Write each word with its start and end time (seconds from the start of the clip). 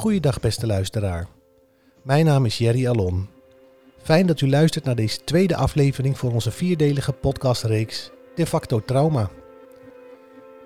Goeiedag 0.00 0.40
beste 0.40 0.66
luisteraar. 0.66 1.26
Mijn 2.02 2.24
naam 2.24 2.44
is 2.44 2.58
Jerry 2.58 2.88
Alon. 2.88 3.28
Fijn 4.02 4.26
dat 4.26 4.40
u 4.40 4.48
luistert 4.48 4.84
naar 4.84 4.94
deze 4.94 5.24
tweede 5.24 5.56
aflevering 5.56 6.18
voor 6.18 6.32
onze 6.32 6.50
vierdelige 6.50 7.12
podcastreeks 7.12 8.10
De 8.34 8.46
facto 8.46 8.84
Trauma. 8.84 9.30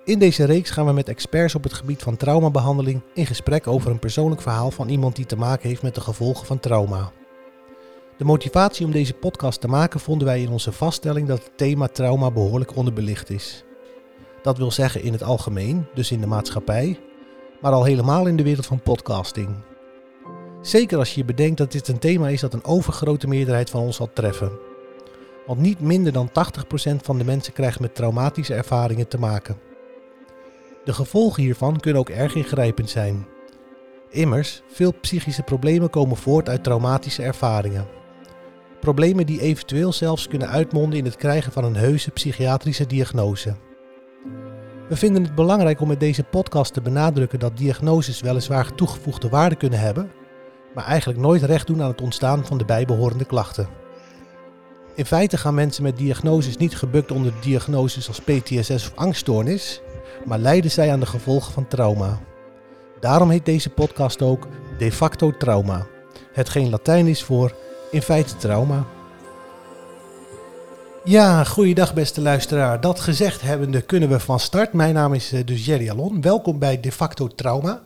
In 0.04 0.18
deze 0.18 0.44
reeks 0.44 0.70
gaan 0.70 0.86
we 0.86 0.92
met 0.92 1.08
experts 1.08 1.54
op 1.54 1.62
het 1.62 1.72
gebied 1.72 2.02
van 2.02 2.16
traumabehandeling 2.16 3.00
in 3.14 3.26
gesprek 3.26 3.66
over 3.66 3.90
een 3.90 3.98
persoonlijk 3.98 4.40
verhaal 4.40 4.70
van 4.70 4.88
iemand 4.88 5.16
die 5.16 5.26
te 5.26 5.36
maken 5.36 5.68
heeft 5.68 5.82
met 5.82 5.94
de 5.94 6.00
gevolgen 6.00 6.46
van 6.46 6.60
trauma. 6.60 7.12
De 8.16 8.24
motivatie 8.24 8.86
om 8.86 8.92
deze 8.92 9.14
podcast 9.14 9.60
te 9.60 9.68
maken 9.68 10.00
vonden 10.00 10.26
wij 10.26 10.42
in 10.42 10.50
onze 10.50 10.72
vaststelling 10.72 11.28
dat 11.28 11.44
het 11.44 11.56
thema 11.56 11.86
trauma 11.86 12.30
behoorlijk 12.30 12.76
onderbelicht 12.76 13.30
is. 13.30 13.64
Dat 14.42 14.58
wil 14.58 14.70
zeggen 14.70 15.02
in 15.02 15.12
het 15.12 15.22
algemeen, 15.22 15.86
dus 15.94 16.10
in 16.10 16.20
de 16.20 16.26
maatschappij, 16.26 16.98
maar 17.64 17.72
al 17.72 17.84
helemaal 17.84 18.26
in 18.26 18.36
de 18.36 18.42
wereld 18.42 18.66
van 18.66 18.80
podcasting. 18.80 19.48
Zeker 20.62 20.98
als 20.98 21.14
je 21.14 21.24
bedenkt 21.24 21.58
dat 21.58 21.72
dit 21.72 21.88
een 21.88 21.98
thema 21.98 22.28
is 22.28 22.40
dat 22.40 22.54
een 22.54 22.64
overgrote 22.64 23.28
meerderheid 23.28 23.70
van 23.70 23.80
ons 23.80 23.96
zal 23.96 24.10
treffen. 24.12 24.52
Want 25.46 25.60
niet 25.60 25.80
minder 25.80 26.12
dan 26.12 26.28
80% 26.28 26.32
van 27.02 27.18
de 27.18 27.24
mensen 27.24 27.52
krijgt 27.52 27.80
met 27.80 27.94
traumatische 27.94 28.54
ervaringen 28.54 29.08
te 29.08 29.18
maken. 29.18 29.56
De 30.84 30.92
gevolgen 30.92 31.42
hiervan 31.42 31.80
kunnen 31.80 32.00
ook 32.00 32.08
erg 32.08 32.34
ingrijpend 32.34 32.90
zijn. 32.90 33.26
Immers, 34.10 34.62
veel 34.66 34.92
psychische 35.00 35.42
problemen 35.42 35.90
komen 35.90 36.16
voort 36.16 36.48
uit 36.48 36.64
traumatische 36.64 37.22
ervaringen. 37.22 37.86
Problemen 38.80 39.26
die 39.26 39.40
eventueel 39.40 39.92
zelfs 39.92 40.28
kunnen 40.28 40.48
uitmonden 40.48 40.98
in 40.98 41.04
het 41.04 41.16
krijgen 41.16 41.52
van 41.52 41.64
een 41.64 41.76
heuse 41.76 42.10
psychiatrische 42.10 42.86
diagnose. 42.86 43.54
We 44.88 44.96
vinden 44.96 45.22
het 45.22 45.34
belangrijk 45.34 45.80
om 45.80 45.88
met 45.88 46.00
deze 46.00 46.22
podcast 46.22 46.72
te 46.72 46.80
benadrukken 46.80 47.38
dat 47.38 47.56
diagnoses 47.56 48.20
weliswaar 48.20 48.74
toegevoegde 48.74 49.28
waarde 49.28 49.54
kunnen 49.56 49.78
hebben, 49.78 50.10
maar 50.74 50.84
eigenlijk 50.84 51.20
nooit 51.20 51.42
recht 51.42 51.66
doen 51.66 51.82
aan 51.82 51.88
het 51.88 52.00
ontstaan 52.00 52.46
van 52.46 52.58
de 52.58 52.64
bijbehorende 52.64 53.24
klachten. 53.24 53.68
In 54.94 55.06
feite 55.06 55.36
gaan 55.36 55.54
mensen 55.54 55.82
met 55.82 55.96
diagnoses 55.96 56.56
niet 56.56 56.76
gebukt 56.76 57.10
onder 57.10 57.32
diagnoses 57.40 58.08
als 58.08 58.20
PTSS 58.20 58.70
of 58.70 58.92
angststoornis, 58.94 59.80
maar 60.24 60.38
lijden 60.38 60.70
zij 60.70 60.92
aan 60.92 61.00
de 61.00 61.06
gevolgen 61.06 61.52
van 61.52 61.68
trauma. 61.68 62.20
Daarom 63.00 63.30
heet 63.30 63.44
deze 63.44 63.70
podcast 63.70 64.22
ook 64.22 64.48
De 64.78 64.92
facto 64.92 65.36
trauma, 65.36 65.86
hetgeen 66.32 66.70
Latijn 66.70 67.06
is 67.06 67.22
voor 67.22 67.54
in 67.90 68.02
feite 68.02 68.36
trauma. 68.36 68.86
Ja, 71.06 71.44
goeiedag 71.44 71.94
beste 71.94 72.20
luisteraar. 72.20 72.80
Dat 72.80 73.00
gezegd 73.00 73.40
hebbende 73.40 73.82
kunnen 73.82 74.08
we 74.08 74.20
van 74.20 74.40
start. 74.40 74.72
Mijn 74.72 74.94
naam 74.94 75.14
is 75.14 75.32
eh, 75.32 75.40
dus 75.44 75.64
Jerry 75.64 75.90
Alon. 75.90 76.20
Welkom 76.20 76.58
bij 76.58 76.80
De 76.80 76.92
facto 76.92 77.28
Trauma. 77.28 77.82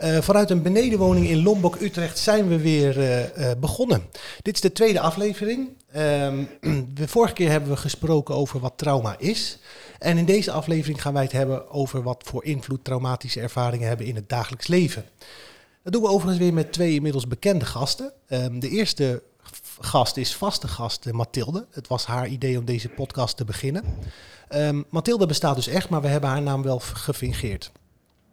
Uh, 0.00 0.18
vanuit 0.20 0.50
een 0.50 0.62
benedenwoning 0.62 1.28
in 1.28 1.42
Lombok, 1.42 1.80
Utrecht, 1.80 2.18
zijn 2.18 2.48
we 2.48 2.58
weer 2.60 2.98
uh, 2.98 3.50
begonnen. 3.60 4.02
Dit 4.42 4.54
is 4.54 4.60
de 4.60 4.72
tweede 4.72 5.00
aflevering. 5.00 5.68
Ehm, 5.92 6.44
de 6.94 7.08
vorige 7.08 7.34
keer 7.34 7.50
hebben 7.50 7.70
we 7.70 7.76
gesproken 7.76 8.34
over 8.34 8.60
wat 8.60 8.72
trauma 8.76 9.14
is. 9.18 9.58
En 9.98 10.18
in 10.18 10.24
deze 10.24 10.50
aflevering 10.50 11.02
gaan 11.02 11.12
wij 11.12 11.22
het 11.22 11.32
hebben 11.32 11.70
over 11.70 12.02
wat 12.02 12.22
voor 12.26 12.44
invloed 12.44 12.84
traumatische 12.84 13.40
ervaringen 13.40 13.88
hebben 13.88 14.06
in 14.06 14.14
het 14.14 14.28
dagelijks 14.28 14.66
leven. 14.66 15.04
Dat 15.82 15.92
doen 15.92 16.02
we 16.02 16.08
overigens 16.08 16.38
weer 16.38 16.54
met 16.54 16.72
twee 16.72 16.94
inmiddels 16.94 17.26
bekende 17.26 17.64
gasten. 17.64 18.12
Um, 18.28 18.60
de 18.60 18.68
eerste 18.68 19.22
gast 19.80 20.16
is 20.16 20.36
vaste 20.36 20.68
gast 20.68 21.12
Mathilde. 21.12 21.66
Het 21.70 21.88
was 21.88 22.06
haar 22.06 22.28
idee 22.28 22.58
om 22.58 22.64
deze 22.64 22.88
podcast 22.88 23.36
te 23.36 23.44
beginnen. 23.44 23.84
Um, 24.54 24.84
Mathilde 24.90 25.26
bestaat 25.26 25.56
dus 25.56 25.66
echt, 25.66 25.88
maar 25.88 26.00
we 26.00 26.08
hebben 26.08 26.30
haar 26.30 26.42
naam 26.42 26.62
wel 26.62 26.78
gefingeerd. 26.78 27.72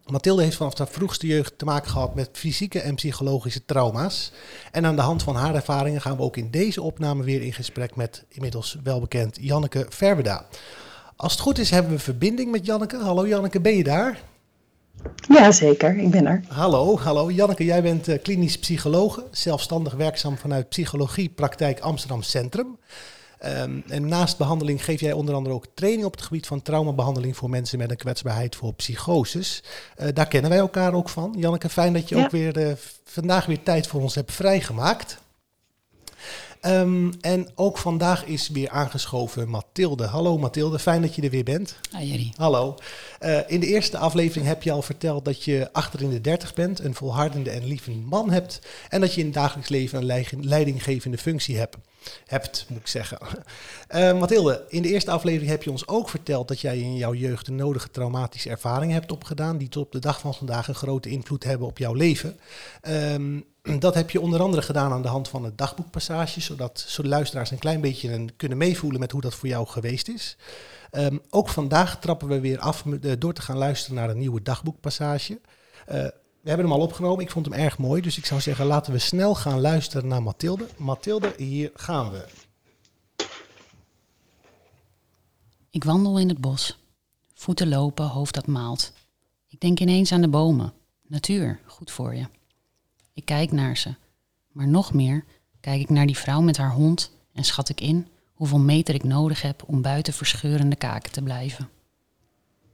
Mathilde 0.06 0.42
heeft 0.42 0.56
vanaf 0.56 0.78
haar 0.78 0.88
vroegste 0.88 1.26
jeugd 1.26 1.58
te 1.58 1.64
maken 1.64 1.90
gehad 1.90 2.14
met 2.14 2.28
fysieke 2.32 2.80
en 2.80 2.94
psychologische 2.94 3.64
trauma's. 3.64 4.32
En 4.72 4.86
aan 4.86 4.96
de 4.96 5.02
hand 5.02 5.22
van 5.22 5.36
haar 5.36 5.54
ervaringen 5.54 6.00
gaan 6.00 6.16
we 6.16 6.22
ook 6.22 6.36
in 6.36 6.50
deze 6.50 6.82
opname 6.82 7.24
weer 7.24 7.42
in 7.42 7.52
gesprek 7.52 7.96
met 7.96 8.24
inmiddels 8.28 8.76
welbekend 8.82 9.38
Janneke 9.40 9.86
Verweda. 9.88 10.46
Als 11.16 11.32
het 11.32 11.40
goed 11.40 11.58
is 11.58 11.70
hebben 11.70 11.92
we 11.92 11.98
verbinding 11.98 12.50
met 12.50 12.66
Janneke. 12.66 12.96
Hallo 12.96 13.26
Janneke, 13.28 13.60
ben 13.60 13.76
je 13.76 13.84
daar? 13.84 14.20
Ja, 15.28 15.52
zeker. 15.52 15.98
Ik 15.98 16.10
ben 16.10 16.26
er. 16.26 16.42
Hallo, 16.48 16.98
hallo. 16.98 17.30
Janneke, 17.30 17.64
jij 17.64 17.82
bent 17.82 18.08
uh, 18.08 18.22
klinisch 18.22 18.58
psychologe, 18.58 19.24
zelfstandig 19.30 19.94
werkzaam 19.94 20.36
vanuit 20.36 20.68
Psychologiepraktijk 20.68 21.80
Amsterdam 21.80 22.22
Centrum. 22.22 22.78
Um, 23.44 23.82
en 23.88 24.08
naast 24.08 24.38
behandeling 24.38 24.84
geef 24.84 25.00
jij 25.00 25.12
onder 25.12 25.34
andere 25.34 25.54
ook 25.54 25.66
training 25.74 26.04
op 26.04 26.12
het 26.12 26.22
gebied 26.22 26.46
van 26.46 26.62
traumabehandeling 26.62 27.36
voor 27.36 27.50
mensen 27.50 27.78
met 27.78 27.90
een 27.90 27.96
kwetsbaarheid 27.96 28.56
voor 28.56 28.74
psychoses. 28.74 29.62
Uh, 29.98 30.08
daar 30.14 30.28
kennen 30.28 30.50
wij 30.50 30.58
elkaar 30.58 30.94
ook 30.94 31.08
van. 31.08 31.34
Janneke, 31.38 31.68
fijn 31.68 31.92
dat 31.92 32.08
je 32.08 32.16
ja. 32.16 32.24
ook 32.24 32.30
weer 32.30 32.58
uh, 32.58 32.72
vandaag 33.04 33.46
weer 33.46 33.62
tijd 33.62 33.86
voor 33.86 34.00
ons 34.00 34.14
hebt 34.14 34.32
vrijgemaakt. 34.32 35.18
Um, 36.66 37.12
en 37.20 37.48
ook 37.54 37.78
vandaag 37.78 38.24
is 38.24 38.48
weer 38.48 38.70
aangeschoven 38.70 39.48
Mathilde. 39.48 40.04
Hallo 40.04 40.38
Mathilde, 40.38 40.78
fijn 40.78 41.02
dat 41.02 41.14
je 41.14 41.22
er 41.22 41.30
weer 41.30 41.44
bent. 41.44 41.76
Hi 41.98 42.04
Jerry. 42.04 42.32
Hallo. 42.36 42.74
Uh, 43.20 43.38
in 43.46 43.60
de 43.60 43.66
eerste 43.66 43.98
aflevering 43.98 44.46
heb 44.46 44.62
je 44.62 44.72
al 44.72 44.82
verteld 44.82 45.24
dat 45.24 45.44
je 45.44 45.68
achter 45.72 46.02
in 46.02 46.10
de 46.10 46.20
dertig 46.20 46.54
bent, 46.54 46.78
een 46.78 46.94
volhardende 46.94 47.50
en 47.50 47.66
lieve 47.66 47.90
man 47.90 48.30
hebt 48.30 48.60
en 48.88 49.00
dat 49.00 49.14
je 49.14 49.20
in 49.20 49.26
het 49.26 49.34
dagelijks 49.34 49.68
leven 49.68 49.98
een 49.98 50.46
leidinggevende 50.46 51.18
functie 51.18 51.58
hebt. 51.58 51.76
Hebt, 52.26 52.66
moet 52.68 52.78
ik 52.78 52.86
zeggen. 52.86 53.18
Uh, 53.94 54.12
Mathilde, 54.20 54.64
in 54.68 54.82
de 54.82 54.88
eerste 54.88 55.10
aflevering 55.10 55.50
heb 55.50 55.62
je 55.62 55.70
ons 55.70 55.88
ook 55.88 56.08
verteld 56.08 56.48
dat 56.48 56.60
jij 56.60 56.78
in 56.78 56.96
jouw 56.96 57.14
jeugd 57.14 57.46
de 57.46 57.52
nodige 57.52 57.90
traumatische 57.90 58.50
ervaringen 58.50 58.94
hebt 58.94 59.12
opgedaan, 59.12 59.58
die 59.58 59.68
tot 59.68 59.84
op 59.84 59.92
de 59.92 59.98
dag 59.98 60.20
van 60.20 60.34
vandaag 60.34 60.68
een 60.68 60.74
grote 60.74 61.08
invloed 61.08 61.44
hebben 61.44 61.66
op 61.66 61.78
jouw 61.78 61.94
leven. 61.94 62.38
Um, 62.88 63.44
dat 63.78 63.94
heb 63.94 64.10
je 64.10 64.20
onder 64.20 64.40
andere 64.40 64.62
gedaan 64.62 64.92
aan 64.92 65.02
de 65.02 65.08
hand 65.08 65.28
van 65.28 65.44
het 65.44 65.58
dagboekpassage, 65.58 66.40
zodat 66.40 66.84
zo 66.86 67.02
de 67.02 67.08
luisteraars 67.08 67.50
een 67.50 67.58
klein 67.58 67.80
beetje 67.80 68.12
een, 68.12 68.36
kunnen 68.36 68.58
meevoelen 68.58 69.00
met 69.00 69.12
hoe 69.12 69.20
dat 69.20 69.34
voor 69.34 69.48
jou 69.48 69.66
geweest 69.66 70.08
is. 70.08 70.36
Um, 70.92 71.20
ook 71.30 71.48
vandaag 71.48 71.98
trappen 72.00 72.28
we 72.28 72.40
weer 72.40 72.58
af 72.58 72.84
door 73.18 73.34
te 73.34 73.42
gaan 73.42 73.56
luisteren 73.56 73.96
naar 73.96 74.10
een 74.10 74.18
nieuwe 74.18 74.42
dagboekpassage. 74.42 75.40
Uh, 75.92 76.06
we 76.46 76.52
hebben 76.52 76.70
hem 76.70 76.80
al 76.80 76.86
opgenomen, 76.86 77.24
ik 77.24 77.30
vond 77.30 77.46
hem 77.46 77.54
erg 77.54 77.78
mooi, 77.78 78.02
dus 78.02 78.18
ik 78.18 78.26
zou 78.26 78.40
zeggen 78.40 78.66
laten 78.66 78.92
we 78.92 78.98
snel 78.98 79.34
gaan 79.34 79.60
luisteren 79.60 80.08
naar 80.08 80.22
Mathilde. 80.22 80.66
Mathilde, 80.76 81.34
hier 81.36 81.70
gaan 81.74 82.10
we. 82.10 82.26
Ik 85.70 85.84
wandel 85.84 86.18
in 86.18 86.28
het 86.28 86.40
bos. 86.40 86.78
Voeten 87.34 87.68
lopen, 87.68 88.06
hoofd 88.06 88.34
dat 88.34 88.46
maalt. 88.46 88.92
Ik 89.48 89.60
denk 89.60 89.80
ineens 89.80 90.12
aan 90.12 90.20
de 90.20 90.28
bomen. 90.28 90.72
Natuur, 91.06 91.60
goed 91.66 91.90
voor 91.90 92.14
je. 92.14 92.26
Ik 93.12 93.24
kijk 93.24 93.52
naar 93.52 93.76
ze. 93.76 93.94
Maar 94.52 94.68
nog 94.68 94.92
meer 94.92 95.24
kijk 95.60 95.80
ik 95.80 95.90
naar 95.90 96.06
die 96.06 96.18
vrouw 96.18 96.40
met 96.40 96.56
haar 96.56 96.72
hond 96.72 97.12
en 97.32 97.44
schat 97.44 97.68
ik 97.68 97.80
in 97.80 98.08
hoeveel 98.34 98.58
meter 98.58 98.94
ik 98.94 99.04
nodig 99.04 99.42
heb 99.42 99.62
om 99.66 99.82
buiten 99.82 100.12
verscheurende 100.12 100.76
kaken 100.76 101.12
te 101.12 101.22
blijven. 101.22 101.68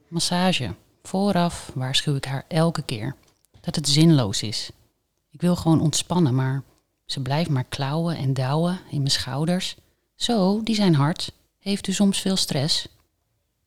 Massage. 0.09 0.75
Vooraf 1.03 1.71
waarschuw 1.75 2.15
ik 2.15 2.25
haar 2.25 2.45
elke 2.49 2.83
keer 2.83 3.17
dat 3.63 3.75
het 3.75 3.89
zinloos 3.89 4.43
is. 4.43 4.71
Ik 5.31 5.41
wil 5.41 5.57
gewoon 5.57 5.81
ontspannen, 5.81 6.35
maar 6.35 6.63
ze 7.05 7.21
blijft 7.21 7.51
maar 7.51 7.65
klauwen 7.65 8.17
en 8.17 8.35
douwen 8.35 8.81
in 8.91 8.99
mijn 8.99 9.11
schouders. 9.11 9.77
Zo, 10.15 10.63
die 10.63 10.75
zijn 10.75 10.95
hard. 10.95 11.33
Heeft 11.59 11.87
u 11.87 11.93
soms 11.93 12.21
veel 12.21 12.37
stress? 12.37 12.89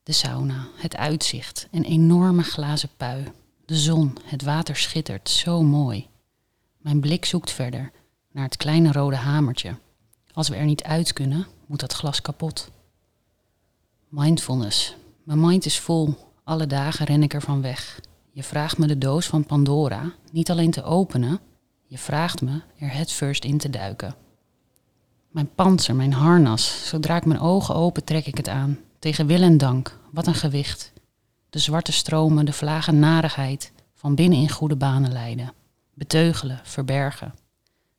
De 0.03 0.11
sauna, 0.11 0.67
het 0.75 0.95
uitzicht, 0.95 1.67
een 1.71 1.83
enorme 1.83 2.43
glazen 2.43 2.89
pui. 2.97 3.31
De 3.65 3.75
zon, 3.75 4.17
het 4.23 4.41
water 4.41 4.75
schittert, 4.75 5.29
zo 5.29 5.63
mooi. 5.63 6.07
Mijn 6.77 6.99
blik 6.99 7.25
zoekt 7.25 7.51
verder 7.51 7.91
naar 8.31 8.43
het 8.43 8.57
kleine 8.57 8.91
rode 8.91 9.15
hamertje. 9.15 9.75
Als 10.33 10.49
we 10.49 10.55
er 10.55 10.65
niet 10.65 10.83
uit 10.83 11.13
kunnen, 11.13 11.47
moet 11.65 11.79
dat 11.79 11.93
glas 11.93 12.21
kapot. 12.21 12.69
Mindfulness. 14.09 14.95
Mijn 15.23 15.39
mind 15.39 15.65
is 15.65 15.79
vol. 15.79 16.33
Alle 16.43 16.67
dagen 16.67 17.05
ren 17.05 17.23
ik 17.23 17.33
ervan 17.33 17.61
weg. 17.61 17.99
Je 18.35 18.43
vraagt 18.43 18.77
me 18.77 18.87
de 18.87 18.97
doos 18.97 19.25
van 19.25 19.45
Pandora 19.45 20.13
niet 20.31 20.51
alleen 20.51 20.71
te 20.71 20.83
openen, 20.83 21.39
je 21.85 21.97
vraagt 21.97 22.41
me 22.41 22.61
er 22.79 22.93
het 22.93 23.11
first 23.11 23.43
in 23.43 23.57
te 23.57 23.69
duiken. 23.69 24.15
Mijn 25.29 25.53
panzer, 25.55 25.95
mijn 25.95 26.13
harnas, 26.13 26.87
zodra 26.87 27.15
ik 27.15 27.25
mijn 27.25 27.39
ogen 27.39 27.75
open 27.75 28.03
trek 28.03 28.25
ik 28.25 28.37
het 28.37 28.49
aan. 28.49 28.79
Tegen 28.99 29.27
wil 29.27 29.41
en 29.41 29.57
dank, 29.57 29.99
wat 30.11 30.27
een 30.27 30.35
gewicht. 30.35 30.93
De 31.49 31.59
zwarte 31.59 31.91
stromen, 31.91 32.45
de 32.45 32.53
vlagen 32.53 32.99
narigheid, 32.99 33.71
van 33.93 34.15
binnen 34.15 34.39
in 34.39 34.49
goede 34.49 34.75
banen 34.75 35.11
leiden 35.11 35.53
beteugelen, 35.93 36.59
verbergen. 36.63 37.33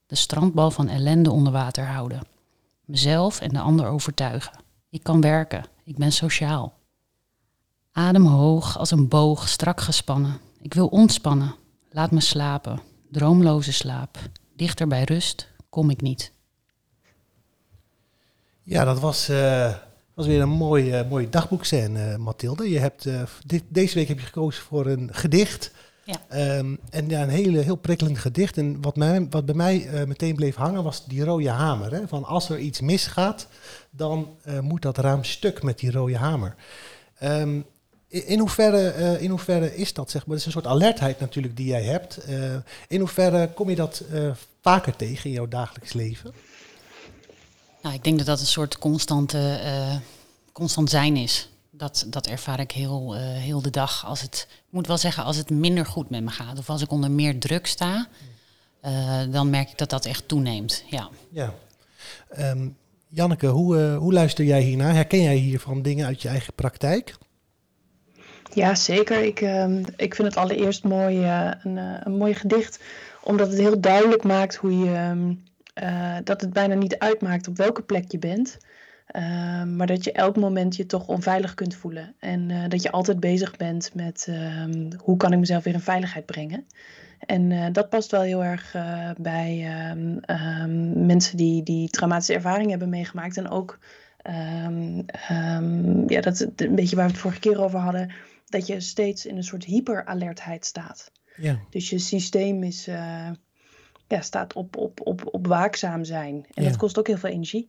De 0.07 0.15
strandbal 0.15 0.71
van 0.71 0.89
ellende 0.89 1.31
onder 1.31 1.53
water 1.53 1.87
houden. 1.87 2.27
Mezelf 2.85 3.41
en 3.41 3.49
de 3.49 3.61
ander 3.61 3.87
overtuigen. 3.87 4.59
Ik 4.91 5.03
kan 5.03 5.21
werken, 5.21 5.65
ik 5.85 5.97
ben 5.97 6.13
sociaal. 6.13 6.75
Adem 7.97 8.27
hoog 8.27 8.79
als 8.79 8.91
een 8.91 9.09
boog, 9.09 9.49
strak 9.49 9.81
gespannen. 9.81 10.39
Ik 10.61 10.75
wil 10.75 10.87
ontspannen. 10.87 11.55
Laat 11.91 12.11
me 12.11 12.21
slapen. 12.21 12.81
Droomloze 13.11 13.73
slaap. 13.73 14.19
Dichter 14.57 14.87
bij 14.87 15.03
rust 15.03 15.49
kom 15.69 15.91
ik 15.91 16.01
niet. 16.01 16.33
Ja, 18.63 18.85
dat 18.85 19.01
was, 19.01 19.31
uh, 19.31 19.75
was 20.15 20.27
weer 20.27 20.41
een 20.41 20.49
mooi, 20.49 21.01
uh, 21.01 21.09
mooi 21.09 21.31
dagboekscène, 21.31 22.11
uh, 22.11 22.17
Mathilde. 22.17 22.71
Je 22.71 22.79
hebt, 22.79 23.09
dit, 23.47 23.63
deze 23.69 23.95
week 23.95 24.09
heb 24.09 24.19
je 24.19 24.27
gekozen 24.27 24.63
voor 24.63 24.87
een 24.87 25.09
gedicht 25.15 25.73
Ja. 26.07 26.17
Ehm, 26.29 26.77
en 26.91 27.09
ja, 27.09 27.23
een 27.23 27.29
hele, 27.29 27.59
heel 27.59 27.77
prikkelend 27.77 28.19
gedicht. 28.19 28.59
En 28.59 28.83
wat, 28.83 28.97
mij, 28.97 29.27
wat 29.31 29.45
bij 29.45 29.55
mij 29.55 29.89
eh, 29.89 30.07
meteen 30.07 30.35
bleef 30.35 30.55
hangen 30.55 30.83
was 30.83 31.07
die 31.07 31.25
rode 31.25 31.51
hamer. 31.51 31.93
Hè? 31.93 32.09
Van 32.09 32.25
als 32.25 32.49
er 32.49 32.59
iets 32.59 32.81
misgaat, 32.81 33.49
dan 33.91 34.37
eh, 34.43 34.61
moet 34.61 34.83
dat 34.83 34.99
raam 34.99 35.25
stuk 35.25 35.63
met 35.63 35.79
die 35.79 35.91
rode 35.91 36.17
hamer. 36.17 36.55
Ehm, 37.19 37.61
in, 38.17 38.27
in 38.27 38.39
hoeverre, 38.39 38.89
eh, 38.91 39.23
in 39.23 39.31
hoeverre 39.31 39.77
is 39.77 39.93
dat, 39.93 40.11
zeg 40.11 40.27
maar, 40.27 40.37
het 40.37 40.47
is 40.47 40.55
een 40.55 40.63
soort 40.63 40.75
alertheid 40.75 41.21
natuurlijk 41.21 41.57
die 41.57 41.67
jij 41.67 41.83
hebt. 41.83 42.17
Eh, 42.17 42.55
in 42.89 43.01
hoeverre 43.01 43.53
kom 43.55 43.71
je 43.71 43.77
dat 43.77 44.03
eh, 44.13 44.31
vaker 44.61 44.97
tegen 44.97 45.25
in 45.25 45.37
jouw 45.37 45.49
dagelijks 45.49 45.93
leven? 45.93 46.35
Nou, 47.83 47.95
ik 47.95 48.05
denk 48.05 48.19
dat 48.19 48.27
dat 48.27 48.41
een 48.41 48.47
soort 48.47 48.79
constante, 48.79 49.61
constant 50.53 50.91
zijn 50.91 51.17
is. 51.17 51.49
Dat, 51.71 52.07
dat 52.09 52.27
ervaar 52.27 52.61
ik 52.61 52.71
heel, 52.73 53.15
heel 53.17 53.63
de 53.63 53.71
dag. 53.71 54.07
Als 54.07 54.21
het, 54.21 54.47
ik 54.51 54.73
moet 54.73 54.87
wel 54.87 54.99
zeggen, 54.99 55.25
als 55.25 55.37
het 55.37 55.51
minder 55.51 55.87
goed 55.87 56.11
met 56.11 56.23
me 56.23 56.31
gaat 56.31 56.59
of 56.59 56.71
als 56.71 56.83
ik 56.83 56.91
onder 56.91 57.11
meer 57.11 57.39
druk 57.39 57.67
sta, 57.67 58.09
dan 59.31 59.51
merk 59.51 59.71
ik 59.71 59.79
dat 59.79 59.91
dat 59.91 60.05
echt 60.05 60.29
toeneemt. 60.29 60.85
Ja. 60.91 61.09
Ja. 61.31 61.55
Ehm, 62.29 62.69
Janneke, 63.09 63.47
hoe, 63.47 63.79
hoe 63.79 64.13
luister 64.13 64.45
jij 64.45 64.61
hiernaar? 64.61 64.95
Herken 64.95 65.23
jij 65.23 65.37
hiervan 65.37 65.83
dingen 65.83 66.07
uit 66.07 66.23
je 66.23 66.29
eigen 66.29 66.55
praktijk? 66.55 67.15
Ja, 68.57 68.75
zeker. 68.75 69.23
Ik, 69.23 69.41
ehm, 69.41 69.83
ik 69.97 70.15
vind 70.15 70.29
het 70.29 70.37
allereerst 70.37 70.85
mooi, 70.85 71.23
eh, 71.23 71.51
een, 71.63 71.79
eh, 71.79 71.95
een 72.01 72.17
mooi 72.17 72.35
gedicht, 72.35 72.83
omdat 73.23 73.49
het 73.49 73.59
heel 73.59 73.81
duidelijk 73.81 74.23
maakt 74.23 74.55
hoe 74.57 74.79
je, 74.79 74.95
ehm, 74.95 75.35
eh, 75.75 76.17
dat 76.25 76.41
het 76.41 76.53
bijna 76.53 76.75
niet 76.75 76.99
uitmaakt 76.99 77.49
op 77.49 77.57
welke 77.57 77.83
plek 77.83 78.11
je 78.11 78.19
bent, 78.19 78.59
Ehm, 79.07 79.77
maar 79.77 79.87
dat 79.87 80.05
je 80.05 80.13
elk 80.13 80.37
moment 80.37 80.77
je 80.77 80.87
toch 80.87 81.07
onveilig 81.09 81.55
kunt 81.55 81.75
voelen. 81.75 82.15
En 82.19 82.69
dat 82.69 82.83
je 82.83 82.91
altijd 82.91 83.21
bezig 83.21 83.57
bent 83.57 83.91
met 83.95 84.29
hoe 84.97 85.17
kan 85.17 85.33
ik 85.33 85.39
mezelf 85.39 85.65
weer 85.65 85.75
in 85.75 85.81
veiligheid 85.81 86.27
brengen. 86.27 86.67
En 87.19 87.73
dat 87.73 87.89
past 87.89 88.11
wel 88.11 88.21
heel 88.21 88.45
erg 88.45 88.77
bij 89.19 89.71
mensen 90.95 91.37
die, 91.37 91.63
die 91.63 91.89
traumatische 91.89 92.35
ervaring 92.35 92.71
hebben 92.71 92.89
meegemaakt. 92.89 93.37
En 93.37 93.51
ook, 93.51 93.79
ja, 96.07 96.21
dat 96.21 96.47
een 96.57 96.75
beetje 96.75 96.97
waar 96.97 97.07
we 97.07 97.13
het 97.13 97.21
vorige 97.21 97.41
keer 97.41 97.63
over 97.63 97.79
hadden, 97.79 98.11
dat 98.47 98.67
je 98.67 98.81
steeds 98.81 99.27
in 99.27 99.37
een 99.37 99.45
soort 99.45 99.65
hyperalertheid 99.65 100.65
staat. 100.67 101.11
Ja, 101.37 101.61
Dus 101.71 101.91
je 101.91 101.99
systeem 101.99 102.63
is, 102.63 102.87
eh, 102.87 103.31
ja, 104.09 104.21
staat 104.21 104.53
op, 104.53 104.77
op, 104.77 105.01
op, 105.07 105.23
op 105.35 105.47
waakzaam 105.47 106.05
zijn. 106.05 106.47
En 106.55 106.63
Ja. 106.63 106.69
dat 106.69 106.79
kost 106.79 106.99
ook 106.99 107.07
heel 107.07 107.17
veel 107.19 107.31
energie. 107.31 107.69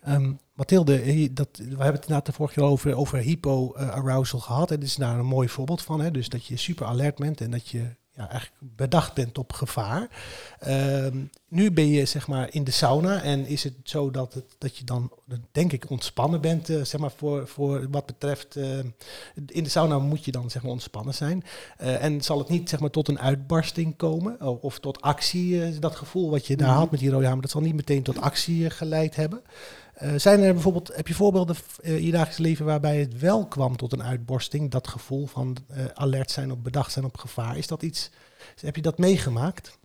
Ehm 0.00 0.32
Mathilde, 0.54 1.00
eh, 1.00 1.28
dat, 1.32 1.48
we 1.56 1.62
hebben 1.64 1.86
het 1.86 1.94
inderdaad 2.02 2.26
de 2.26 2.32
vorige 2.32 2.54
keer 2.54 2.64
over, 2.64 2.94
over 2.94 3.18
hypo-arousal 3.18 4.38
gehad. 4.38 4.70
En 4.70 4.80
dit 4.80 4.88
is 4.88 4.94
daar 4.96 5.18
een 5.18 5.26
mooi 5.26 5.48
voorbeeld 5.48 5.82
van. 5.82 6.00
Hè? 6.00 6.10
Dus 6.10 6.28
dat 6.28 6.46
je 6.46 6.56
super 6.56 6.86
alert 6.86 7.16
bent 7.18 7.40
en 7.40 7.50
dat 7.50 7.68
je 7.68 7.96
ja, 8.16 8.28
eigenlijk 8.30 8.60
bedacht 8.76 9.14
bent 9.14 9.38
op 9.38 9.52
gevaar. 9.52 10.08
Ehm, 10.58 11.16
nu 11.48 11.70
ben 11.72 11.88
je 11.88 12.04
zeg 12.04 12.26
maar 12.26 12.48
in 12.54 12.64
de 12.64 12.70
sauna 12.70 13.22
en 13.22 13.46
is 13.46 13.64
het 13.64 13.74
zo 13.84 14.10
dat, 14.10 14.34
het, 14.34 14.44
dat 14.58 14.76
je 14.76 14.84
dan, 14.84 15.10
denk 15.52 15.72
ik, 15.72 15.90
ontspannen 15.90 16.40
bent. 16.40 16.68
eh, 16.70 16.84
zeg 16.84 17.00
maar 17.00 17.12
voor, 17.16 17.48
voor 17.48 17.86
wat 17.90 18.06
betreft, 18.06 18.56
eh, 18.56 18.78
in 19.46 19.62
de 19.64 19.68
sauna 19.68 19.98
moet 19.98 20.24
je 20.24 20.32
dan 20.32 20.50
zeg 20.50 20.62
maar 20.62 20.70
ontspannen 20.72 21.14
zijn. 21.14 21.44
Eh, 21.76 22.02
en 22.04 22.22
zal 22.22 22.38
het 22.38 22.48
niet 22.48 22.68
zeg 22.68 22.80
maar 22.80 22.90
tot 22.90 23.08
een 23.08 23.20
uitbarsting 23.20 23.96
komen 23.96 24.40
of 24.62 24.78
tot 24.78 25.00
actie, 25.00 25.78
dat 25.78 25.96
gevoel 25.96 26.30
wat 26.30 26.46
je 26.46 26.56
daar 26.56 26.68
Mhm. 26.68 26.78
had 26.78 26.90
met 26.90 27.00
die 27.00 27.10
rode 27.10 27.26
hamer, 27.26 27.42
dat 27.42 27.50
zal 27.50 27.60
niet 27.60 27.74
meteen 27.74 28.02
tot 28.02 28.20
actie 28.20 28.70
geleid 28.70 29.16
hebben. 29.16 29.42
Eh, 29.94 30.10
zijn 30.16 30.40
er 30.40 30.52
bijvoorbeeld, 30.52 30.96
heb 30.96 31.08
je 31.08 31.14
voorbeelden 31.14 31.56
eh, 31.82 31.96
in 31.96 32.04
je 32.04 32.10
dagelijks 32.10 32.38
leven 32.38 32.64
waarbij 32.64 32.98
het 32.98 33.18
wel 33.18 33.46
kwam 33.46 33.76
tot 33.76 33.92
een 33.92 34.02
uitborsting? 34.02 34.70
Dat 34.70 34.88
gevoel 34.88 35.26
van 35.26 35.56
eh, 35.68 35.84
alert 35.94 36.30
zijn 36.30 36.50
op 36.50 36.64
bedacht 36.64 36.92
zijn 36.92 37.04
op 37.04 37.16
gevaar. 37.16 37.56
Is 37.56 37.66
dat 37.66 37.82
iets, 37.82 38.10
heb 38.60 38.76
je 38.76 38.82
dat 38.82 38.98
meegemaakt? 38.98 39.78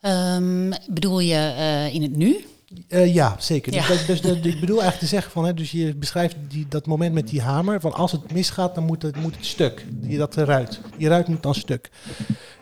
Ehm, 0.00 0.72
bedoel 0.88 1.20
je 1.20 1.88
in 1.92 2.02
het 2.02 2.16
nu? 2.16 2.44
Ja, 2.88 3.36
zeker. 3.38 3.72
Ja. 3.72 3.86
Dus, 3.86 4.20
dus, 4.20 4.36
ik 4.36 4.60
bedoel 4.60 4.80
eigenlijk 4.80 4.98
te 4.98 5.06
zeggen 5.06 5.32
van, 5.32 5.44
hè, 5.44 5.54
dus 5.54 5.70
je 5.70 5.94
beschrijft 5.94 6.36
die, 6.48 6.66
dat 6.68 6.86
moment 6.86 7.14
met 7.14 7.28
die 7.28 7.40
hamer, 7.40 7.80
van 7.80 7.92
als 7.92 8.12
het 8.12 8.32
misgaat, 8.32 8.74
dan 8.74 8.84
moet 8.84 9.02
het, 9.02 9.16
moet 9.16 9.36
het 9.36 9.46
stuk. 9.46 9.86
Die, 9.88 10.18
dat 10.18 10.34
ruit. 10.34 10.80
Die 10.96 11.08
ruit 11.08 11.28
moet 11.28 11.42
dan 11.42 11.54
stuk. 11.54 11.90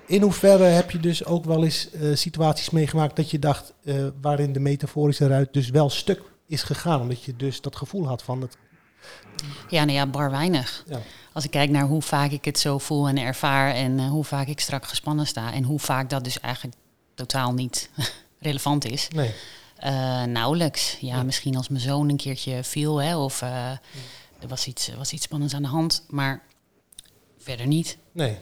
In 0.08 0.22
hoeverre 0.22 0.64
heb 0.64 0.90
je 0.90 0.98
dus 1.00 1.24
ook 1.24 1.44
wel 1.44 1.64
eens 1.64 1.90
eh, 1.90 2.14
situaties 2.14 2.70
meegemaakt 2.70 3.16
dat 3.16 3.30
je 3.30 3.38
dacht, 3.38 3.72
eh, 3.84 4.06
waarin 4.20 4.52
de 4.52 4.60
metaforische 4.60 5.26
ruit 5.26 5.52
dus 5.52 5.68
wel 5.70 5.90
stuk 5.90 6.22
is 6.46 6.62
gegaan, 6.62 7.00
omdat 7.00 7.22
je 7.22 7.36
dus 7.36 7.60
dat 7.60 7.76
gevoel 7.76 8.06
had 8.06 8.22
van 8.22 8.40
het. 8.40 8.56
Ja, 9.68 9.84
nou 9.84 9.96
ja, 9.98 10.06
bar 10.06 10.30
weinig. 10.30 10.84
Ja. 10.88 11.00
Als 11.32 11.44
ik 11.44 11.50
kijk 11.50 11.70
naar 11.70 11.86
hoe 11.86 12.02
vaak 12.02 12.30
ik 12.30 12.44
het 12.44 12.58
zo 12.58 12.78
voel 12.78 13.08
en 13.08 13.18
ervaar 13.18 13.74
en 13.74 13.98
eh, 13.98 14.08
hoe 14.08 14.24
vaak 14.24 14.46
ik 14.46 14.60
strak 14.60 14.86
gespannen 14.86 15.26
sta 15.26 15.52
en 15.52 15.62
hoe 15.64 15.78
vaak 15.78 16.10
dat 16.10 16.24
dus 16.24 16.40
eigenlijk 16.40 16.76
totaal 17.14 17.52
niet 17.52 17.90
relevant 18.40 18.84
is. 18.84 19.08
Nee. 19.08 19.34
Nauwelijks. 20.26 20.96
Ja, 21.00 21.16
Ja. 21.16 21.22
misschien 21.22 21.56
als 21.56 21.68
mijn 21.68 21.82
zoon 21.82 22.08
een 22.08 22.16
keertje 22.16 22.64
viel 22.64 23.02
hè, 23.02 23.16
of 23.16 23.40
er 23.40 24.48
was 24.48 24.66
iets, 24.66 24.90
was 24.96 25.12
iets 25.12 25.24
spannends 25.24 25.54
aan 25.54 25.62
de 25.62 25.68
hand, 25.68 26.04
maar 26.08 26.42
verder 27.38 27.66
niet. 27.66 27.98
Nee. 28.12 28.38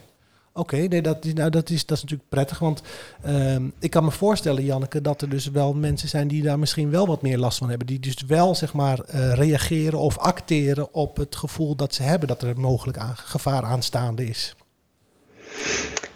Oké, 0.57 0.77
nee, 0.77 1.03
dat, 1.03 1.25
is, 1.25 1.33
nou, 1.33 1.51
dat, 1.51 1.71
is, 1.71 1.87
dat 1.87 1.97
is 1.97 2.03
natuurlijk 2.03 2.29
prettig. 2.29 2.59
Want 2.59 2.83
ehm, 3.23 3.69
ik 3.79 3.91
kan 3.91 4.05
me 4.05 4.11
voorstellen, 4.11 4.65
Janneke, 4.65 5.01
dat 5.01 5.23
er 5.23 5.29
dus 5.29 5.51
wel 5.51 5.75
mensen 5.75 6.09
zijn 6.09 6.29
die 6.29 6.43
daar 6.43 6.59
misschien 6.59 6.91
wel 6.91 7.07
wat 7.07 7.23
meer 7.23 7.39
last 7.39 7.59
van 7.59 7.69
hebben. 7.69 7.87
Die 7.87 8.01
dus 8.01 8.17
wel, 8.27 8.55
zeg 8.55 8.73
maar, 8.73 9.01
eh, 9.01 9.33
reageren 9.33 9.99
of 9.99 10.19
acteren 10.19 10.95
op 10.95 11.17
het 11.17 11.37
gevoel 11.37 11.77
dat 11.77 11.95
ze 11.95 12.03
hebben 12.03 12.29
dat 12.29 12.43
er 12.43 12.61
mogelijk 12.61 12.99
aan, 12.99 13.17
gevaar 13.17 13.63
aanstaande 13.63 14.29
is. 14.29 14.55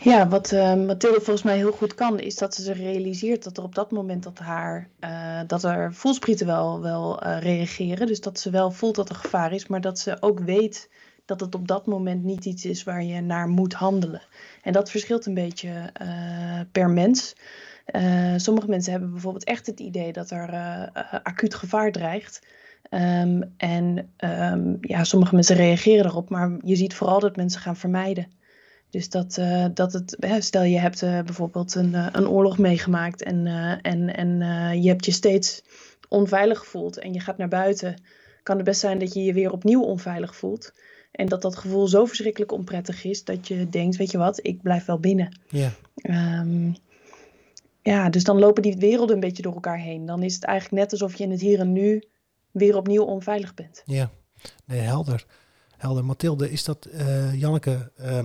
Ja, 0.02 0.28
wat 0.28 0.52
eh, 0.52 0.74
Mathilde 0.74 1.20
volgens 1.20 1.42
mij 1.42 1.56
heel 1.56 1.72
goed 1.72 1.94
kan, 1.94 2.18
is 2.18 2.36
dat 2.36 2.54
ze 2.54 2.62
zich 2.62 2.76
realiseert 2.76 3.44
dat 3.44 3.56
er 3.56 3.62
op 3.62 3.74
dat 3.74 3.90
moment 3.90 4.22
dat 4.22 4.38
haar, 4.38 4.88
eh, 4.98 5.40
dat 5.46 5.64
er 5.64 5.94
voelsprieten 5.94 6.46
wel, 6.46 6.80
wel 6.80 7.20
eh, 7.20 7.42
reageren. 7.42 8.06
Dus 8.06 8.20
dat 8.20 8.38
ze 8.40 8.50
wel 8.50 8.70
voelt 8.70 8.94
dat 8.94 9.08
er 9.08 9.14
gevaar 9.14 9.52
is, 9.52 9.66
maar 9.66 9.80
dat 9.80 9.98
ze 9.98 10.16
ook 10.20 10.40
weet 10.40 10.88
dat 11.30 11.40
het 11.40 11.54
op 11.54 11.68
dat 11.68 11.86
moment 11.86 12.24
niet 12.24 12.44
iets 12.44 12.64
is 12.64 12.84
waar 12.84 13.04
je 13.04 13.20
naar 13.20 13.48
moet 13.48 13.72
handelen. 13.72 14.22
En 14.62 14.72
dat 14.72 14.90
verschilt 14.90 15.26
een 15.26 15.34
beetje 15.34 15.90
eh, 15.92 16.60
per 16.72 16.90
mens. 16.90 17.36
Eh, 17.84 18.34
sommige 18.36 18.68
mensen 18.68 18.92
hebben 18.92 19.10
bijvoorbeeld 19.10 19.44
echt 19.44 19.66
het 19.66 19.80
idee 19.80 20.12
dat 20.12 20.30
er 20.30 20.48
eh, 20.48 21.14
acuut 21.22 21.54
gevaar 21.54 21.92
dreigt. 21.92 22.46
Ehm, 22.82 23.42
en 23.56 24.12
ehm, 24.16 24.74
ja, 24.80 25.04
sommige 25.04 25.34
mensen 25.34 25.56
reageren 25.56 26.04
erop, 26.04 26.30
maar 26.30 26.56
je 26.64 26.76
ziet 26.76 26.94
vooral 26.94 27.20
dat 27.20 27.36
mensen 27.36 27.60
gaan 27.60 27.76
vermijden. 27.76 28.26
Dus 28.90 29.08
dat, 29.10 29.40
dat 29.74 29.92
het, 29.92 30.16
stel 30.38 30.62
je 30.62 30.78
hebt 30.78 31.00
bijvoorbeeld 31.00 31.74
een, 31.74 31.94
een 31.94 32.28
oorlog 32.28 32.58
meegemaakt 32.58 33.22
en, 33.22 33.46
en, 33.82 34.16
en 34.16 34.38
je 34.82 34.88
hebt 34.88 35.04
je 35.04 35.12
steeds 35.12 35.62
onveilig 36.08 36.58
gevoeld 36.58 36.98
en 36.98 37.12
je 37.12 37.20
gaat 37.20 37.38
naar 37.38 37.48
buiten, 37.48 38.02
kan 38.42 38.56
het 38.56 38.64
best 38.64 38.80
zijn 38.80 38.98
dat 38.98 39.14
je 39.14 39.24
je 39.24 39.32
weer 39.32 39.52
opnieuw 39.52 39.82
onveilig 39.82 40.36
voelt. 40.36 40.72
En 41.10 41.26
dat 41.26 41.42
dat 41.42 41.56
gevoel 41.56 41.88
zo 41.88 42.04
verschrikkelijk 42.04 42.52
onprettig 42.52 43.04
is 43.04 43.24
dat 43.24 43.48
je 43.48 43.68
denkt, 43.68 43.96
weet 43.96 44.10
je 44.10 44.18
wat, 44.18 44.46
ik 44.46 44.62
blijf 44.62 44.84
wel 44.84 44.98
binnen. 44.98 45.38
Ja, 45.48 45.72
Ehm, 45.94 46.72
ja, 47.82 48.10
dus 48.10 48.24
dan 48.24 48.38
lopen 48.38 48.62
die 48.62 48.76
werelden 48.76 49.14
een 49.14 49.20
beetje 49.20 49.42
door 49.42 49.54
elkaar 49.54 49.78
heen. 49.78 50.06
Dan 50.06 50.22
is 50.22 50.34
het 50.34 50.44
eigenlijk 50.44 50.82
net 50.82 50.92
alsof 50.92 51.14
je 51.14 51.24
in 51.24 51.30
het 51.30 51.40
hier 51.40 51.58
en 51.60 51.72
nu 51.72 52.02
weer 52.50 52.76
opnieuw 52.76 53.02
onveilig 53.04 53.54
bent. 53.54 53.82
ja. 53.84 54.10
Nee, 54.64 54.80
helder. 54.80 55.26
Helder. 55.76 56.04
Mathilde, 56.04 56.50
is 56.50 56.64
dat, 56.64 56.84
eh, 56.84 57.34
Janneke 57.40 57.92
eh, 57.96 58.18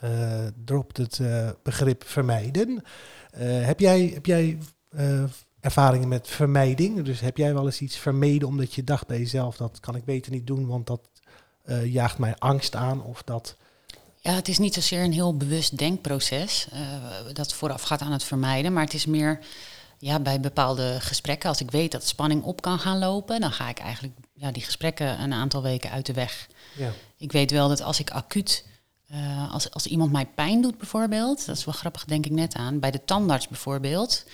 eh, 0.00 0.46
dropt 0.64 0.96
het 0.96 1.18
eh, 1.18 1.50
begrip 1.62 2.04
vermijden. 2.04 2.82
Eh, 3.30 3.64
heb 3.66 3.80
jij, 3.80 4.10
heb 4.14 4.26
jij 4.26 4.58
eh, 4.88 5.24
ervaringen 5.60 6.08
met 6.08 6.28
vermijding? 6.28 7.02
Dus 7.02 7.20
heb 7.20 7.36
jij 7.36 7.54
wel 7.54 7.64
eens 7.64 7.80
iets 7.80 7.96
vermeden 7.98 8.48
omdat 8.48 8.74
je 8.74 8.84
dacht 8.84 9.06
bij 9.06 9.18
jezelf, 9.18 9.56
dat 9.56 9.80
kan 9.80 9.96
ik 9.96 10.04
beter 10.04 10.32
niet 10.32 10.46
doen, 10.46 10.66
want 10.66 10.86
dat 10.86 11.08
eh, 11.66 11.92
jaagt 11.92 12.18
mij 12.18 12.34
angst 12.38 12.74
aan 12.74 13.02
of 13.02 13.22
dat... 13.22 13.56
Ja, 14.20 14.32
het 14.32 14.48
is 14.48 14.58
niet 14.58 14.74
zozeer 14.74 15.02
een 15.02 15.12
heel 15.12 15.36
bewust 15.36 15.78
denkproces 15.78 16.66
eh, 16.72 16.80
dat 17.32 17.52
voorafgaat 17.52 18.00
aan 18.00 18.12
het 18.12 18.24
vermijden, 18.24 18.72
maar 18.72 18.84
het 18.84 18.94
is 18.94 19.06
meer 19.06 19.38
ja, 19.98 20.20
bij 20.20 20.40
bepaalde 20.40 20.96
gesprekken. 21.00 21.48
Als 21.48 21.60
ik 21.60 21.70
weet 21.70 21.92
dat 21.92 22.06
spanning 22.06 22.42
op 22.42 22.62
kan 22.62 22.78
gaan 22.78 22.98
lopen, 22.98 23.40
dan 23.40 23.52
ga 23.52 23.68
ik 23.68 23.78
eigenlijk 23.78 24.14
ja, 24.34 24.50
die 24.50 24.62
gesprekken 24.62 25.20
een 25.20 25.32
aantal 25.32 25.62
weken 25.62 25.90
uit 25.90 26.06
de 26.06 26.12
weg. 26.12 26.48
Ja. 26.76 26.92
Ik 27.16 27.32
weet 27.32 27.50
wel 27.50 27.68
dat 27.68 27.82
als 27.82 28.00
ik 28.00 28.10
acuut, 28.10 28.64
eh, 29.08 29.52
als, 29.52 29.70
als 29.70 29.86
iemand 29.86 30.12
mij 30.12 30.26
pijn 30.26 30.62
doet 30.62 30.78
bijvoorbeeld, 30.78 31.46
dat 31.46 31.56
is 31.56 31.64
wel 31.64 31.74
grappig, 31.74 32.04
denk 32.04 32.26
ik 32.26 32.32
net 32.32 32.54
aan, 32.54 32.78
bij 32.78 32.90
de 32.90 33.04
tandarts 33.04 33.48
bijvoorbeeld, 33.48 34.24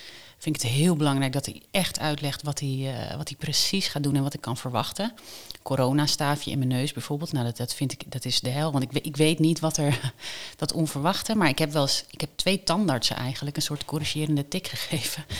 vind 0.43 0.55
ik 0.55 0.61
het 0.61 0.71
heel 0.71 0.95
belangrijk 0.95 1.33
dat 1.33 1.45
hij 1.45 1.61
echt 1.71 1.99
uitlegt 1.99 2.41
wat 2.41 2.59
hij, 2.59 2.93
eh, 3.09 3.17
wat 3.17 3.27
hij 3.27 3.37
precies 3.37 3.87
gaat 3.87 4.03
doen 4.03 4.15
en 4.15 4.23
wat 4.23 4.33
ik 4.33 4.41
kan 4.41 4.57
verwachten. 4.57 5.13
Coronastaafje 5.61 6.51
in 6.51 6.57
mijn 6.57 6.69
neus 6.69 6.93
bijvoorbeeld, 6.93 7.31
nou 7.31 7.45
dat, 7.45 7.57
dat 7.57 7.73
vind 7.73 7.91
ik, 7.91 8.11
dat 8.11 8.25
is 8.25 8.39
de 8.39 8.49
hel, 8.49 8.71
want 8.71 8.83
ik, 8.83 9.05
ik 9.05 9.17
weet 9.17 9.39
niet 9.39 9.59
wat 9.59 9.77
er, 9.77 10.13
dat 10.55 10.73
onverwachte, 10.73 11.35
maar 11.35 11.49
ik 11.49 11.59
heb 11.59 11.71
wel 11.71 11.81
eens, 11.81 12.05
ik 12.09 12.21
heb 12.21 12.29
twee 12.35 12.63
tandartsen 12.63 13.15
eigenlijk 13.15 13.55
een 13.55 13.61
soort 13.61 13.85
corrigerende 13.85 14.47
tik 14.47 14.67
gegeven. 14.67 15.25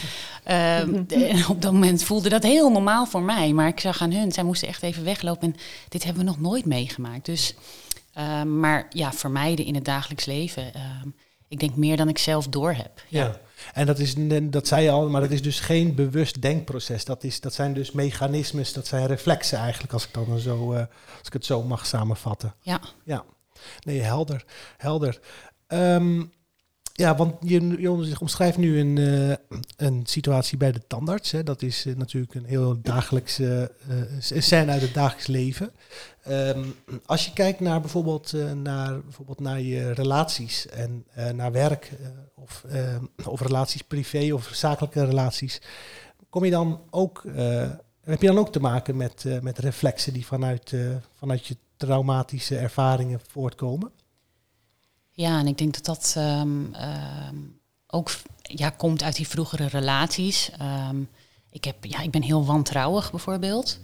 Ehm, 0.44 1.04
en 1.08 1.48
op 1.48 1.62
dat 1.62 1.72
moment 1.72 2.04
voelde 2.04 2.30
dat 2.30 2.44
heel 2.44 2.70
normaal 2.70 3.06
voor 3.06 3.22
mij, 3.22 3.54
maar 3.54 3.68
ik 3.68 3.80
zag 3.80 4.02
aan 4.02 4.12
hun, 4.12 4.32
zij 4.32 4.44
moesten 4.44 4.68
echt 4.68 4.84
even 4.84 5.04
weglopen 5.04 5.54
en 5.54 5.60
dit 5.90 6.04
hebben 6.04 6.24
we 6.24 6.30
nog 6.30 6.40
nooit 6.40 6.66
meegemaakt. 6.66 7.26
Dus 7.26 7.54
Ehm, 8.14 8.60
maar 8.60 8.86
ja, 8.90 9.14
vermijden 9.14 9.66
in 9.66 9.76
het 9.76 9.86
dagelijks 9.86 10.26
leven. 10.26 10.74
Ehm, 10.74 11.08
ik 11.48 11.60
denk 11.60 11.76
meer 11.76 11.98
dan 11.98 12.10
ik 12.10 12.18
zelf 12.18 12.48
door 12.48 12.74
heb. 12.74 13.04
Ja. 13.08 13.40
En 13.74 13.86
dat, 13.86 14.00
is, 14.00 14.16
dat 14.44 14.68
zei 14.68 14.84
je 14.84 14.90
al, 14.90 15.10
maar 15.10 15.22
dat 15.22 15.32
is 15.32 15.42
dus 15.42 15.60
geen 15.60 15.96
bewust 15.96 16.42
denkproces. 16.42 17.06
Dat, 17.06 17.24
is, 17.24 17.40
dat 17.40 17.54
zijn 17.54 17.74
dus 17.74 17.92
mechanismes, 17.92 18.74
dat 18.74 18.88
zijn 18.88 19.08
reflexen 19.08 19.58
eigenlijk, 19.58 19.94
als 19.94 20.08
ik, 20.08 20.14
dan 20.14 20.40
zo, 20.40 20.74
uh, 20.74 20.78
als 21.18 21.28
ik 21.28 21.34
het 21.34 21.46
zo 21.46 21.64
mag 21.64 21.86
samenvatten. 21.86 22.54
Ja. 22.60 22.82
Ja, 23.04 23.24
nee, 23.84 24.02
helder. 24.02 24.46
helder. 24.78 25.20
Um, 25.68 26.32
ja, 26.96 27.16
want 27.16 27.36
je, 27.40 27.82
je 27.82 28.20
omschrijft 28.20 28.58
nu 28.58 28.80
een, 28.80 28.96
uh, 28.98 29.34
een 29.76 30.02
situatie 30.06 30.58
bij 30.58 30.72
de 30.72 30.82
tandarts. 30.88 31.32
Hè. 31.32 31.44
Dat 31.44 31.62
is 31.62 31.86
uh, 31.86 31.96
natuurlijk 31.96 32.34
een 32.34 32.46
heel 32.46 32.82
dagelijkse 32.82 33.72
uh, 33.90 34.42
scène 34.42 34.72
uit 34.72 34.82
het 34.82 34.94
dagelijks 34.94 35.28
leven. 35.28 35.72
Um, 36.28 36.76
als 37.06 37.26
je 37.26 37.34
kijkt 37.34 37.60
naar 37.60 37.82
bijvoorbeeld, 37.82 38.34
naar, 38.56 39.02
bijvoorbeeld 39.02 39.40
naar 39.40 39.62
je 39.62 39.92
relaties 39.92 40.68
en 40.68 41.06
naar 41.36 41.52
werk 41.52 41.92
of, 42.36 42.66
of 43.26 43.42
relaties 43.42 43.82
privé 43.82 44.34
of 44.34 44.50
zakelijke 44.54 45.06
relaties, 45.06 45.62
kom 46.30 46.46
je 46.46 46.52
dan 46.52 46.82
ook, 46.90 47.24
heb 48.04 48.22
je 48.22 48.28
dan 48.28 48.38
ook 48.38 48.52
te 48.52 48.60
maken 48.60 48.98
met, 48.98 49.26
met 49.42 49.58
reflexen 49.58 50.14
die 50.14 50.26
vanuit, 50.26 50.74
vanuit 51.14 51.48
je 51.48 51.58
traumatische 51.78 52.58
ervaringen 52.58 53.20
voortkomen? 53.28 53.92
Ja, 55.16 55.40
en 55.40 55.48
ik 55.48 55.58
denk 55.58 55.74
dat 55.74 55.86
dat 55.86 56.16
um, 56.18 56.76
ook 57.88 58.12
ja, 58.42 58.70
komt 58.70 59.04
uit 59.04 59.16
die 59.16 59.28
vroegere 59.28 59.66
relaties. 59.66 60.52
Um, 60.90 61.10
ik, 61.50 61.64
heb, 61.64 61.86
ja, 61.86 62.00
ik 62.00 62.12
ben 62.12 62.22
heel 62.22 62.46
wantrouwig 62.46 63.12
bijvoorbeeld. 63.12 63.80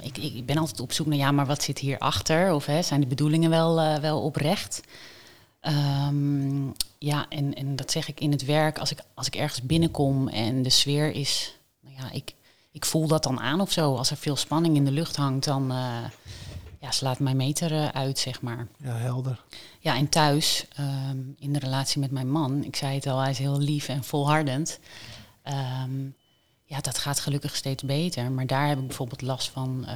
Ik, 0.00 0.18
ik 0.18 0.46
ben 0.46 0.56
altijd 0.56 0.80
op 0.80 0.92
zoek 0.92 1.06
naar, 1.06 1.16
ja, 1.16 1.32
maar 1.32 1.46
wat 1.46 1.62
zit 1.62 1.78
hierachter? 1.78 2.52
Of 2.54 2.66
hè, 2.66 2.82
zijn 2.82 3.00
de 3.00 3.06
bedoelingen 3.06 3.50
wel, 3.50 3.80
uh, 3.80 3.96
wel 3.96 4.20
oprecht? 4.20 4.80
ja, 6.98 7.26
en, 7.28 7.54
en 7.54 7.76
dat 7.76 7.90
zeg 7.90 8.08
ik 8.08 8.20
in 8.20 8.30
het 8.30 8.44
werk. 8.44 8.78
Als 8.78 8.90
ik, 8.90 8.98
als 9.14 9.26
ik 9.26 9.34
ergens 9.34 9.62
binnenkom 9.62 10.28
en 10.28 10.62
de 10.62 10.70
sfeer 10.70 11.10
is... 11.10 11.54
Nou 11.80 11.94
ja, 11.96 12.10
ik, 12.10 12.34
ik 12.72 12.84
voel 12.84 13.06
dat 13.06 13.22
dan 13.22 13.40
aan 13.40 13.60
of 13.60 13.72
zo. 13.72 13.96
Als 13.96 14.10
er 14.10 14.16
veel 14.16 14.36
spanning 14.36 14.76
in 14.76 14.84
de 14.84 14.90
lucht 14.90 15.16
hangt, 15.16 15.44
dan... 15.44 15.72
Uh, 15.72 16.04
ja, 16.80 16.90
slaat 16.90 17.18
mijn 17.18 17.36
meter 17.36 17.72
uh, 17.72 17.88
uit, 17.88 18.18
zeg 18.18 18.42
maar. 18.42 18.66
Ja, 18.76 18.96
helder. 18.96 19.44
Ja, 19.80 19.96
en 19.96 20.08
thuis, 20.08 20.66
um, 20.80 21.34
in 21.38 21.52
de 21.52 21.58
relatie 21.58 22.00
met 22.00 22.10
mijn 22.10 22.30
man, 22.30 22.64
ik 22.64 22.76
zei 22.76 22.94
het 22.94 23.06
al, 23.06 23.18
hij 23.18 23.30
is 23.30 23.38
heel 23.38 23.58
lief 23.58 23.88
en 23.88 24.04
volhardend. 24.04 24.78
Um, 25.82 26.16
ja, 26.64 26.80
dat 26.80 26.98
gaat 26.98 27.20
gelukkig 27.20 27.56
steeds 27.56 27.82
beter. 27.82 28.30
Maar 28.32 28.46
daar 28.46 28.68
heb 28.68 28.78
ik 28.78 28.86
bijvoorbeeld 28.86 29.22
last 29.22 29.48
van 29.48 29.78
uh, 29.82 29.92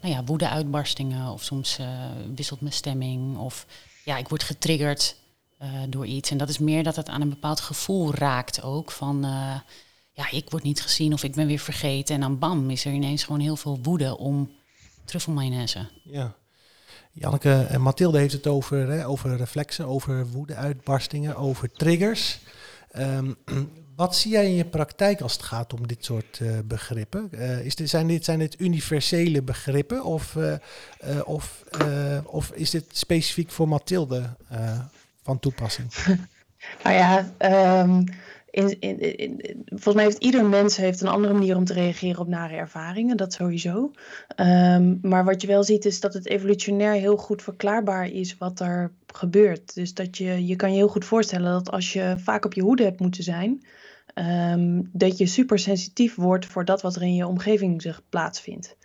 nou 0.00 0.14
ja, 0.14 0.24
woede-uitbarstingen. 0.24 1.32
Of 1.32 1.42
soms 1.42 1.78
uh, 1.78 1.88
wisselt 2.34 2.60
mijn 2.60 2.72
stemming. 2.72 3.36
Of 3.36 3.66
ja, 4.04 4.16
ik 4.16 4.28
word 4.28 4.42
getriggerd 4.42 5.16
uh, 5.62 5.68
door 5.88 6.06
iets. 6.06 6.30
En 6.30 6.38
dat 6.38 6.48
is 6.48 6.58
meer 6.58 6.82
dat 6.82 6.96
het 6.96 7.08
aan 7.08 7.20
een 7.20 7.28
bepaald 7.28 7.60
gevoel 7.60 8.14
raakt 8.14 8.62
ook. 8.62 8.90
Van 8.90 9.20
ja, 10.12 10.30
ik 10.30 10.50
word 10.50 10.62
niet 10.62 10.82
gezien 10.82 11.12
of 11.12 11.22
ik 11.22 11.34
ben 11.34 11.46
weer 11.46 11.58
vergeten. 11.58 12.14
En 12.14 12.20
dan 12.20 12.38
bam, 12.38 12.70
is 12.70 12.84
er 12.84 12.92
ineens 12.92 13.24
gewoon 13.24 13.40
heel 13.40 13.56
veel 13.56 13.78
woede 13.82 14.18
om 14.18 14.50
truffelmayonaise. 15.04 15.88
Ja. 16.04 16.34
Janneke 17.12 17.66
en 17.68 17.80
Mathilde 17.80 18.18
heeft 18.18 18.32
het 18.32 18.46
over, 18.46 18.88
hè, 18.88 19.06
over 19.06 19.36
reflexen, 19.36 19.86
over 19.86 20.26
woede-uitbarstingen, 20.26 21.36
over 21.36 21.72
triggers. 21.72 22.38
Um, 22.98 23.36
wat 23.96 24.16
zie 24.16 24.30
jij 24.30 24.44
in 24.44 24.54
je 24.54 24.64
praktijk 24.64 25.20
als 25.20 25.32
het 25.32 25.42
gaat 25.42 25.72
om 25.72 25.86
dit 25.86 26.04
soort 26.04 26.38
uh, 26.42 26.58
begrippen? 26.64 27.28
Uh, 27.32 27.64
is 27.64 27.74
dit, 27.74 27.90
zijn, 27.90 28.06
dit, 28.06 28.24
zijn 28.24 28.38
dit 28.38 28.60
universele 28.60 29.42
begrippen 29.42 30.04
of, 30.04 30.34
uh, 30.34 30.54
of, 31.24 31.64
of 32.24 32.50
is 32.50 32.70
dit 32.70 32.84
specifiek 32.92 33.50
voor 33.50 33.68
Mathilde 33.68 34.36
van 35.22 35.38
toepassing? 35.38 35.92
nou 36.84 36.96
ja, 36.96 37.32
um, 37.82 38.04
in, 38.50 39.40
volgens 39.66 39.94
mij 39.94 40.04
heeft 40.04 40.22
ieder 40.22 40.44
mens 40.44 40.76
heeft 40.76 41.00
een 41.00 41.08
andere 41.08 41.32
manier 41.32 41.56
om 41.56 41.64
te 41.64 41.72
reageren 41.72 42.20
op 42.20 42.28
nare 42.28 42.54
ervaringen, 42.54 43.16
dat 43.16 43.32
sowieso. 43.32 43.90
Um, 44.36 44.98
maar 45.02 45.24
wat 45.24 45.40
je 45.40 45.46
wel 45.46 45.64
ziet 45.64 45.84
is 45.84 46.00
dat 46.00 46.14
het 46.14 46.26
evolutionair 46.26 46.92
heel 46.92 47.16
goed 47.16 47.42
verklaarbaar 47.42 48.08
is 48.08 48.38
wat 48.38 48.60
er 48.60 48.92
gebeurt. 49.06 49.74
Dus 49.74 49.94
dat 49.94 50.18
je, 50.18 50.46
je 50.46 50.56
kan 50.56 50.70
je 50.70 50.76
heel 50.76 50.88
goed 50.88 51.04
voorstellen 51.04 51.52
dat 51.52 51.70
als 51.70 51.92
je 51.92 52.14
vaak 52.18 52.44
op 52.44 52.54
je 52.54 52.62
hoede 52.62 52.82
hebt 52.82 53.00
moeten 53.00 53.22
zijn, 53.22 53.64
um, 54.14 54.88
dat 54.92 55.18
je 55.18 55.26
super 55.26 55.58
sensitief 55.58 56.14
wordt 56.14 56.46
voor 56.46 56.64
dat 56.64 56.82
wat 56.82 56.96
er 56.96 57.02
in 57.02 57.14
je 57.14 57.26
omgeving 57.26 57.82
zich 57.82 58.02
plaatsvindt. 58.08 58.76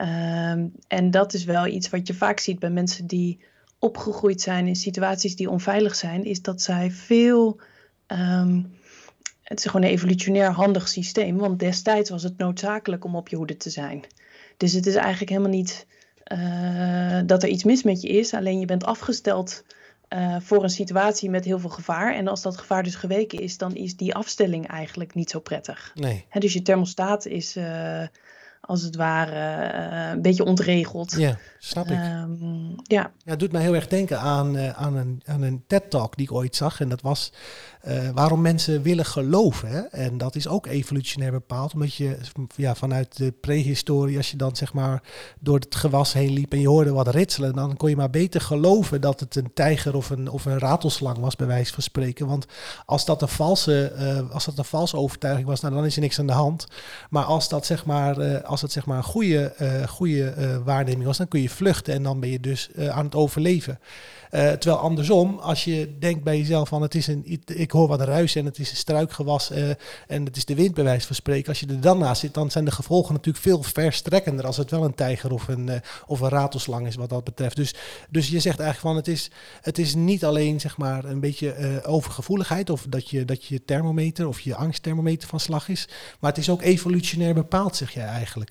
Um, 0.00 0.72
en 0.86 1.10
dat 1.10 1.34
is 1.34 1.44
wel 1.44 1.66
iets 1.66 1.90
wat 1.90 2.06
je 2.06 2.14
vaak 2.14 2.38
ziet 2.38 2.58
bij 2.58 2.70
mensen 2.70 3.06
die 3.06 3.40
opgegroeid 3.78 4.40
zijn 4.40 4.66
in 4.66 4.76
situaties 4.76 5.36
die 5.36 5.50
onveilig 5.50 5.94
zijn, 5.94 6.24
is 6.24 6.42
dat 6.42 6.62
zij 6.62 6.90
veel 6.90 7.60
het 9.48 9.58
is 9.58 9.64
gewoon 9.64 9.82
een 9.82 9.92
evolutionair 9.92 10.50
handig 10.50 10.88
systeem, 10.88 11.36
want 11.36 11.58
destijds 11.58 12.10
was 12.10 12.22
het 12.22 12.38
noodzakelijk 12.38 13.04
om 13.04 13.16
op 13.16 13.28
je 13.28 13.36
hoede 13.36 13.56
te 13.56 13.70
zijn. 13.70 14.04
Dus 14.56 14.72
het 14.72 14.86
is 14.86 14.94
eigenlijk 14.94 15.30
helemaal 15.30 15.50
niet 15.50 15.86
uh, 16.32 17.20
dat 17.26 17.42
er 17.42 17.48
iets 17.48 17.64
mis 17.64 17.82
met 17.82 18.00
je 18.00 18.08
is, 18.08 18.34
alleen 18.34 18.60
je 18.60 18.66
bent 18.66 18.84
afgesteld 18.84 19.64
uh, 20.08 20.36
voor 20.40 20.62
een 20.62 20.70
situatie 20.70 21.30
met 21.30 21.44
heel 21.44 21.58
veel 21.58 21.70
gevaar. 21.70 22.14
En 22.14 22.28
als 22.28 22.42
dat 22.42 22.58
gevaar 22.58 22.82
dus 22.82 22.94
geweken 22.94 23.38
is, 23.38 23.58
dan 23.58 23.74
is 23.74 23.96
die 23.96 24.14
afstelling 24.14 24.66
eigenlijk 24.66 25.14
niet 25.14 25.30
zo 25.30 25.40
prettig. 25.40 25.92
Nee. 25.94 26.24
He, 26.28 26.40
dus 26.40 26.52
je 26.52 26.62
thermostaat 26.62 27.26
is 27.26 27.56
uh, 27.56 28.02
als 28.68 28.82
het 28.82 28.96
ware 28.96 29.32
uh, 29.90 30.10
een 30.10 30.22
beetje 30.22 30.44
ontregeld. 30.44 31.14
Ja, 31.16 31.38
snap 31.58 31.86
ik. 31.86 31.98
Um, 31.98 32.74
ja. 32.82 33.12
ja, 33.24 33.30
het 33.30 33.38
doet 33.38 33.52
mij 33.52 33.62
heel 33.62 33.74
erg 33.74 33.88
denken 33.88 34.20
aan, 34.20 34.56
uh, 34.56 34.70
aan 34.70 34.96
een, 34.96 35.22
aan 35.24 35.42
een 35.42 35.64
TED-talk 35.66 36.16
die 36.16 36.26
ik 36.26 36.32
ooit 36.32 36.56
zag. 36.56 36.80
En 36.80 36.88
dat 36.88 37.00
was 37.00 37.32
uh, 37.86 38.08
waarom 38.14 38.40
mensen 38.40 38.82
willen 38.82 39.04
geloven. 39.04 39.68
Hè? 39.68 39.80
En 39.80 40.18
dat 40.18 40.34
is 40.34 40.48
ook 40.48 40.66
evolutionair 40.66 41.32
bepaald. 41.32 41.74
Omdat 41.74 41.94
je 41.94 42.18
ja, 42.56 42.74
vanuit 42.74 43.16
de 43.16 43.32
prehistorie, 43.40 44.16
als 44.16 44.30
je 44.30 44.36
dan 44.36 44.56
zeg 44.56 44.72
maar 44.72 45.02
door 45.40 45.58
het 45.58 45.74
gewas 45.74 46.12
heen 46.12 46.32
liep 46.32 46.52
en 46.52 46.60
je 46.60 46.68
hoorde 46.68 46.92
wat 46.92 47.08
ritselen, 47.08 47.54
dan 47.54 47.76
kon 47.76 47.90
je 47.90 47.96
maar 47.96 48.10
beter 48.10 48.40
geloven 48.40 49.00
dat 49.00 49.20
het 49.20 49.36
een 49.36 49.50
tijger 49.54 49.96
of 49.96 50.10
een, 50.10 50.30
of 50.30 50.44
een 50.44 50.58
ratelslang 50.58 51.18
was, 51.18 51.36
bij 51.36 51.46
wijze 51.46 51.72
van 51.72 51.82
spreken. 51.82 52.26
Want 52.26 52.46
als 52.84 53.04
dat 53.04 53.22
een 53.22 53.28
valse, 53.28 53.92
als 54.32 54.44
dat 54.44 54.58
een 54.58 54.64
valse 54.64 54.96
overtuiging 54.96 55.48
was, 55.48 55.60
nou, 55.60 55.74
dan 55.74 55.84
is 55.84 55.94
er 55.94 56.02
niks 56.02 56.18
aan 56.18 56.26
de 56.26 56.32
hand. 56.32 56.66
Maar 57.10 57.24
als 57.24 57.48
dat 57.48 57.66
zeg 57.66 57.84
maar, 57.84 58.42
als 58.44 58.57
het 58.62 58.72
zeg 58.72 58.86
maar 58.86 58.96
een 58.96 59.02
goede, 59.02 59.52
goede 59.88 60.60
waarneming 60.64 61.04
was, 61.04 61.16
dan 61.16 61.28
kun 61.28 61.42
je 61.42 61.48
vluchten 61.48 61.94
en 61.94 62.02
dan 62.02 62.20
ben 62.20 62.30
je 62.30 62.40
dus 62.40 62.68
uh, 62.76 62.88
aan 62.88 63.04
het 63.04 63.14
overleven. 63.14 63.80
Terwijl 64.30 64.78
andersom, 64.78 65.38
als 65.38 65.64
je 65.64 65.96
denkt 65.98 66.24
bij 66.24 66.38
jezelf 66.38 66.68
van 66.68 66.82
het 66.82 66.94
is 66.94 67.06
een, 67.06 67.40
ik 67.46 67.70
hoor 67.70 67.88
wat 67.88 68.00
ruis 68.00 68.34
en 68.34 68.44
het 68.44 68.58
is 68.58 68.70
een 68.70 68.76
struikgewas 68.76 69.50
en 70.06 70.24
het 70.24 70.36
is 70.36 70.44
de 70.44 70.54
wind 70.54 70.74
bij 70.74 70.84
wijze 70.84 71.06
van 71.06 71.16
spreken. 71.16 71.48
Als 71.48 71.60
je 71.60 71.66
er 71.66 71.80
dan 71.80 71.98
naast 71.98 72.20
zit, 72.20 72.34
dan 72.34 72.50
zijn 72.50 72.64
de 72.64 72.70
gevolgen 72.70 73.14
natuurlijk 73.14 73.44
veel 73.44 73.62
verstrekkender 73.62 74.46
als 74.46 74.56
het 74.56 74.70
wel 74.70 74.84
een 74.84 74.94
tijger 74.94 75.32
of 75.32 75.48
een, 75.48 75.70
of 76.06 76.20
een 76.20 76.28
ratelslang 76.28 76.86
is 76.86 76.94
wat 76.94 77.08
dat 77.08 77.24
betreft. 77.24 77.56
Dus, 77.56 77.74
dus 78.10 78.28
je 78.28 78.40
zegt 78.40 78.60
eigenlijk 78.60 78.94
van 78.94 78.96
het 78.96 79.08
is, 79.08 79.30
het 79.60 79.78
is 79.78 79.94
niet 79.94 80.24
alleen 80.24 80.60
zeg 80.60 80.76
maar 80.76 81.04
een 81.04 81.20
beetje 81.20 81.82
overgevoeligheid 81.84 82.70
of 82.70 82.86
dat 82.88 83.10
je, 83.10 83.24
dat 83.24 83.44
je 83.44 83.64
thermometer 83.64 84.28
of 84.28 84.40
je 84.40 84.54
angstthermometer 84.54 85.28
van 85.28 85.40
slag 85.40 85.68
is, 85.68 85.88
maar 86.20 86.30
het 86.30 86.40
is 86.40 86.50
ook 86.50 86.62
evolutionair 86.62 87.34
bepaald, 87.34 87.76
zeg 87.76 87.90
jij 87.90 88.06
eigenlijk. 88.06 88.47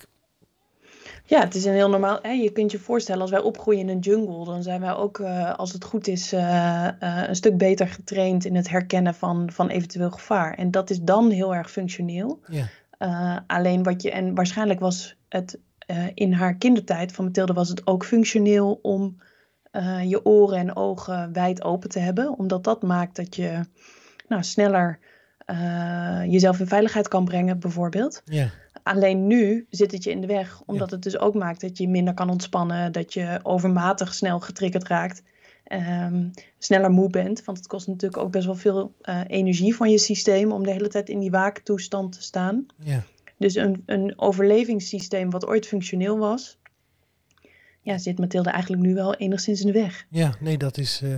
Ja, 1.29 1.39
het 1.39 1.55
is 1.55 1.65
een 1.65 1.73
heel 1.73 1.89
normaal. 1.89 2.19
Hè, 2.21 2.31
je 2.31 2.51
kunt 2.51 2.71
je 2.71 2.79
voorstellen, 2.79 3.21
als 3.21 3.31
wij 3.31 3.39
opgroeien 3.39 3.81
in 3.81 3.89
een 3.89 3.99
jungle, 3.99 4.45
dan 4.45 4.63
zijn 4.63 4.81
wij 4.81 4.93
ook, 4.93 5.19
uh, 5.19 5.53
als 5.55 5.73
het 5.73 5.83
goed 5.83 6.07
is, 6.07 6.33
uh, 6.33 6.39
uh, 6.39 7.23
een 7.27 7.35
stuk 7.35 7.57
beter 7.57 7.87
getraind 7.87 8.45
in 8.45 8.55
het 8.55 8.69
herkennen 8.69 9.13
van, 9.13 9.51
van 9.51 9.69
eventueel 9.69 10.11
gevaar. 10.11 10.53
En 10.53 10.71
dat 10.71 10.89
is 10.89 11.01
dan 11.01 11.29
heel 11.31 11.55
erg 11.55 11.71
functioneel. 11.71 12.39
Ja. 12.47 13.43
alleen 13.47 13.83
wat 13.83 14.01
je, 14.01 14.11
en 14.11 14.35
waarschijnlijk 14.35 14.79
was 14.79 15.15
het 15.29 15.59
in 16.13 16.33
haar 16.33 16.55
kindertijd 16.55 17.11
van 17.11 17.25
Mathilde, 17.25 17.53
was 17.53 17.69
het 17.69 17.87
ook 17.87 18.05
functioneel 18.05 18.79
om 18.81 19.17
je 20.03 20.25
oren 20.25 20.57
en 20.57 20.75
ogen 20.75 21.33
wijd 21.33 21.63
open 21.63 21.89
te 21.89 21.99
hebben, 21.99 22.37
omdat 22.37 22.63
dat 22.63 22.81
maakt 22.81 23.15
dat 23.15 23.35
je 23.35 23.59
nou, 24.27 24.43
sneller 24.43 24.99
jezelf 26.27 26.59
in 26.59 26.67
veiligheid 26.67 27.07
kan 27.07 27.25
brengen, 27.25 27.59
bijvoorbeeld. 27.59 28.21
Ja. 28.25 28.49
Alleen 28.87 29.27
nu 29.27 29.65
zit 29.69 29.91
het 29.91 30.03
je 30.03 30.11
in 30.11 30.21
de 30.21 30.27
weg, 30.27 30.61
omdat 30.65 30.89
ja. 30.89 30.95
het 30.95 31.03
dus 31.03 31.19
ook 31.19 31.33
maakt 31.33 31.61
dat 31.61 31.77
je 31.77 31.87
minder 31.87 32.13
kan 32.13 32.29
ontspannen, 32.29 32.91
dat 32.91 33.13
je 33.13 33.39
overmatig 33.43 34.13
snel 34.13 34.39
getriggerd 34.39 34.87
raakt, 34.87 35.23
um, 35.71 36.31
sneller 36.57 36.91
moe 36.91 37.09
bent. 37.09 37.43
Want 37.45 37.57
het 37.57 37.67
kost 37.67 37.87
natuurlijk 37.87 38.23
ook 38.23 38.31
best 38.31 38.45
wel 38.45 38.55
veel 38.55 38.95
uh, 39.01 39.21
energie 39.27 39.75
van 39.75 39.89
je 39.89 39.97
systeem 39.97 40.51
om 40.51 40.63
de 40.63 40.71
hele 40.71 40.87
tijd 40.87 41.09
in 41.09 41.19
die 41.19 41.31
waaktoestand 41.31 42.11
te 42.11 42.21
staan. 42.21 42.65
Ja. 42.83 43.03
Dus 43.37 43.55
een, 43.55 43.83
een 43.85 44.13
overlevingssysteem 44.15 45.29
wat 45.29 45.45
ooit 45.45 45.67
functioneel 45.67 46.17
was, 46.17 46.57
ja, 47.81 47.97
zit 47.97 48.19
Mathilde 48.19 48.49
eigenlijk 48.49 48.83
nu 48.83 48.93
wel 48.93 49.15
enigszins 49.15 49.61
in 49.61 49.67
de 49.67 49.73
weg. 49.73 50.05
Ja, 50.09 50.33
nee, 50.39 50.57
dat 50.57 50.77
is. 50.77 51.01
Uh... 51.03 51.15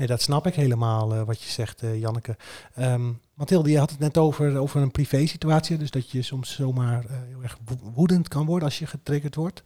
Nee, 0.00 0.08
dat 0.08 0.22
snap 0.22 0.46
ik 0.46 0.54
helemaal 0.54 1.14
uh, 1.14 1.22
wat 1.22 1.42
je 1.42 1.50
zegt, 1.50 1.82
uh, 1.82 2.00
Janneke. 2.00 2.36
Um, 2.78 3.20
Mathilde, 3.34 3.70
je 3.70 3.78
had 3.78 3.90
het 3.90 3.98
net 3.98 4.18
over, 4.18 4.58
over 4.58 4.80
een 4.80 4.90
privé 4.90 5.26
situatie. 5.26 5.76
Dus 5.76 5.90
dat 5.90 6.10
je 6.10 6.22
soms 6.22 6.54
zomaar 6.54 7.04
uh, 7.04 7.10
heel 7.28 7.42
erg 7.42 7.58
woedend 7.94 8.28
kan 8.28 8.46
worden 8.46 8.68
als 8.68 8.78
je 8.78 8.86
getriggerd 8.86 9.34
wordt. 9.34 9.62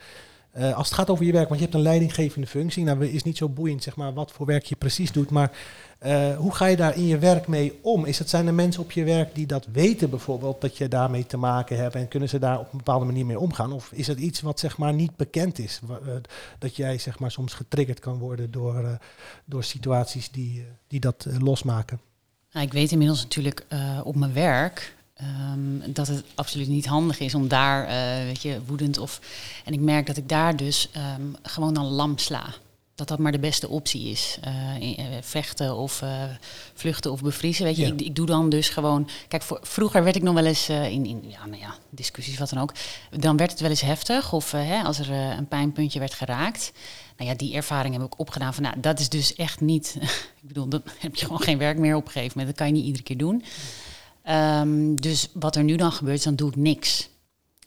Uh, 0.58 0.76
als 0.76 0.86
het 0.86 0.96
gaat 0.96 1.10
over 1.10 1.24
je 1.24 1.32
werk, 1.32 1.48
want 1.48 1.60
je 1.60 1.66
hebt 1.66 1.76
een 1.76 1.82
leidinggevende 1.82 2.46
functie. 2.46 2.84
Nou, 2.84 3.06
is 3.06 3.22
niet 3.22 3.36
zo 3.36 3.48
boeiend 3.48 3.82
zeg 3.82 3.96
maar, 3.96 4.12
wat 4.12 4.32
voor 4.32 4.46
werk 4.46 4.64
je 4.64 4.76
precies 4.76 5.12
doet. 5.12 5.30
Maar 5.30 5.52
uh, 6.06 6.36
hoe 6.36 6.54
ga 6.54 6.66
je 6.66 6.76
daar 6.76 6.96
in 6.96 7.06
je 7.06 7.18
werk 7.18 7.46
mee 7.46 7.78
om? 7.82 8.04
Is 8.04 8.18
het, 8.18 8.28
zijn 8.28 8.46
er 8.46 8.54
mensen 8.54 8.82
op 8.82 8.92
je 8.92 9.04
werk 9.04 9.34
die 9.34 9.46
dat 9.46 9.66
weten 9.72 10.10
bijvoorbeeld, 10.10 10.60
dat 10.60 10.76
je 10.76 10.88
daarmee 10.88 11.26
te 11.26 11.36
maken 11.36 11.76
hebt 11.76 11.94
en 11.94 12.08
kunnen 12.08 12.28
ze 12.28 12.38
daar 12.38 12.58
op 12.58 12.72
een 12.72 12.78
bepaalde 12.78 13.04
manier 13.04 13.26
mee 13.26 13.38
omgaan? 13.38 13.72
Of 13.72 13.92
is 13.92 14.06
het 14.06 14.18
iets 14.18 14.40
wat 14.40 14.60
zeg 14.60 14.78
maar 14.78 14.94
niet 14.94 15.16
bekend 15.16 15.58
is? 15.58 15.80
Uh, 15.90 15.96
dat 16.58 16.76
jij 16.76 16.98
zeg 16.98 17.18
maar 17.18 17.30
soms 17.30 17.54
getriggerd 17.54 18.00
kan 18.00 18.18
worden 18.18 18.50
door, 18.50 18.98
door 19.44 19.64
situaties 19.64 20.30
die, 20.30 20.66
die 20.86 21.00
dat 21.00 21.26
losmaken? 21.38 22.00
Nou, 22.52 22.66
ik 22.66 22.72
weet 22.72 22.92
inmiddels 22.92 23.22
natuurlijk 23.22 23.66
op 24.04 24.16
mijn 24.16 24.32
werk 24.32 24.94
Um, 25.22 25.82
dat 25.92 26.06
het 26.06 26.24
absoluut 26.34 26.68
niet 26.68 26.86
handig 26.86 27.20
is 27.20 27.34
om 27.34 27.48
daar, 27.48 27.88
uh, 27.88 28.24
weet 28.24 28.42
je, 28.42 28.60
woedend 28.66 28.98
of. 28.98 29.20
En 29.64 29.72
ik 29.72 29.80
merk 29.80 30.06
dat 30.06 30.16
ik 30.16 30.28
daar 30.28 30.56
dus 30.56 30.88
um, 31.18 31.36
gewoon 31.42 31.74
dan 31.74 31.84
lam 31.84 32.18
sla 32.18 32.54
dat 32.94 33.08
dat 33.08 33.18
maar 33.18 33.32
de 33.32 33.38
beste 33.38 33.68
optie 33.68 34.10
is. 34.10 34.38
Uh, 34.46 34.98
vechten 35.20 35.76
of 35.76 36.02
vluchten 36.74 37.12
of 37.12 37.22
bevriezen. 37.22 37.64
Weet 37.64 37.76
je, 37.76 37.86
ik, 37.86 38.00
ik, 38.00 38.16
doe 38.16 38.26
dan 38.26 38.48
dus 38.48 38.68
gewoon. 38.68 39.08
Kijk, 39.28 39.42
voor, 39.42 39.58
vroeger 39.62 40.04
werd 40.04 40.16
ik 40.16 40.22
nog 40.22 40.34
wel 40.34 40.44
eens 40.44 40.68
in, 40.68 41.06
in 41.06 41.24
ja, 41.28 41.46
nou 41.46 41.60
ja, 41.60 41.74
discussies, 41.90 42.38
wat 42.38 42.50
dan 42.50 42.62
ook. 42.62 42.72
Dan 43.10 43.36
werd 43.36 43.50
het 43.50 43.60
wel 43.60 43.70
eens 43.70 43.80
heftig. 43.80 44.32
Of 44.32 44.50
hè, 44.50 44.82
als 44.82 44.98
er 44.98 45.10
een 45.10 45.48
pijnpuntje 45.48 45.98
werd 45.98 46.14
geraakt. 46.14 46.72
Nou 47.16 47.30
ja, 47.30 47.36
die 47.36 47.54
ervaring 47.54 47.94
heb 47.94 48.04
ik 48.04 48.18
opgedaan 48.18 48.54
van, 48.54 48.62
nou, 48.62 48.80
dat 48.80 49.00
is 49.00 49.08
dus 49.08 49.34
echt 49.34 49.60
niet. 49.60 49.96
ik 50.42 50.48
bedoel, 50.48 50.68
dan 50.68 50.82
heb 50.98 51.14
je 51.14 51.24
gewoon 51.24 51.42
geen 51.42 51.58
werk 51.58 51.78
meer 51.78 51.96
op 51.96 52.04
een 52.04 52.12
gegeven 52.12 52.38
moment. 52.38 52.56
Dat 52.56 52.66
kan 52.66 52.66
je 52.66 52.72
niet 52.72 52.86
iedere 52.86 53.04
keer 53.04 53.18
doen. 53.18 53.44
Um, 54.28 55.00
dus 55.00 55.28
wat 55.32 55.56
er 55.56 55.64
nu 55.64 55.76
dan 55.76 55.92
gebeurt, 55.92 56.24
dan 56.24 56.36
doe 56.36 56.48
ik 56.48 56.56
niks. 56.56 57.08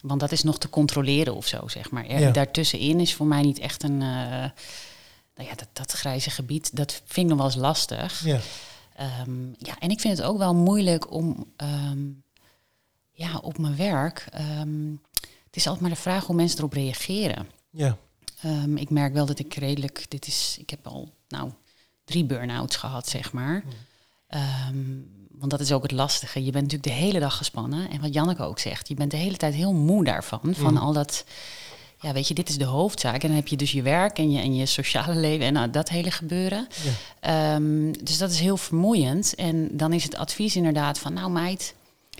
Want 0.02 0.20
dat 0.20 0.32
is 0.32 0.44
nog 0.44 0.58
te 0.58 0.70
controleren 0.70 1.36
of 1.36 1.48
zo, 1.48 1.68
zeg 1.68 1.92
maar. 1.92 2.20
Ja. 2.20 2.32
Daartussenin 2.32 3.00
is 3.00 3.14
voor 3.14 3.26
mij 3.26 3.42
niet 3.42 3.60
echt 3.60 3.84
een 3.84 4.02
nou 5.38 5.50
ja, 5.50 5.56
dat, 5.56 5.68
dat 5.74 5.92
grijze 5.92 6.30
gebied, 6.30 6.76
dat 6.76 7.02
vind 7.06 7.26
ik 7.26 7.26
nog 7.26 7.38
wel 7.38 7.46
eens 7.46 7.56
lastig. 7.56 8.26
Ja. 8.26 8.40
Um, 9.28 9.56
ja, 9.58 9.80
en 9.80 9.90
ik 9.90 10.00
vind 10.00 10.18
het 10.18 10.28
ook 10.28 10.38
wel 10.38 10.56
moeilijk 10.56 11.12
om 11.12 11.46
um, 11.58 12.24
ja, 13.12 13.38
op 13.38 13.58
mijn 13.58 13.76
werk. 13.76 14.26
Het 15.46 15.56
is 15.56 15.66
altijd 15.66 15.82
maar 15.82 15.96
de 15.96 16.02
vraag 16.02 16.26
hoe 16.26 16.36
mensen 16.36 16.58
erop 16.58 16.74
reageren. 16.74 17.50
Ja. 17.70 17.98
ik 18.76 18.90
merk 18.90 19.14
wel 19.14 19.26
dat 19.26 19.40
ik 19.40 19.54
redelijk, 19.54 20.06
dit 20.10 20.28
is, 20.28 20.58
ik 20.60 20.70
heb 20.70 20.88
al 20.88 21.14
nou 21.28 21.52
drie 22.06 22.26
burn-outs 22.26 22.76
gehad, 22.76 23.10
zeg 23.10 23.34
maar. 23.34 23.64
Want 25.40 25.52
dat 25.52 25.60
is 25.60 25.72
ook 25.72 25.84
het 25.84 25.92
lastige. 25.92 26.40
Je 26.44 26.52
bent 26.52 26.64
natuurlijk 26.64 26.96
de 26.96 27.06
hele 27.06 27.20
dag 27.20 27.38
gespannen. 27.38 27.90
En 27.90 28.02
wat 28.02 28.14
Janneke 28.14 28.44
ook 28.44 28.60
zegt, 28.60 28.88
je 28.88 28.96
bent 28.96 29.12
de 29.12 29.18
hele 29.18 29.38
tijd 29.38 29.54
heel 29.54 29.74
moe 29.74 30.04
daarvan. 30.04 30.54
Van 30.56 30.72
mm. 30.72 30.78
al 30.78 30.94
dat 30.94 31.26
ja, 32.00 32.14
weet 32.14 32.28
je, 32.28 32.34
dit 32.34 32.50
is 32.50 32.58
de 32.58 32.66
hoofdzaak. 32.66 33.22
En 33.22 33.28
dan 33.28 33.38
heb 33.38 33.48
je 33.48 33.56
dus 33.56 33.72
je 33.72 33.82
werk 33.82 34.18
en 34.18 34.32
je, 34.32 34.40
en 34.40 34.56
je 34.56 34.66
sociale 34.66 35.16
leven 35.28 35.46
en 35.46 35.54
nou, 35.54 35.70
dat 35.70 35.90
hele 35.90 36.12
gebeuren. 36.12 36.68
Ja. 37.22 37.56
Um, 37.56 38.04
dus 38.04 38.18
dat 38.18 38.32
is 38.32 38.40
heel 38.40 38.58
vermoeiend. 38.58 39.36
En 39.36 39.70
dan 39.72 39.94
is 39.94 40.04
het 40.04 40.16
advies 40.16 40.56
inderdaad 40.56 41.00
van, 41.00 41.14
nou 41.14 41.32
meid, 41.32 41.74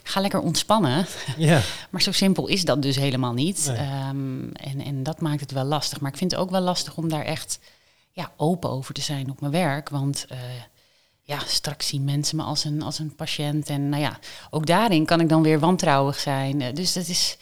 ga 0.04 0.22
lekker 0.22 0.40
ontspannen. 0.40 1.06
Ja. 1.38 1.62
maar 1.90 2.02
zo 2.02 2.12
simpel 2.12 2.48
is 2.48 2.66
dat 2.66 2.82
dus 2.82 2.96
helemaal 2.96 3.34
niet. 3.34 3.66
Nee. 3.68 4.08
Um, 4.10 4.52
en, 4.54 4.82
en 4.82 5.04
dat 5.04 5.22
maakt 5.22 5.40
het 5.40 5.52
wel 5.52 5.64
lastig. 5.64 6.00
Maar 6.00 6.12
ik 6.12 6.18
vind 6.18 6.32
het 6.32 6.40
ook 6.40 6.50
wel 6.50 6.62
lastig 6.62 6.98
om 6.98 7.10
daar 7.10 7.26
echt 7.26 7.60
ja, 8.12 8.32
open 8.38 8.70
over 8.70 8.94
te 8.94 9.02
zijn 9.02 9.30
op 9.30 9.40
mijn 9.40 9.52
werk. 9.52 9.90
Want 9.90 10.26
uh, 10.32 10.38
ja, 11.28 11.40
straks 11.46 11.88
zien 11.88 12.04
mensen 12.04 12.38
me 12.38 12.44
als 12.44 12.64
een, 12.64 12.82
als 12.82 13.00
een 13.00 13.16
patiënt. 13.16 13.70
En 13.70 13.90
nou 13.90 14.02
ja, 14.02 14.20
ook 14.50 14.66
daarin 14.66 15.06
kan 15.06 15.20
ik 15.20 15.30
dan 15.30 15.42
weer 15.42 15.60
wantrouwig 15.60 16.20
zijn. 16.20 16.62
Uh, 16.62 16.74
dus 16.74 16.94
dat 16.94 17.08
is 17.08 17.38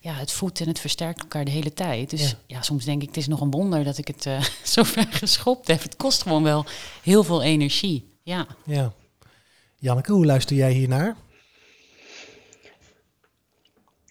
ja, 0.00 0.12
het 0.12 0.32
voedt 0.32 0.60
en 0.60 0.68
het 0.68 0.78
versterkt 0.78 1.20
elkaar 1.20 1.44
de 1.44 1.50
hele 1.50 1.72
tijd. 1.72 2.10
Dus 2.10 2.36
ja, 2.46 2.62
soms 2.62 2.84
denk 2.84 3.02
ik, 3.02 3.08
het 3.08 3.16
is 3.16 3.26
nog 3.26 3.40
een 3.40 3.50
wonder 3.50 3.84
dat 3.84 3.98
ik 3.98 4.08
het 4.08 4.26
uh, 4.26 4.42
zo 4.74 4.82
ver 4.82 5.06
geschopt 5.10 5.68
heb. 5.68 5.82
Het 5.82 5.96
kost 5.96 6.22
gewoon 6.22 6.42
wel 6.42 6.64
heel 7.02 7.24
veel 7.24 7.42
energie. 7.42 8.12
Ja. 8.22 8.46
ja. 8.64 8.92
Janneke, 9.76 10.12
hoe 10.12 10.26
luister 10.26 10.56
jij 10.56 10.72
hiernaar? 10.72 11.16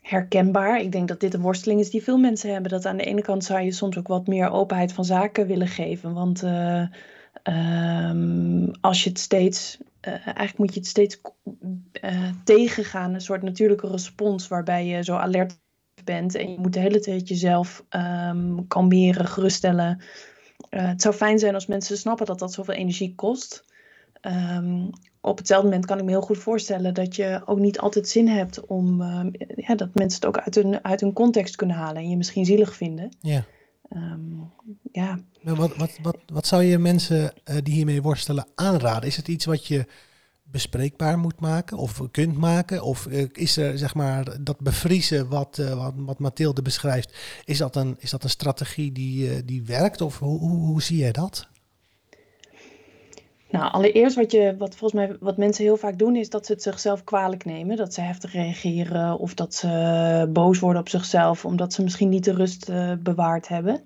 herkenbaar. 0.01 0.81
Ik 0.81 0.91
denk 0.91 1.07
dat 1.07 1.19
dit 1.19 1.33
een 1.33 1.41
worsteling 1.41 1.79
is 1.79 1.89
die 1.89 2.03
veel 2.03 2.17
mensen 2.17 2.51
hebben. 2.51 2.71
Dat 2.71 2.85
aan 2.85 2.97
de 2.97 3.03
ene 3.03 3.21
kant 3.21 3.43
zou 3.43 3.61
je 3.61 3.71
soms 3.71 3.97
ook 3.97 4.07
wat 4.07 4.27
meer 4.27 4.49
openheid 4.49 4.93
van 4.93 5.05
zaken 5.05 5.47
willen 5.47 5.67
geven. 5.67 6.13
Want 6.13 6.43
uh, 6.43 6.83
um, 7.47 8.71
als 8.81 9.03
je 9.03 9.09
het 9.09 9.19
steeds, 9.19 9.77
uh, 10.07 10.13
eigenlijk 10.13 10.57
moet 10.57 10.73
je 10.73 10.79
het 10.79 10.89
steeds 10.89 11.21
uh, 12.01 12.29
tegengaan. 12.43 13.13
Een 13.13 13.21
soort 13.21 13.41
natuurlijke 13.41 13.87
respons 13.87 14.47
waarbij 14.47 14.85
je 14.85 15.03
zo 15.03 15.15
alert 15.15 15.59
bent 16.03 16.35
en 16.35 16.51
je 16.51 16.59
moet 16.59 16.73
de 16.73 16.79
hele 16.79 16.99
tijd 16.99 17.27
jezelf 17.27 17.85
um, 17.89 18.67
kalmeren, 18.67 19.25
geruststellen. 19.25 20.01
Uh, 20.69 20.87
het 20.87 21.01
zou 21.01 21.13
fijn 21.13 21.39
zijn 21.39 21.53
als 21.53 21.65
mensen 21.65 21.97
snappen 21.97 22.25
dat 22.25 22.39
dat 22.39 22.53
zoveel 22.53 22.73
energie 22.73 23.15
kost. 23.15 23.65
Um, 24.21 24.89
op 25.21 25.37
hetzelfde 25.37 25.67
moment 25.67 25.85
kan 25.85 25.97
ik 25.97 26.03
me 26.03 26.09
heel 26.09 26.21
goed 26.21 26.37
voorstellen 26.37 26.93
dat 26.93 27.15
je 27.15 27.41
ook 27.45 27.59
niet 27.59 27.79
altijd 27.79 28.07
zin 28.07 28.27
hebt 28.27 28.65
om 28.65 29.01
ja, 29.55 29.75
dat 29.75 29.93
mensen 29.93 30.19
het 30.19 30.25
ook 30.25 30.37
uit 30.37 30.55
hun, 30.55 30.83
uit 30.83 31.01
hun 31.01 31.13
context 31.13 31.55
kunnen 31.55 31.75
halen 31.75 32.01
en 32.01 32.09
je 32.09 32.17
misschien 32.17 32.45
zielig 32.45 32.75
vinden. 32.75 33.15
Ja. 33.19 33.45
Um, 33.95 34.51
ja. 34.91 35.19
Wat, 35.41 35.75
wat, 35.75 35.97
wat, 36.01 36.17
wat 36.25 36.47
zou 36.47 36.63
je 36.63 36.77
mensen 36.77 37.33
uh, 37.45 37.55
die 37.63 37.73
hiermee 37.73 38.01
worstelen 38.01 38.47
aanraden? 38.55 39.09
Is 39.09 39.15
het 39.15 39.27
iets 39.27 39.45
wat 39.45 39.67
je 39.67 39.85
bespreekbaar 40.43 41.19
moet 41.19 41.39
maken 41.39 41.77
of 41.77 42.01
kunt 42.11 42.37
maken? 42.37 42.81
Of 42.83 43.07
uh, 43.07 43.25
is 43.31 43.57
er 43.57 43.77
zeg 43.77 43.95
maar 43.95 44.43
dat 44.43 44.59
bevriezen 44.59 45.29
wat, 45.29 45.57
uh, 45.57 45.73
wat, 45.73 45.93
wat 45.95 46.19
Mathilde 46.19 46.61
beschrijft, 46.61 47.17
is 47.45 47.57
dat 47.57 47.75
een, 47.75 47.95
is 47.99 48.09
dat 48.09 48.23
een 48.23 48.29
strategie 48.29 48.91
die, 48.91 49.45
die 49.45 49.63
werkt? 49.63 50.01
Of 50.01 50.19
hoe, 50.19 50.39
hoe, 50.39 50.57
hoe 50.57 50.81
zie 50.81 50.97
jij 50.97 51.11
dat? 51.11 51.47
Nou, 53.49 53.71
allereerst 53.71 54.15
wat, 54.15 54.31
je, 54.31 54.55
wat 54.57 54.75
volgens 54.75 55.01
mij 55.01 55.17
wat 55.19 55.37
mensen 55.37 55.63
heel 55.63 55.77
vaak 55.77 55.97
doen, 55.97 56.15
is 56.15 56.29
dat 56.29 56.45
ze 56.45 56.51
het 56.51 56.61
zichzelf 56.61 57.03
kwalijk 57.03 57.45
nemen. 57.45 57.77
Dat 57.77 57.93
ze 57.93 58.01
heftig 58.01 58.33
reageren 58.33 59.19
of 59.19 59.33
dat 59.33 59.53
ze 59.53 60.29
boos 60.33 60.59
worden 60.59 60.81
op 60.81 60.89
zichzelf, 60.89 61.45
omdat 61.45 61.73
ze 61.73 61.83
misschien 61.83 62.09
niet 62.09 62.23
de 62.23 62.33
rust 62.33 62.71
bewaard 63.03 63.47
hebben. 63.47 63.81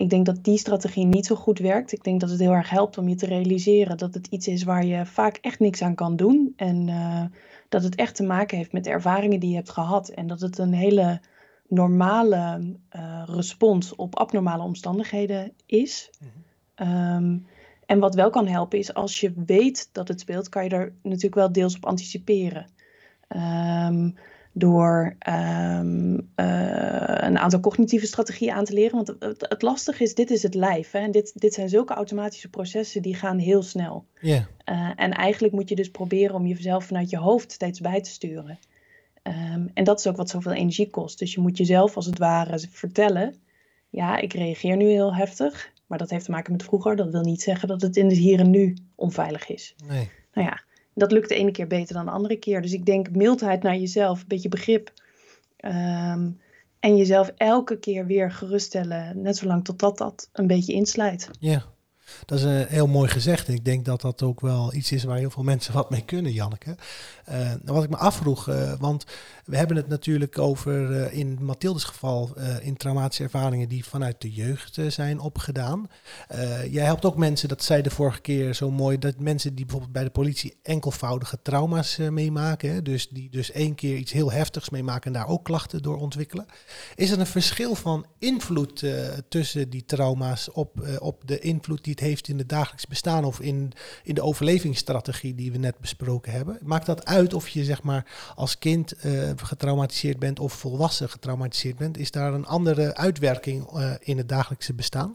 Ik 0.00 0.10
denk 0.10 0.26
dat 0.26 0.44
die 0.44 0.58
strategie 0.58 1.06
niet 1.06 1.26
zo 1.26 1.34
goed 1.34 1.58
werkt. 1.58 1.92
Ik 1.92 2.04
denk 2.04 2.20
dat 2.20 2.30
het 2.30 2.38
heel 2.40 2.52
erg 2.52 2.70
helpt 2.70 2.98
om 2.98 3.08
je 3.08 3.14
te 3.14 3.26
realiseren 3.26 3.96
dat 3.96 4.14
het 4.14 4.26
iets 4.26 4.48
is 4.48 4.62
waar 4.62 4.84
je 4.84 5.06
vaak 5.06 5.36
echt 5.36 5.58
niks 5.58 5.82
aan 5.82 5.94
kan 5.94 6.16
doen. 6.16 6.52
En 6.56 6.88
uh, 6.88 7.22
dat 7.68 7.82
het 7.82 7.94
echt 7.94 8.16
te 8.16 8.22
maken 8.22 8.56
heeft 8.56 8.72
met 8.72 8.84
de 8.84 8.90
ervaringen 8.90 9.40
die 9.40 9.50
je 9.50 9.56
hebt 9.56 9.70
gehad. 9.70 10.08
En 10.08 10.26
dat 10.26 10.40
het 10.40 10.58
een 10.58 10.72
hele 10.72 11.20
normale 11.68 12.74
uh, 12.96 13.22
respons 13.26 13.94
op 13.94 14.16
abnormale 14.16 14.62
omstandigheden 14.62 15.52
is. 15.66 16.10
Um, 16.76 17.46
en 17.90 17.98
wat 17.98 18.14
wel 18.14 18.30
kan 18.30 18.46
helpen 18.46 18.78
is 18.78 18.94
als 18.94 19.20
je 19.20 19.32
weet 19.46 19.88
dat 19.92 20.08
het 20.08 20.20
speelt, 20.20 20.48
kan 20.48 20.64
je 20.64 20.70
er 20.70 20.92
natuurlijk 21.02 21.34
wel 21.34 21.52
deels 21.52 21.76
op 21.76 21.86
anticiperen. 21.86 22.66
Um, 23.88 24.14
door 24.52 25.16
um, 25.28 26.14
uh, 26.14 27.16
een 27.16 27.38
aantal 27.38 27.60
cognitieve 27.60 28.06
strategieën 28.06 28.52
aan 28.52 28.64
te 28.64 28.72
leren. 28.72 28.94
Want 28.94 29.14
het, 29.18 29.46
het 29.48 29.62
lastige 29.62 30.02
is, 30.02 30.14
dit 30.14 30.30
is 30.30 30.42
het 30.42 30.54
lijf. 30.54 30.90
Hè? 30.90 30.98
En 30.98 31.10
dit, 31.10 31.32
dit 31.34 31.54
zijn 31.54 31.68
zulke 31.68 31.94
automatische 31.94 32.48
processen 32.48 33.02
die 33.02 33.14
gaan 33.14 33.38
heel 33.38 33.62
snel. 33.62 34.04
Yeah. 34.20 34.42
Uh, 34.64 34.90
en 34.96 35.12
eigenlijk 35.12 35.54
moet 35.54 35.68
je 35.68 35.76
dus 35.76 35.90
proberen 35.90 36.34
om 36.34 36.46
jezelf 36.46 36.84
vanuit 36.84 37.10
je 37.10 37.18
hoofd 37.18 37.52
steeds 37.52 37.80
bij 37.80 38.00
te 38.00 38.10
sturen. 38.10 38.58
Um, 39.22 39.70
en 39.74 39.84
dat 39.84 39.98
is 39.98 40.06
ook 40.06 40.16
wat 40.16 40.30
zoveel 40.30 40.52
energie 40.52 40.90
kost. 40.90 41.18
Dus 41.18 41.34
je 41.34 41.40
moet 41.40 41.56
jezelf 41.56 41.96
als 41.96 42.06
het 42.06 42.18
ware 42.18 42.58
vertellen: 42.70 43.34
ja, 43.88 44.16
ik 44.16 44.32
reageer 44.32 44.76
nu 44.76 44.88
heel 44.88 45.14
heftig, 45.14 45.72
maar 45.90 45.98
dat 45.98 46.10
heeft 46.10 46.24
te 46.24 46.30
maken 46.30 46.52
met 46.52 46.62
vroeger. 46.62 46.96
Dat 46.96 47.10
wil 47.10 47.22
niet 47.22 47.42
zeggen 47.42 47.68
dat 47.68 47.80
het 47.82 47.96
in 47.96 48.06
het 48.06 48.16
hier 48.16 48.38
en 48.38 48.50
nu 48.50 48.76
onveilig 48.94 49.48
is. 49.48 49.74
Nee. 49.86 50.10
Nou 50.32 50.46
ja, 50.46 50.62
dat 50.94 51.12
lukt 51.12 51.28
de 51.28 51.34
ene 51.34 51.50
keer 51.50 51.66
beter 51.66 51.94
dan 51.94 52.04
de 52.04 52.10
andere 52.10 52.36
keer. 52.36 52.62
Dus 52.62 52.72
ik 52.72 52.86
denk 52.86 53.10
mildheid 53.10 53.62
naar 53.62 53.76
jezelf, 53.76 54.20
een 54.20 54.28
beetje 54.28 54.48
begrip. 54.48 54.92
Um, 55.64 56.40
en 56.80 56.96
jezelf 56.96 57.32
elke 57.36 57.78
keer 57.78 58.06
weer 58.06 58.32
geruststellen, 58.32 59.22
net 59.22 59.36
zolang 59.36 59.64
totdat 59.64 59.98
dat 59.98 60.28
een 60.32 60.46
beetje 60.46 60.72
inslijt. 60.72 61.30
Ja, 61.40 61.64
dat 62.24 62.38
is 62.38 62.44
een 62.44 62.66
heel 62.66 62.86
mooi 62.86 63.08
gezegd. 63.08 63.48
Ik 63.48 63.64
denk 63.64 63.84
dat 63.84 64.00
dat 64.00 64.22
ook 64.22 64.40
wel 64.40 64.74
iets 64.74 64.92
is 64.92 65.04
waar 65.04 65.18
heel 65.18 65.30
veel 65.30 65.42
mensen 65.42 65.74
wat 65.74 65.90
mee 65.90 66.04
kunnen, 66.04 66.32
Janneke. 66.32 66.76
Uh, 67.30 67.52
wat 67.64 67.84
ik 67.84 67.90
me 67.90 67.96
afvroeg, 67.96 68.48
uh, 68.48 68.72
want 68.78 69.04
we 69.44 69.56
hebben 69.56 69.76
het 69.76 69.88
natuurlijk 69.88 70.38
over, 70.38 71.12
in 71.12 71.38
Mathildes 71.40 71.84
geval, 71.84 72.36
in 72.60 72.76
traumatische 72.76 73.22
ervaringen 73.22 73.68
die 73.68 73.84
vanuit 73.84 74.20
de 74.20 74.32
jeugd 74.32 74.78
zijn 74.88 75.20
opgedaan. 75.20 75.88
jij 76.70 76.84
helpt 76.84 77.04
ook 77.04 77.16
mensen, 77.16 77.48
dat 77.48 77.62
zei 77.62 77.82
de 77.82 77.90
vorige 77.90 78.20
keer 78.20 78.54
zo 78.54 78.70
mooi, 78.70 78.98
dat 78.98 79.18
mensen 79.18 79.54
die 79.54 79.64
bijvoorbeeld 79.64 79.92
bij 79.92 80.04
de 80.04 80.10
politie 80.10 80.58
enkelvoudige 80.62 81.38
trauma's 81.42 81.96
meemaken, 81.96 82.84
dus 82.84 83.08
die 83.08 83.30
dus 83.30 83.52
één 83.52 83.74
keer 83.74 83.96
iets 83.96 84.12
heel 84.12 84.32
heftigs 84.32 84.70
meemaken 84.70 85.06
en 85.06 85.12
daar 85.12 85.28
ook 85.28 85.44
klachten 85.44 85.82
door 85.82 85.98
ontwikkelen. 85.98 86.46
Is 86.94 87.10
er 87.10 87.20
een 87.20 87.26
verschil 87.26 87.74
van 87.74 88.06
invloed 88.18 88.84
tussen 89.28 89.70
die 89.70 89.84
trauma's 89.84 90.48
op, 90.52 90.98
op 90.98 91.22
de 91.26 91.38
invloed 91.38 91.84
die 91.84 91.94
invloed 92.00 92.08
heeft 92.08 92.28
in 92.28 92.38
het 92.38 92.48
dagelijks 92.48 92.86
bestaan 92.86 93.24
of 93.24 93.40
in, 93.40 93.72
in 94.02 94.14
de 94.14 94.22
overlevingsstrategie 94.22 95.34
die 95.34 95.52
we 95.52 95.58
net 95.58 95.78
besproken 95.78 96.32
hebben? 96.32 96.58
Maakt 96.62 96.86
dat 96.86 97.04
uit 97.04 97.34
of 97.34 97.48
je 97.48 97.64
zeg 97.64 97.82
maar 97.82 98.04
als 98.34 98.58
kind 98.58 98.94
getraumatiseerd 99.36 100.18
bent 100.18 100.38
of 100.38 100.52
volwassen 100.52 101.08
getraumatiseerd 101.08 101.76
bent? 101.76 101.98
Is 101.98 102.10
daar 102.10 102.34
een 102.34 102.46
andere 102.46 102.94
uitwerking 102.96 103.66
in 104.00 104.16
het 104.16 104.28
dagelijkse 104.28 104.74
bestaan? 104.74 105.14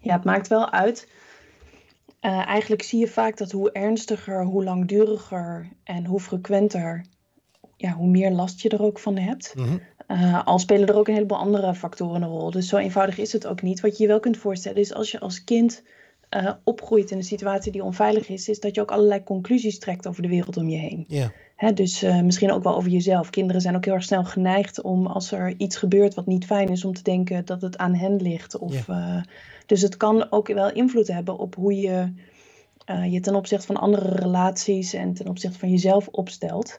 Ja, 0.00 0.14
het 0.14 0.24
maakt 0.24 0.48
wel 0.48 0.70
uit. 0.70 1.08
eigenlijk 2.20 2.82
zie 2.82 3.00
je 3.00 3.08
vaak 3.08 3.36
dat 3.36 3.52
hoe 3.52 3.72
ernstiger, 3.72 4.44
hoe 4.44 4.64
langduriger 4.64 5.68
en 5.84 6.06
hoe 6.06 6.20
frequenter 6.20 7.04
ja, 7.76 7.92
hoe 7.92 8.08
meer 8.08 8.30
last 8.30 8.60
je 8.60 8.68
er 8.68 8.82
ook 8.82 8.98
van 8.98 9.16
hebt. 9.16 9.54
Mm 9.54 9.80
al 10.44 10.58
spelen 10.58 10.88
er 10.88 10.96
ook 10.96 11.08
een 11.08 11.14
heleboel 11.14 11.38
andere 11.38 11.74
factoren 11.74 12.22
een 12.22 12.28
rol. 12.28 12.50
Dus 12.50 12.68
zo 12.68 12.76
eenvoudig 12.76 13.18
is 13.18 13.32
het 13.32 13.46
ook 13.46 13.62
niet. 13.62 13.80
Wat 13.80 13.96
je 13.96 14.02
je 14.02 14.08
wel 14.08 14.20
kunt 14.20 14.36
voorstellen 14.36 14.78
is 14.78 14.94
als 14.94 15.10
je 15.10 15.20
als 15.20 15.44
kind 15.44 15.82
uh, 16.36 16.50
opgroeit 16.64 17.10
in 17.10 17.16
een 17.16 17.24
situatie 17.24 17.72
die 17.72 17.84
onveilig 17.84 18.28
is, 18.28 18.48
is 18.48 18.60
dat 18.60 18.74
je 18.74 18.80
ook 18.80 18.90
allerlei 18.90 19.22
conclusies 19.22 19.78
trekt 19.78 20.06
over 20.06 20.22
de 20.22 20.28
wereld 20.28 20.56
om 20.56 20.68
je 20.68 20.78
heen. 20.78 21.06
Hè, 21.56 21.72
dus 21.72 22.02
uh, 22.02 22.20
misschien 22.20 22.52
ook 22.52 22.62
wel 22.62 22.76
over 22.76 22.90
jezelf. 22.90 23.30
Kinderen 23.30 23.60
zijn 23.60 23.76
ook 23.76 23.84
heel 23.84 23.94
erg 23.94 24.02
snel 24.02 24.24
geneigd 24.24 24.82
om 24.82 25.06
als 25.06 25.32
er 25.32 25.54
iets 25.56 25.76
gebeurt 25.76 26.14
wat 26.14 26.26
niet 26.26 26.46
fijn 26.46 26.68
is, 26.68 26.84
om 26.84 26.94
te 26.94 27.02
denken 27.02 27.44
dat 27.44 27.62
het 27.62 27.78
aan 27.78 27.94
hen 27.94 28.16
ligt. 28.16 28.58
Of, 28.58 28.88
dus 29.66 29.82
het 29.82 29.96
kan 29.96 30.32
ook 30.32 30.48
wel 30.48 30.72
invloed 30.72 31.08
hebben 31.08 31.38
op 31.38 31.54
hoe 31.54 31.74
je 31.74 32.12
je 33.10 33.20
ten 33.20 33.34
opzichte 33.34 33.66
van 33.66 33.76
andere 33.76 34.14
relaties 34.14 34.92
en 34.92 35.14
ten 35.14 35.28
opzichte 35.28 35.58
van 35.58 35.70
jezelf 35.70 36.08
opstelt. 36.08 36.76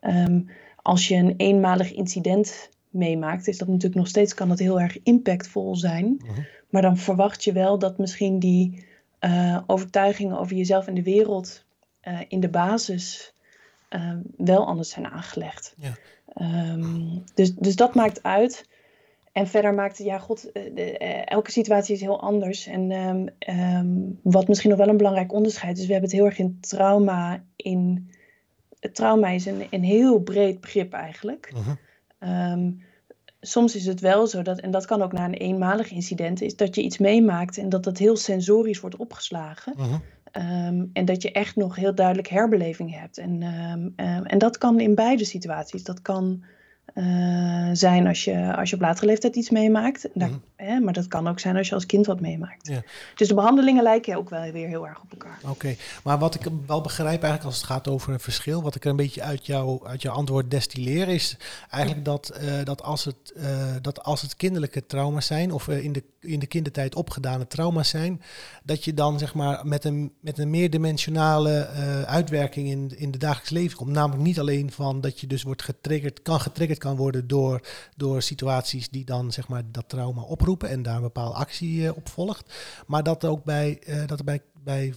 Ehm, 0.00 0.40
als 0.84 1.08
je 1.08 1.14
een 1.14 1.34
eenmalig 1.36 1.92
incident 1.92 2.70
meemaakt, 2.90 3.48
is 3.48 3.58
dat 3.58 3.68
natuurlijk 3.68 3.94
nog 3.94 4.08
steeds 4.08 4.34
kan 4.34 4.48
dat 4.48 4.58
heel 4.58 4.80
erg 4.80 5.02
impactvol 5.02 5.76
zijn. 5.76 6.20
Mhm. 6.24 6.40
Maar 6.68 6.82
dan 6.82 6.96
verwacht 6.96 7.44
je 7.44 7.52
wel 7.52 7.78
dat 7.78 7.98
misschien 7.98 8.38
die 8.38 8.84
uh, 9.20 9.58
overtuigingen 9.66 10.38
over 10.38 10.56
jezelf 10.56 10.86
en 10.86 10.94
de 10.94 11.02
wereld 11.02 11.64
uh, 12.02 12.20
in 12.28 12.40
de 12.40 12.48
basis 12.48 13.34
uh, 13.90 14.12
wel 14.36 14.66
anders 14.66 14.90
zijn 14.90 15.06
aangelegd. 15.06 15.74
Ja. 15.78 15.92
Um, 16.72 17.24
dus, 17.34 17.54
dus 17.54 17.76
dat 17.76 17.94
maakt 17.94 18.22
uit. 18.22 18.68
En 19.32 19.46
verder 19.46 19.74
maakt, 19.74 19.98
ja, 19.98 20.18
god, 20.18 20.52
eh, 20.52 20.74
de, 20.74 20.98
elke 21.24 21.50
situatie 21.50 21.94
is 21.94 22.00
heel 22.00 22.20
anders. 22.20 22.66
En 22.66 22.90
um, 23.48 24.18
wat 24.22 24.48
misschien 24.48 24.70
nog 24.70 24.78
wel 24.78 24.88
een 24.88 24.96
belangrijk 24.96 25.32
onderscheid 25.32 25.78
is, 25.78 25.86
we 25.86 25.92
hebben 25.92 26.10
het 26.10 26.18
heel 26.18 26.28
erg 26.28 26.38
in 26.38 26.58
trauma 26.60 27.44
in 27.56 28.10
trauma 28.92 29.28
is 29.28 29.46
een, 29.46 29.66
een 29.70 29.82
heel 29.82 30.18
breed 30.18 30.60
begrip 30.60 30.92
eigenlijk. 30.92 31.52
Mhm. 31.54 31.74
Ehm, 32.18 32.70
soms 33.40 33.76
is 33.76 33.86
het 33.86 34.00
wel 34.00 34.26
zo 34.26 34.42
dat, 34.42 34.60
en 34.60 34.70
dat 34.70 34.86
kan 34.86 35.02
ook 35.02 35.12
na 35.12 35.24
een 35.24 35.34
eenmalig 35.34 35.90
incident, 35.90 36.40
is 36.40 36.56
dat 36.56 36.74
je 36.74 36.82
iets 36.82 36.98
meemaakt 36.98 37.58
en 37.58 37.68
dat 37.68 37.84
dat 37.84 37.98
heel 37.98 38.16
sensorisch 38.16 38.80
wordt 38.80 38.96
opgeslagen. 38.96 39.74
Mhm. 39.76 39.94
Ehm, 40.30 40.84
en 40.92 41.04
dat 41.04 41.22
je 41.22 41.32
echt 41.32 41.56
nog 41.56 41.76
heel 41.76 41.94
duidelijk 41.94 42.28
herbeleving 42.28 42.98
hebt. 42.98 43.18
En, 43.18 43.42
um, 43.42 43.92
en 44.24 44.38
dat 44.38 44.58
kan 44.58 44.80
in 44.80 44.94
beide 44.94 45.24
situaties. 45.24 45.82
Dat 45.82 46.02
kan 46.02 46.44
uh, 46.94 47.70
zijn 47.72 48.06
als 48.06 48.24
je, 48.24 48.56
als 48.56 48.70
je 48.70 48.76
op 48.76 48.82
latere 48.82 49.06
leeftijd 49.06 49.36
iets 49.36 49.50
meemaakt. 49.50 50.08
Daar, 50.14 50.28
mhm. 50.28 50.38
hè, 50.56 50.80
maar 50.80 50.92
dat 50.92 51.08
kan 51.08 51.28
ook 51.28 51.40
zijn 51.40 51.56
als 51.56 51.68
je 51.68 51.74
als 51.74 51.86
kind 51.86 52.06
wat 52.06 52.20
meemaakt. 52.20 52.68
Ja. 52.68 52.82
Dus 53.14 53.28
de 53.28 53.34
behandelingen 53.34 53.82
lijken 53.82 54.16
ook 54.16 54.30
wel 54.30 54.52
weer 54.52 54.68
heel 54.68 54.86
erg 54.86 55.02
op 55.02 55.10
elkaar. 55.10 55.38
Oké, 55.48 55.76
maar 56.04 56.18
wat 56.18 56.34
ik 56.34 56.40
wel 56.66 56.80
begrijp 56.80 57.22
eigenlijk 57.22 57.44
als 57.44 57.56
het 57.56 57.64
gaat 57.64 57.88
over 57.88 58.12
een 58.12 58.20
verschil, 58.20 58.62
wat 58.62 58.74
ik 58.74 58.84
er 58.84 58.90
een 58.90 58.96
beetje 58.96 59.22
uit, 59.22 59.46
jou, 59.46 59.86
uit 59.86 60.02
jouw 60.02 60.14
antwoord 60.14 60.50
destilleer, 60.50 61.08
is 61.08 61.36
eigenlijk 61.70 62.04
dat, 62.04 62.38
uh, 62.42 62.64
dat, 62.64 62.82
als 62.82 63.04
het, 63.04 63.32
uh, 63.36 63.44
dat 63.82 64.02
als 64.02 64.22
het 64.22 64.36
kinderlijke 64.36 64.86
trauma's 64.86 65.26
zijn, 65.26 65.52
of 65.52 65.68
in, 65.68 65.92
de, 65.92 66.02
in 66.20 66.38
de 66.38 66.46
kindertijd 66.46 66.94
opgedane 66.94 67.46
trauma's 67.46 67.88
zijn, 67.88 68.22
dat 68.66 68.84
je 68.84 68.94
dan 68.94 69.18
zeg 69.18 69.34
maar 69.34 69.66
met 69.66 69.84
een, 69.84 70.12
met 70.20 70.38
een 70.38 70.50
meerdimensionale 70.50 71.66
uitwerking 72.06 72.68
in, 72.68 72.98
in 72.98 73.10
de 73.10 73.18
dagelijks 73.18 73.50
leven 73.50 73.76
komt. 73.76 73.90
Namelijk 73.90 74.22
niet 74.22 74.38
alleen 74.38 74.70
van 74.72 75.00
dat 75.00 75.20
je 75.20 75.26
dus 75.26 75.42
wordt 75.42 75.62
getriggerd, 75.62 76.22
kan 76.22 76.40
getriggerd 76.40 76.78
kan 76.78 76.96
worden 76.96 77.26
door, 77.26 77.60
door 77.96 78.22
situaties 78.22 78.88
die 78.88 79.04
dan 79.04 79.32
zeg 79.32 79.48
maar 79.48 79.62
dat 79.70 79.88
trauma 79.88 80.22
oproepen 80.22 80.68
en 80.68 80.82
daar 80.82 80.96
een 80.96 81.02
bepaalde 81.02 81.34
actie 81.34 81.80
uh, 81.80 81.96
op 81.96 82.08
volgt. 82.08 82.54
Maar 82.86 83.02
dat 83.02 83.24
ook 83.24 83.44
bij, 83.44 83.78
uh, 83.86 84.06
dat 84.06 84.18
er 84.18 84.24
bij, 84.24 84.42
bij 84.64 84.94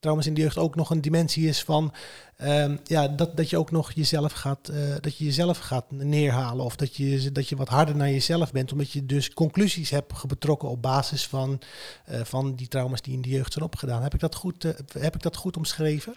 trauma's 0.00 0.26
in 0.26 0.34
de 0.34 0.40
jeugd 0.40 0.58
ook 0.58 0.74
nog 0.74 0.90
een 0.90 1.00
dimensie 1.00 1.48
is 1.48 1.62
van 1.62 1.92
ehm, 2.36 2.76
ja, 2.84 3.08
dat, 3.08 3.36
dat 3.36 3.50
je 3.50 3.58
ook 3.58 3.70
nog 3.70 3.92
jezelf 3.92 4.32
gaat, 4.32 4.72
dat 5.00 5.16
je 5.16 5.24
jezelf 5.24 5.58
gaat 5.58 5.90
neerhalen. 5.90 6.64
Of 6.64 6.76
dat 6.76 6.96
je, 6.96 7.32
dat 7.32 7.48
je 7.48 7.56
wat 7.56 7.68
harder 7.68 7.96
naar 7.96 8.10
jezelf 8.10 8.52
bent. 8.52 8.72
Omdat 8.72 8.90
je 8.90 9.06
dus 9.06 9.32
conclusies 9.32 9.90
hebt 9.90 10.26
betrokken 10.26 10.68
op 10.68 10.82
basis 10.82 11.26
van, 11.26 11.60
van 12.06 12.54
die 12.54 12.68
trauma's 12.68 13.02
die 13.02 13.14
in 13.14 13.22
de 13.22 13.28
jeugd 13.28 13.52
zijn 13.52 13.64
opgedaan. 13.64 14.02
Heb 14.02 14.14
ik 14.14 14.20
dat 14.20 14.34
goed, 14.34 14.62
heb 14.98 15.14
ik 15.14 15.22
dat 15.22 15.36
goed 15.36 15.56
omschreven? 15.56 16.14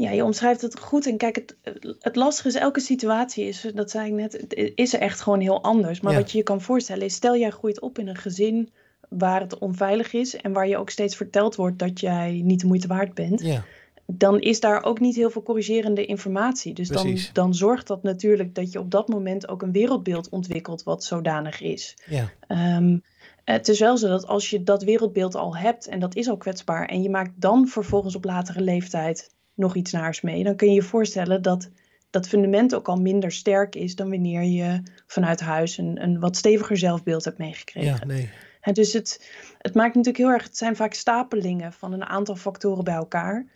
Ja, 0.00 0.10
je 0.10 0.24
omschrijft 0.24 0.60
het 0.60 0.78
goed. 0.78 1.06
En 1.06 1.16
kijk, 1.16 1.36
het, 1.36 1.56
het 2.00 2.16
lastige 2.16 2.48
is, 2.48 2.54
elke 2.54 2.80
situatie 2.80 3.44
is, 3.44 3.66
dat 3.74 3.90
zei 3.90 4.06
ik 4.06 4.12
net, 4.12 4.54
is 4.74 4.94
er 4.94 5.00
echt 5.00 5.20
gewoon 5.20 5.40
heel 5.40 5.62
anders. 5.62 6.00
Maar 6.00 6.14
wat 6.14 6.30
je 6.30 6.38
je 6.38 6.44
kan 6.44 6.60
voorstellen 6.60 7.04
is, 7.04 7.14
stel 7.14 7.36
jij 7.36 7.50
groeit 7.50 7.80
op 7.80 7.98
in 7.98 8.08
een 8.08 8.16
gezin 8.16 8.70
waar 9.08 9.40
het 9.40 9.58
onveilig 9.58 10.12
is 10.12 10.36
en 10.36 10.52
waar 10.52 10.68
je 10.68 10.76
ook 10.76 10.90
steeds 10.90 11.16
verteld 11.16 11.54
wordt 11.54 11.78
dat 11.78 12.00
jij 12.00 12.40
niet 12.44 12.60
de 12.60 12.66
moeite 12.66 12.88
waard 12.88 13.14
bent. 13.14 13.40
Ja. 13.40 13.64
Dan 14.06 14.40
is 14.40 14.60
daar 14.60 14.84
ook 14.84 15.00
niet 15.00 15.16
heel 15.16 15.30
veel 15.30 15.42
corrigerende 15.42 16.06
informatie. 16.06 16.74
Dus 16.74 16.88
dan, 16.88 17.18
dan 17.32 17.54
zorgt 17.54 17.86
dat 17.86 18.02
natuurlijk 18.02 18.54
dat 18.54 18.72
je 18.72 18.78
op 18.78 18.90
dat 18.90 19.08
moment 19.08 19.48
ook 19.48 19.62
een 19.62 19.72
wereldbeeld 19.72 20.28
ontwikkelt 20.28 20.82
wat 20.82 21.04
zodanig 21.04 21.60
is. 21.60 21.96
Ja. 22.06 22.30
Um, 22.76 23.02
het 23.44 23.68
is 23.68 23.78
wel 23.78 23.96
zo 23.96 24.08
dat 24.08 24.26
als 24.26 24.50
je 24.50 24.62
dat 24.62 24.82
wereldbeeld 24.82 25.34
al 25.34 25.56
hebt 25.56 25.86
en 25.86 26.00
dat 26.00 26.14
is 26.14 26.28
al 26.28 26.36
kwetsbaar 26.36 26.86
en 26.86 27.02
je 27.02 27.10
maakt 27.10 27.32
dan 27.34 27.66
vervolgens 27.66 28.14
op 28.14 28.24
latere 28.24 28.60
leeftijd 28.60 29.34
nog 29.54 29.76
iets 29.76 29.92
naars 29.92 30.20
mee, 30.20 30.44
dan 30.44 30.56
kun 30.56 30.68
je 30.68 30.74
je 30.74 30.82
voorstellen 30.82 31.42
dat 31.42 31.70
dat 32.10 32.28
fundament 32.28 32.74
ook 32.74 32.88
al 32.88 32.96
minder 32.96 33.32
sterk 33.32 33.74
is 33.74 33.94
dan 33.94 34.10
wanneer 34.10 34.42
je 34.42 34.82
vanuit 35.06 35.40
huis 35.40 35.78
een, 35.78 36.02
een 36.02 36.20
wat 36.20 36.36
steviger 36.36 36.76
zelfbeeld 36.76 37.24
hebt 37.24 37.38
meegekregen. 37.38 37.96
Ja, 38.00 38.04
nee. 38.04 38.30
Dus 38.72 38.92
het, 38.92 39.30
het 39.58 39.74
maakt 39.74 39.94
natuurlijk 39.94 40.24
heel 40.24 40.32
erg, 40.32 40.42
het 40.42 40.56
zijn 40.56 40.76
vaak 40.76 40.94
stapelingen 40.94 41.72
van 41.72 41.92
een 41.92 42.04
aantal 42.04 42.36
factoren 42.36 42.84
bij 42.84 42.94
elkaar. 42.94 43.46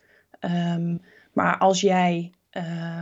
Um, 0.40 1.02
maar 1.32 1.58
als 1.58 1.80
jij, 1.80 2.32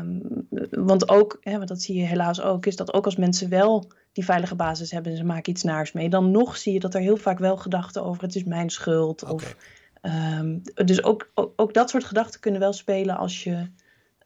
um, 0.00 0.46
want 0.70 1.08
ook, 1.08 1.38
hè, 1.40 1.56
want 1.56 1.68
dat 1.68 1.82
zie 1.82 1.96
je 1.96 2.06
helaas 2.06 2.40
ook, 2.40 2.66
is 2.66 2.76
dat 2.76 2.92
ook 2.92 3.04
als 3.04 3.16
mensen 3.16 3.48
wel 3.48 3.90
die 4.12 4.24
veilige 4.24 4.54
basis 4.54 4.90
hebben 4.90 5.12
en 5.12 5.18
ze 5.18 5.24
maken 5.24 5.52
iets 5.52 5.62
naars 5.62 5.92
mee, 5.92 6.08
dan 6.08 6.30
nog 6.30 6.56
zie 6.56 6.72
je 6.72 6.80
dat 6.80 6.94
er 6.94 7.00
heel 7.00 7.16
vaak 7.16 7.38
wel 7.38 7.56
gedachten 7.56 8.04
over 8.04 8.22
het 8.22 8.34
is 8.34 8.44
mijn 8.44 8.70
schuld. 8.70 9.22
Of 9.22 9.56
Ehm, 10.00 10.58
dus 10.74 11.02
ook, 11.02 11.30
ook, 11.34 11.74
dat 11.74 11.90
soort 11.90 12.04
gedachten 12.04 12.40
kunnen 12.40 12.60
wel 12.60 12.72
spelen 12.72 13.16
als 13.16 13.44
je 13.44 13.70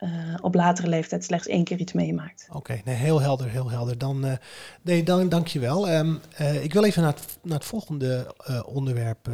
uh, 0.00 0.10
op 0.40 0.54
latere 0.54 0.88
leeftijd 0.88 1.24
slechts 1.24 1.46
één 1.46 1.64
keer 1.64 1.78
iets 1.78 1.92
meemaakt. 1.92 2.46
Oké, 2.52 2.80
nee, 2.84 2.94
heel 2.94 3.20
helder, 3.20 3.50
heel 3.50 3.70
helder. 3.70 3.98
Dan, 3.98 4.26
uh, 4.26 4.32
nee, 4.82 5.02
dan 5.02 5.28
dank 5.28 5.46
je 5.46 5.58
wel. 5.58 5.90
Um, 5.90 6.20
uh, 6.40 6.64
ik 6.64 6.72
wil 6.72 6.84
even 6.84 7.02
naar 7.02 7.12
het, 7.12 7.38
naar 7.42 7.58
het 7.58 7.66
volgende 7.66 8.34
onderwerp, 8.66 9.28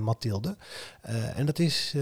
Mathilde. 0.00 0.56
en 1.36 1.46
dat 1.46 1.58
is 1.58 1.94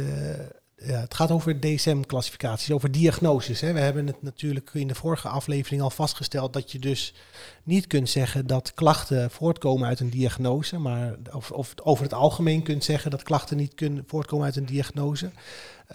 ja, 0.87 1.01
het 1.01 1.14
gaat 1.14 1.31
over 1.31 1.61
DSM-classificaties, 1.61 2.71
over 2.71 2.90
diagnoses. 2.90 3.61
Hè. 3.61 3.73
We 3.73 3.81
hebben 3.81 4.07
het 4.07 4.23
natuurlijk 4.23 4.71
in 4.73 4.88
de 4.88 4.95
vorige 4.95 5.29
aflevering 5.29 5.83
al 5.83 5.90
vastgesteld 5.90 6.53
dat 6.53 6.73
je 6.73 6.79
dus 6.79 7.14
niet 7.62 7.87
kunt 7.87 8.09
zeggen 8.09 8.47
dat 8.47 8.75
klachten 8.75 9.31
voortkomen 9.31 9.88
uit 9.88 10.01
een 10.01 10.11
diagnose, 10.11 10.79
maar 10.79 11.14
of, 11.33 11.51
of 11.51 11.75
over 11.83 12.05
het 12.05 12.14
algemeen 12.14 12.62
kunt 12.62 12.85
zeggen 12.85 13.11
dat 13.11 13.23
klachten 13.23 13.57
niet 13.57 13.75
kunnen 13.75 14.05
voortkomen 14.07 14.45
uit 14.45 14.57
een 14.57 14.66
diagnose. 14.66 15.31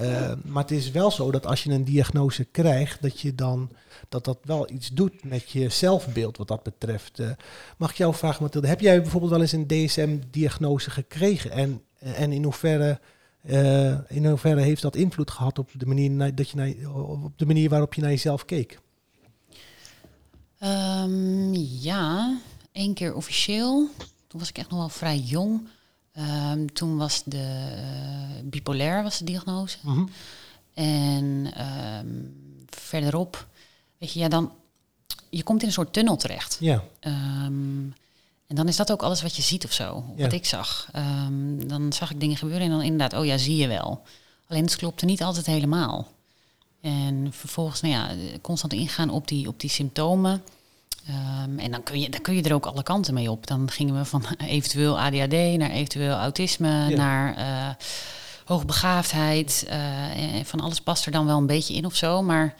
Uh, 0.01 0.31
maar 0.43 0.63
het 0.63 0.71
is 0.71 0.91
wel 0.91 1.11
zo 1.11 1.31
dat 1.31 1.45
als 1.45 1.63
je 1.63 1.71
een 1.71 1.83
diagnose 1.83 2.43
krijgt, 2.43 3.01
dat 3.01 3.19
je 3.19 3.35
dan 3.35 3.69
dat 4.09 4.25
dat 4.25 4.37
wel 4.43 4.71
iets 4.71 4.89
doet 4.89 5.23
met 5.23 5.49
je 5.49 5.69
zelfbeeld 5.69 6.37
wat 6.37 6.47
dat 6.47 6.63
betreft. 6.63 7.19
Uh, 7.19 7.29
mag 7.77 7.89
ik 7.89 7.97
jou 7.97 8.15
vragen, 8.15 8.43
Mathilde, 8.43 8.67
heb 8.67 8.79
jij 8.79 9.01
bijvoorbeeld 9.01 9.31
wel 9.31 9.41
eens 9.41 9.51
een 9.51 9.67
DSM-diagnose 9.67 10.89
gekregen 10.89 11.51
en, 11.51 11.81
en 11.99 12.31
in 12.31 12.43
hoeverre 12.43 12.99
uh, 13.47 13.97
in 14.07 14.25
hoeverre 14.25 14.61
heeft 14.61 14.81
dat 14.81 14.95
invloed 14.95 15.31
gehad 15.31 15.59
op 15.59 15.69
de 15.73 15.85
manier, 15.85 16.35
dat 16.35 16.49
je 16.49 16.57
naar, 16.57 16.93
op 17.01 17.37
de 17.37 17.45
manier 17.45 17.69
waarop 17.69 17.93
je 17.93 18.01
naar 18.01 18.09
jezelf 18.09 18.45
keek? 18.45 18.79
Um, 20.63 21.53
ja, 21.79 22.37
één 22.71 22.93
keer 22.93 23.15
officieel. 23.15 23.89
Toen 24.27 24.39
was 24.39 24.49
ik 24.49 24.57
echt 24.57 24.69
nog 24.69 24.79
wel 24.79 24.89
vrij 24.89 25.17
jong. 25.17 25.67
Um, 26.51 26.73
toen 26.73 26.97
was 26.97 27.23
de 27.25 27.73
uh, 28.37 28.49
bipolair 28.49 29.03
was 29.03 29.17
de 29.17 29.25
diagnose. 29.25 29.77
Mm 29.81 29.93
-hmm. 29.93 30.09
En 30.73 31.53
um, 31.65 32.35
verderop, 32.69 33.47
weet 33.97 34.11
je, 34.11 34.19
ja, 34.19 34.27
dan 34.27 34.51
je 35.29 35.43
komt 35.43 35.61
in 35.61 35.67
een 35.67 35.73
soort 35.73 35.93
tunnel 35.93 36.15
terecht. 36.15 36.57
Ja. 36.59 36.83
En 38.47 38.55
dan 38.55 38.67
is 38.67 38.75
dat 38.75 38.91
ook 38.91 39.01
alles 39.01 39.21
wat 39.21 39.35
je 39.35 39.41
ziet 39.41 39.65
of 39.65 39.71
zo, 39.71 40.03
wat 40.17 40.33
ik 40.33 40.45
zag. 40.45 40.89
Um, 40.95 41.67
dan 41.67 41.93
zag 41.93 42.11
ik 42.11 42.19
dingen 42.19 42.37
gebeuren 42.37 42.65
en 42.65 42.71
dan 42.71 42.81
inderdaad, 42.81 43.19
oh 43.19 43.25
ja, 43.25 43.37
zie 43.37 43.57
je 43.57 43.67
wel. 43.67 44.01
Alleen 44.47 44.63
het 44.63 44.75
klopte 44.75 45.05
niet 45.05 45.23
altijd 45.23 45.45
helemaal. 45.45 46.07
En 46.81 47.27
vervolgens, 47.31 47.81
nou 47.81 47.93
ja, 47.93 48.09
constant 48.41 48.73
ingaan 48.73 49.09
op 49.09 49.27
die, 49.27 49.47
op 49.47 49.59
die 49.59 49.69
symptomen. 49.69 50.43
Ehm, 51.07 51.59
en 51.59 51.71
dan 51.71 51.83
kun, 51.83 51.99
je, 51.99 52.09
dan 52.09 52.21
kun 52.21 52.35
je 52.35 52.43
er 52.43 52.53
ook 52.53 52.65
alle 52.65 52.83
kanten 52.83 53.13
mee 53.13 53.31
op. 53.31 53.47
Dan 53.47 53.71
gingen 53.71 53.97
we 53.97 54.05
van 54.05 54.25
eventueel 54.37 54.99
ADHD 54.99 55.57
naar 55.57 55.69
eventueel 55.69 56.15
autisme, 56.15 56.95
naar 56.95 57.37
uh, 57.37 57.69
hoogbegaafdheid. 58.45 59.65
Uh, 59.69 60.43
van 60.43 60.59
alles 60.59 60.81
past 60.81 61.05
er 61.05 61.11
dan 61.11 61.25
wel 61.25 61.37
een 61.37 61.45
beetje 61.45 61.73
in 61.73 61.85
of 61.85 61.95
zo. 61.95 62.21
Maar 62.21 62.55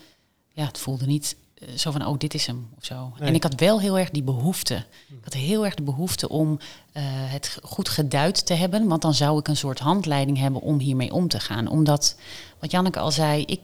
ja, 0.54 0.66
het 0.66 0.78
voelde 0.78 1.06
niet 1.06 1.36
eh, 1.40 1.47
zo 1.76 1.92
van, 1.92 2.06
oh, 2.06 2.18
dit 2.18 2.34
is 2.34 2.46
hem 2.46 2.70
of 2.78 2.86
zo. 2.86 3.14
En 3.20 3.36
ik 3.36 3.44
had 3.44 3.60
wel 3.60 3.80
heel 3.80 4.00
erg 4.00 4.10
die 4.10 4.24
behoefte. 4.24 4.76
Ik 5.08 5.24
had 5.24 5.34
heel 5.34 5.66
erg 5.66 5.76
de 5.76 5.84
behoefte 5.84 6.30
om 6.30 6.60
het 7.02 7.58
goed 7.64 7.90
geduid 7.90 8.46
te 8.46 8.54
hebben. 8.54 8.88
Want 8.88 9.02
dan 9.02 9.14
zou 9.14 9.40
ik 9.40 9.48
een 9.48 9.58
soort 9.58 9.80
handleiding 9.80 10.38
hebben 10.38 10.62
om 10.62 10.80
hiermee 10.80 11.14
om 11.14 11.28
te 11.28 11.40
gaan. 11.40 11.68
Omdat, 11.68 12.16
wat 12.60 12.72
Janneke 12.72 13.00
al 13.00 13.12
zei, 13.12 13.44
ik 13.46 13.62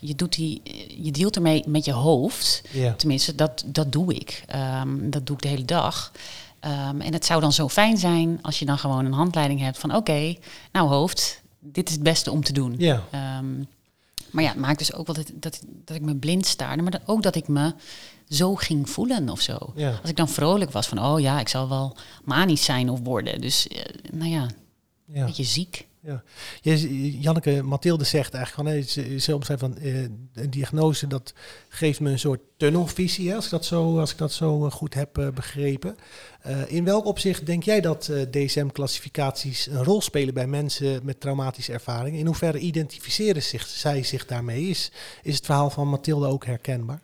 je, 0.00 0.14
doet 0.14 0.34
die, 0.34 0.62
je 1.02 1.10
deelt 1.10 1.36
ermee 1.36 1.62
met 1.66 1.84
je 1.84 1.92
hoofd. 1.92 2.62
Tenminste, 2.96 3.34
dat, 3.34 3.64
dat 3.66 3.92
doe 3.92 4.14
ik. 4.14 4.44
Ehm, 4.46 5.10
dat 5.10 5.26
doe 5.26 5.36
ik 5.36 5.42
de 5.42 5.48
hele 5.48 5.64
dag. 5.64 6.12
Ehm, 6.60 7.00
en 7.00 7.12
het 7.12 7.24
zou 7.24 7.40
dan 7.40 7.52
zo 7.52 7.68
fijn 7.68 7.98
zijn 7.98 8.38
als 8.42 8.58
je 8.58 8.64
dan 8.64 8.78
gewoon 8.78 9.04
een 9.04 9.12
handleiding 9.12 9.60
hebt 9.60 9.78
van 9.78 9.94
oké, 9.94 10.36
nou 10.72 10.88
hoofd, 10.88 11.42
dit 11.60 11.88
is 11.88 11.94
het 11.94 12.02
beste 12.02 12.30
om 12.30 12.44
te 12.44 12.52
doen. 12.52 12.74
Ja. 12.78 13.02
Um, 13.38 13.68
maar 14.30 14.44
ja, 14.44 14.50
het 14.50 14.58
maakt 14.58 14.78
dus 14.78 14.92
ook 14.92 15.06
wel 15.06 15.16
dat, 15.16 15.30
dat, 15.34 15.62
dat 15.84 15.96
ik 15.96 16.02
me 16.02 16.16
blind 16.16 16.46
staarde, 16.46 16.82
maar 16.82 17.00
ook 17.06 17.22
dat 17.22 17.34
ik 17.34 17.48
me 17.48 17.74
zo 18.28 18.54
ging 18.54 18.90
voelen 18.90 19.28
of 19.28 19.40
zo. 19.40 19.72
Ja. 19.74 19.98
Als 20.00 20.10
ik 20.10 20.16
dan 20.16 20.28
vrolijk 20.28 20.70
was 20.70 20.86
van, 20.86 21.04
oh 21.04 21.20
ja, 21.20 21.40
ik 21.40 21.48
zal 21.48 21.68
wel 21.68 21.96
manisch 22.24 22.64
zijn 22.64 22.90
of 22.90 23.00
worden. 23.00 23.40
Dus, 23.40 23.66
uh, 23.66 23.78
nou 24.12 24.30
ja, 24.30 24.46
ja. 25.04 25.20
een 25.20 25.26
beetje 25.26 25.44
ziek. 25.44 25.86
Ja. 26.02 26.22
Janneke, 27.20 27.62
Mathilde 27.62 28.04
zegt 28.04 28.34
eigenlijk 28.34 28.68
van, 28.68 28.82
ze, 28.82 29.18
ze 29.18 29.34
omschrijft 29.34 29.62
van 29.62 29.76
uh, 29.82 30.02
een 30.34 30.50
diagnose 30.50 31.06
dat 31.06 31.34
geeft 31.68 32.00
me 32.00 32.10
een 32.10 32.18
soort 32.18 32.40
tunnelvisie, 32.56 33.34
als 33.34 33.44
ik 33.44 33.50
dat 33.50 33.64
zo, 33.64 33.98
als 33.98 34.12
ik 34.12 34.18
dat 34.18 34.32
zo 34.32 34.66
eh, 34.66 34.72
goed 34.72 34.94
heb 34.94 35.18
uh, 35.18 35.28
begrepen. 35.28 35.96
in 36.66 36.84
welk 36.84 37.04
opzicht 37.04 37.46
denk 37.46 37.62
jij 37.62 37.80
dat 37.80 38.10
DSM-classificaties 38.30 39.66
een 39.66 39.84
rol 39.84 40.00
spelen 40.00 40.34
bij 40.34 40.46
mensen 40.46 41.00
met 41.04 41.20
traumatische 41.20 41.72
ervaringen? 41.72 42.18
In 42.18 42.26
hoeverre 42.26 42.58
identificeren 42.58 43.42
zich, 43.42 43.66
zij 43.66 44.02
zich 44.02 44.26
daarmee? 44.26 44.68
Is, 44.68 44.92
is 45.22 45.36
het 45.36 45.44
verhaal 45.44 45.70
van 45.70 45.88
Mathilde 45.88 46.26
ook 46.26 46.46
herkenbaar? 46.46 47.00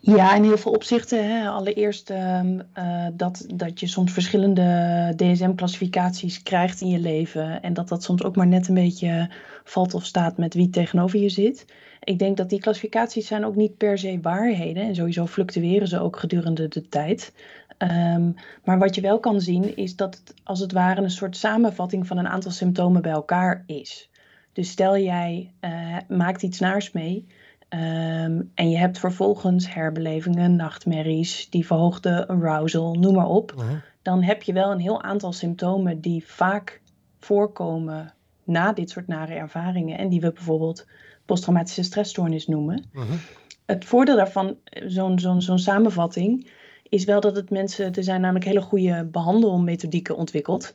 Ja, 0.00 0.34
in 0.34 0.42
heel 0.42 0.58
veel 0.58 0.72
opzichten. 0.72 1.28
Hè. 1.28 1.48
Allereerst 1.48 2.10
um, 2.10 2.62
uh, 2.78 3.06
dat, 3.12 3.44
dat 3.54 3.80
je 3.80 3.86
soms 3.86 4.12
verschillende 4.12 5.12
DSM-classificaties 5.16 6.42
krijgt 6.42 6.80
in 6.80 6.88
je 6.88 6.98
leven. 6.98 7.62
En 7.62 7.72
dat 7.72 7.88
dat 7.88 8.02
soms 8.02 8.22
ook 8.22 8.36
maar 8.36 8.46
net 8.46 8.68
een 8.68 8.74
beetje 8.74 9.30
valt 9.64 9.94
of 9.94 10.04
staat 10.04 10.36
met 10.36 10.54
wie 10.54 10.70
tegenover 10.70 11.18
je 11.18 11.28
zit. 11.28 11.64
Ik 12.04 12.18
denk 12.18 12.36
dat 12.36 12.50
die 12.50 12.60
classificaties 12.60 13.26
zijn 13.26 13.44
ook 13.44 13.56
niet 13.56 13.76
per 13.76 13.98
se 13.98 14.18
waarheden. 14.22 14.82
En 14.82 14.94
sowieso 14.94 15.26
fluctueren 15.26 15.88
ze 15.88 16.00
ook 16.00 16.18
gedurende 16.18 16.68
de 16.68 16.88
tijd. 16.88 17.32
Um, 17.78 18.34
maar 18.64 18.78
wat 18.78 18.94
je 18.94 19.00
wel 19.00 19.20
kan 19.20 19.40
zien 19.40 19.76
is 19.76 19.96
dat 19.96 20.14
het 20.14 20.34
als 20.44 20.60
het 20.60 20.72
ware 20.72 21.02
een 21.02 21.10
soort 21.10 21.36
samenvatting 21.36 22.06
van 22.06 22.18
een 22.18 22.28
aantal 22.28 22.50
symptomen 22.50 23.02
bij 23.02 23.12
elkaar 23.12 23.64
is. 23.66 24.10
Dus 24.52 24.70
stel 24.70 24.98
jij 24.98 25.52
uh, 25.60 25.96
maakt 26.08 26.42
iets 26.42 26.60
naars 26.60 26.92
mee 26.92 27.26
Um, 27.74 28.50
en 28.54 28.70
je 28.70 28.76
hebt 28.76 28.98
vervolgens 28.98 29.74
herbelevingen, 29.74 30.56
nachtmerries, 30.56 31.50
die 31.50 31.66
verhoogde 31.66 32.28
arousal, 32.28 32.94
noem 32.94 33.14
maar 33.14 33.28
op. 33.28 33.52
Uh 33.52 33.58
-huh. 33.58 33.76
Dan 34.02 34.22
heb 34.22 34.42
je 34.42 34.52
wel 34.52 34.70
een 34.70 34.80
heel 34.80 35.02
aantal 35.02 35.32
symptomen 35.32 36.00
die 36.00 36.24
vaak 36.26 36.80
voorkomen 37.20 38.14
na 38.44 38.72
dit 38.72 38.90
soort 38.90 39.06
nare 39.06 39.34
ervaringen. 39.34 39.98
En 39.98 40.08
die 40.08 40.20
we 40.20 40.32
bijvoorbeeld 40.32 40.86
posttraumatische 41.24 41.82
stressstoornis 41.82 42.46
noemen. 42.46 42.84
Uh 42.92 43.02
-huh. 43.02 43.18
Het 43.66 43.84
voordeel 43.84 44.16
daarvan, 44.16 44.56
zo'n 44.86 45.18
zo'n 45.18 45.42
zo'n 45.42 45.58
samenvatting, 45.58 46.50
is 46.88 47.04
wel 47.04 47.20
dat 47.20 47.36
het 47.36 47.50
mensen, 47.50 47.92
er 47.92 48.04
zijn 48.04 48.20
namelijk 48.20 48.44
hele 48.44 48.60
goede 48.60 49.04
behandelmethodieken 49.04 50.16
ontwikkeld 50.16 50.74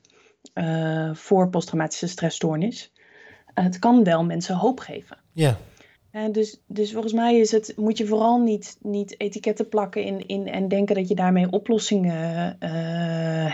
uh, 0.53 1.13
voor 1.13 1.49
posttraumatische 1.49 2.07
stressstoornis. 2.07 2.91
het 3.53 3.79
kan 3.79 4.03
wel 4.03 4.23
mensen 4.23 4.55
hoop 4.55 4.79
geven. 4.79 5.17
Ja. 5.31 5.57
Dus, 6.31 6.61
dus 6.67 6.91
volgens 6.91 7.13
mij 7.13 7.39
is 7.39 7.51
het, 7.51 7.73
moet 7.75 7.97
je 7.97 8.05
vooral 8.05 8.39
niet, 8.39 8.77
niet 8.81 9.19
etiketten 9.19 9.69
plakken 9.69 10.03
in, 10.03 10.27
in, 10.27 10.47
en 10.47 10.67
denken 10.67 10.95
dat 10.95 11.07
je 11.07 11.15
daarmee 11.15 11.51
oplossingen 11.51 12.57
uh, 12.59 12.69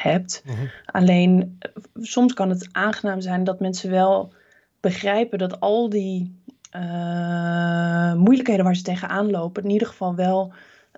hebt. 0.03 0.43
Mhm. 0.45 0.55
Alleen 0.85 1.57
soms 1.95 2.33
kan 2.33 2.49
het 2.49 2.69
aangenaam 2.71 3.21
zijn 3.21 3.43
dat 3.43 3.59
mensen 3.59 3.89
wel 3.89 4.33
begrijpen 4.79 5.37
dat 5.37 5.59
al 5.59 5.89
die 5.89 6.39
uh, 6.75 8.13
moeilijkheden 8.13 8.65
waar 8.65 8.75
ze 8.75 8.83
tegenaan 8.83 9.31
lopen, 9.31 9.63
in 9.63 9.69
ieder 9.69 9.87
geval 9.87 10.15
wel 10.15 10.53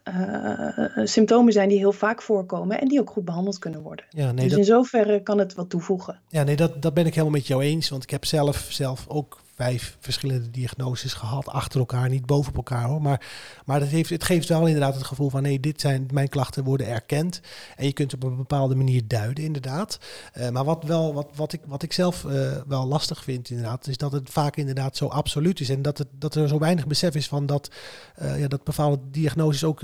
uh, 0.07 1.05
symptomen 1.05 1.53
zijn 1.53 1.69
die 1.69 1.77
heel 1.77 1.91
vaak 1.91 2.21
voorkomen 2.21 2.79
en 2.79 2.87
die 2.87 2.99
ook 2.99 3.09
goed 3.09 3.25
behandeld 3.25 3.59
kunnen 3.59 3.81
worden. 3.81 4.05
Ja, 4.09 4.31
nee, 4.31 4.43
dus 4.43 4.49
dat... 4.49 4.59
in 4.59 4.65
zoverre 4.65 5.21
kan 5.21 5.37
het 5.37 5.53
wat 5.53 5.69
toevoegen. 5.69 6.19
Ja, 6.27 6.43
nee, 6.43 6.55
dat, 6.55 6.81
dat 6.81 6.93
ben 6.93 7.05
ik 7.05 7.13
helemaal 7.13 7.37
met 7.37 7.47
jou 7.47 7.63
eens. 7.63 7.89
Want 7.89 8.03
ik 8.03 8.09
heb 8.09 8.25
zelf, 8.25 8.67
zelf 8.69 9.05
ook 9.07 9.41
vijf 9.55 9.97
verschillende 9.99 10.51
diagnoses 10.51 11.13
gehad, 11.13 11.47
achter 11.47 11.79
elkaar, 11.79 12.09
niet 12.09 12.25
bovenop 12.25 12.55
elkaar 12.55 12.83
hoor. 12.83 13.01
Maar, 13.01 13.27
maar 13.65 13.79
dat 13.79 13.89
heeft, 13.89 14.09
het 14.09 14.23
geeft 14.23 14.49
wel 14.49 14.65
inderdaad 14.65 14.95
het 14.95 15.03
gevoel 15.03 15.29
van 15.29 15.41
nee, 15.41 15.59
dit 15.59 15.81
zijn 15.81 16.07
mijn 16.11 16.29
klachten 16.29 16.63
worden 16.63 16.87
erkend. 16.87 17.41
En 17.75 17.85
je 17.85 17.93
kunt 17.93 18.13
op 18.13 18.23
een 18.23 18.35
bepaalde 18.35 18.75
manier 18.75 19.07
duiden, 19.07 19.43
inderdaad. 19.43 19.99
Uh, 20.37 20.49
maar 20.49 20.63
wat, 20.63 20.83
wel, 20.83 21.13
wat, 21.13 21.27
wat, 21.35 21.53
ik, 21.53 21.61
wat 21.65 21.83
ik 21.83 21.93
zelf 21.93 22.23
uh, 22.23 22.51
wel 22.67 22.87
lastig 22.87 23.23
vind, 23.23 23.49
inderdaad, 23.49 23.87
is 23.87 23.97
dat 23.97 24.11
het 24.11 24.29
vaak 24.29 24.55
inderdaad 24.55 24.97
zo 24.97 25.07
absoluut 25.07 25.59
is. 25.59 25.69
En 25.69 25.81
dat, 25.81 25.97
het, 25.97 26.07
dat 26.11 26.35
er 26.35 26.47
zo 26.47 26.59
weinig 26.59 26.87
besef 26.87 27.15
is 27.15 27.27
van 27.27 27.45
dat, 27.45 27.71
uh, 28.21 28.39
ja, 28.39 28.47
dat 28.47 28.63
bepaalde 28.63 28.99
diagnoses 29.11 29.63
ook 29.63 29.81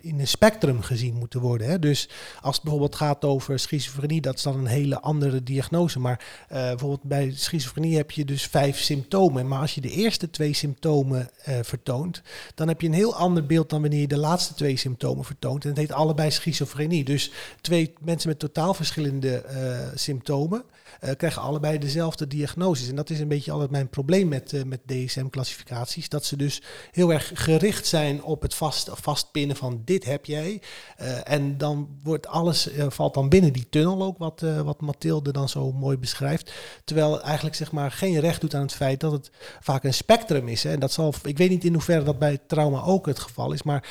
in 0.00 0.20
een 0.20 0.28
spectrum 0.28 0.82
gezien 0.82 1.14
moeten 1.14 1.40
worden. 1.40 1.66
Hè. 1.66 1.78
Dus 1.78 2.08
als 2.40 2.54
het 2.54 2.62
bijvoorbeeld 2.62 2.94
gaat 2.94 3.24
over 3.24 3.58
schizofrenie, 3.58 4.20
dat 4.20 4.34
is 4.34 4.42
dan 4.42 4.58
een 4.58 4.66
hele 4.66 5.00
andere 5.00 5.42
diagnose. 5.42 5.98
Maar 5.98 6.46
bijvoorbeeld 6.48 7.02
bij 7.02 7.32
schizofrenie 7.34 7.96
heb 7.96 8.10
je 8.10 8.24
dus 8.24 8.46
vijf 8.46 8.78
symptomen 8.78 9.06
Maar 9.26 9.60
als 9.60 9.74
je 9.74 9.80
de 9.80 9.90
eerste 9.90 10.30
twee 10.30 10.52
symptomen 10.52 11.30
uh, 11.48 11.58
vertoont, 11.62 12.22
dan 12.54 12.68
heb 12.68 12.80
je 12.80 12.86
een 12.86 12.92
heel 12.92 13.14
ander 13.14 13.46
beeld 13.46 13.70
dan 13.70 13.80
wanneer 13.80 14.00
je 14.00 14.06
de 14.06 14.18
laatste 14.18 14.54
twee 14.54 14.76
symptomen 14.76 15.24
vertoont. 15.24 15.62
En 15.62 15.68
het 15.68 15.78
heet 15.78 15.92
allebei 15.92 16.30
schizofrenie. 16.30 17.04
Dus 17.04 17.30
twee 17.60 17.92
mensen 18.00 18.28
met 18.28 18.38
totaal 18.38 18.74
verschillende 18.74 19.44
uh, 19.50 19.78
symptomen 19.94 20.64
uh, 21.04 21.10
krijgen 21.16 21.42
allebei 21.42 21.78
dezelfde 21.78 22.26
diagnoses. 22.26 22.88
En 22.88 22.96
dat 22.96 23.10
is 23.10 23.20
een 23.20 23.28
beetje 23.28 23.52
altijd 23.52 23.70
mijn 23.70 23.88
probleem 23.88 24.28
met, 24.28 24.64
met 24.66 24.80
DSM-classificaties. 24.86 26.08
Dat 26.08 26.24
ze 26.24 26.36
dus 26.36 26.62
heel 26.90 27.12
erg 27.12 27.30
gericht 27.34 27.86
zijn 27.86 28.22
op 28.22 28.42
het 28.42 28.54
vast, 28.54 28.90
vastpinnen 28.92 29.56
van 29.56 29.82
dit 29.84 30.04
heb 30.04 30.24
jij. 30.24 30.62
En 31.24 31.58
dan 31.58 31.88
wordt 32.02 32.26
alles, 32.26 32.68
valt 32.88 33.14
dan 33.14 33.28
binnen 33.28 33.52
die 33.52 33.66
tunnel 33.70 34.02
ook, 34.02 34.18
wat, 34.18 34.40
wat 34.64 34.80
Mathilde 34.80 35.32
dan 35.32 35.48
zo 35.48 35.72
mooi 35.72 35.96
beschrijft. 35.96 36.52
Terwijl 36.84 37.22
eigenlijk 37.22 37.56
zeg 37.56 37.72
maar 37.72 37.90
geen 37.90 38.20
recht 38.20 38.40
doet 38.40 38.54
aan 38.54 38.62
het 38.62 38.74
feit 38.74 38.97
dat 39.00 39.12
het 39.12 39.30
vaak 39.60 39.84
een 39.84 39.94
spectrum 39.94 40.48
is. 40.48 40.62
Hè. 40.62 40.70
En 40.70 40.80
dat 40.80 40.92
zal, 40.92 41.14
ik 41.22 41.38
weet 41.38 41.50
niet 41.50 41.64
in 41.64 41.72
hoeverre 41.72 42.04
dat 42.04 42.18
bij 42.18 42.38
trauma 42.46 42.82
ook 42.82 43.06
het 43.06 43.18
geval 43.18 43.52
is. 43.52 43.62
Maar 43.62 43.88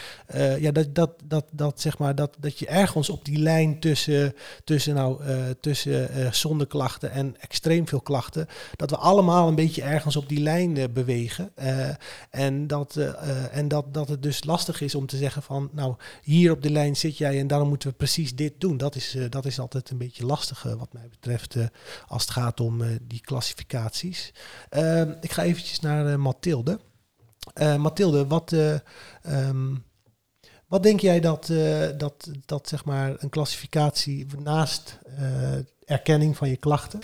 ja, 0.60 0.72
dat, 0.72 0.96
dat, 0.96 1.12
dat, 1.24 1.46
dat, 1.52 1.82
zeg 1.82 1.98
maar, 1.98 2.16
dat, 2.16 2.36
dat 2.40 2.60
je 2.60 2.68
ergens 2.68 3.10
op 3.10 3.26
die 3.26 3.38
lijn 3.40 3.80
tussen, 3.80 4.34
tussen, 4.64 4.96
nou, 4.96 5.22
tussen 5.60 6.36
zonder 6.36 6.68
klachten 6.68 7.12
en 7.12 7.36
extreem 7.40 7.88
veel 7.88 8.02
klachten, 8.02 8.48
dat 8.76 8.90
we 8.90 8.98
allemaal 8.98 9.48
een 9.48 9.56
beetje 9.56 9.82
ergens 9.82 10.16
op 10.16 10.30
die 10.30 10.40
lijn 10.40 10.76
uh, 10.76 10.84
bewegen. 10.94 11.52
Uh, 11.62 11.90
en 12.30 12.68
dat, 12.68 12.96
uh, 12.96 13.56
en 13.56 13.68
dat, 13.68 13.94
dat 13.94 14.08
het 14.08 14.24
dus 14.24 14.44
lastig 14.44 14.82
is 14.82 14.96
om 14.96 15.06
te 15.06 15.18
zeggen 15.18 15.44
van, 15.44 15.70
nou, 15.72 15.96
hier 16.22 16.52
op 16.52 16.62
de 16.62 16.72
lijn 16.72 16.96
zit 16.96 17.18
jij 17.18 17.40
en 17.40 17.48
daarom 17.48 17.68
moeten 17.68 17.90
we 17.90 17.96
precies 17.96 18.36
dit 18.36 18.54
doen. 18.58 18.78
Dat 18.78 18.96
is, 18.96 19.18
dat 19.30 19.46
is 19.46 19.60
altijd 19.60 19.90
een 19.90 19.98
beetje 19.98 20.26
lastig 20.26 20.64
wat 20.64 20.94
mij 20.94 21.08
betreft 21.10 21.56
als 22.08 22.22
het 22.22 22.32
gaat 22.32 22.60
om 22.60 22.82
die 23.02 23.22
klassificaties. 23.22 24.34
Ehm, 24.70 24.97
ik 25.22 25.32
ga 25.32 25.44
eventjes 25.44 25.80
naar 25.80 26.20
Mathilde. 26.20 26.80
Mathilde, 27.78 28.28
wat... 28.28 28.52
Um, 29.28 29.86
wat 30.68 30.84
denk 30.84 31.00
jij 31.00 31.20
dat, 31.20 31.52
dat, 31.98 32.32
dat 32.46 32.68
zeg 32.68 32.86
maar 32.86 33.16
een 33.18 33.30
klassificatie 33.30 34.26
naast 34.40 35.00
erkenning 35.86 36.38
van 36.38 36.50
je 36.50 36.58
klachten, 36.58 37.00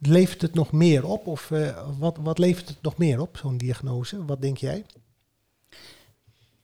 levert 0.00 0.42
het 0.42 0.54
nog 0.54 0.72
meer 0.72 1.04
op? 1.04 1.26
Of 1.26 1.52
wat, 1.98 2.16
wat 2.20 2.38
levert 2.38 2.68
het 2.68 2.82
nog 2.82 2.96
meer 2.96 3.20
op, 3.20 3.36
zo'n 3.36 3.58
diagnose? 3.58 4.24
Wat 4.24 4.40
denk 4.40 4.56
jij? 4.56 4.84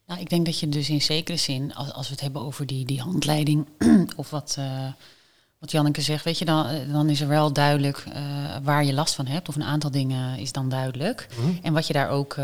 Nou, 0.07 0.21
ik 0.21 0.29
denk 0.29 0.47
dat 0.47 0.61
je 0.61 0.69
dus 0.69 0.91
in 0.91 1.03
zekere 1.03 1.37
zin, 1.37 1.75
als, 1.75 1.93
als 1.93 2.07
we 2.07 2.13
het 2.13 2.23
hebben 2.23 2.43
over 2.43 2.67
die, 2.67 2.85
die 2.85 3.01
handleiding, 3.01 3.67
of 4.17 4.31
wat, 4.31 4.59
wat 5.65 5.73
Janneke 5.73 6.01
zegt, 6.01 6.25
weet 6.25 6.39
je, 6.39 6.45
dan, 6.45 6.67
dan 6.93 7.09
is 7.09 7.21
er 7.21 7.29
wel 7.29 7.53
duidelijk 7.53 8.05
waar 8.63 8.85
je 8.85 8.93
last 8.93 9.15
van 9.15 9.27
hebt, 9.27 9.49
of 9.49 9.55
een 9.55 9.63
aantal 9.63 9.91
dingen 9.91 10.39
is 10.39 10.53
dan 10.53 10.69
duidelijk. 10.69 11.27
Mm-hmm. 11.37 11.59
En 11.63 11.73
wat 11.73 11.87
je 11.87 11.93
daar 11.93 12.09
ook 12.09 12.37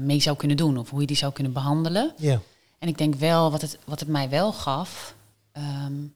mee 0.00 0.20
zou 0.20 0.36
kunnen 0.36 0.56
doen, 0.56 0.78
of 0.78 0.90
hoe 0.90 1.00
je 1.00 1.06
die 1.06 1.16
zou 1.16 1.32
kunnen 1.32 1.52
behandelen. 1.52 2.12
Ja. 2.16 2.40
En 2.78 2.88
ik 2.88 2.98
denk 2.98 3.14
wel, 3.14 3.50
wat 3.50 3.60
het, 3.60 3.78
wat 3.84 4.00
het 4.00 4.08
mij 4.08 4.28
wel 4.28 4.52
gaf, 4.52 5.14
um, 5.86 6.14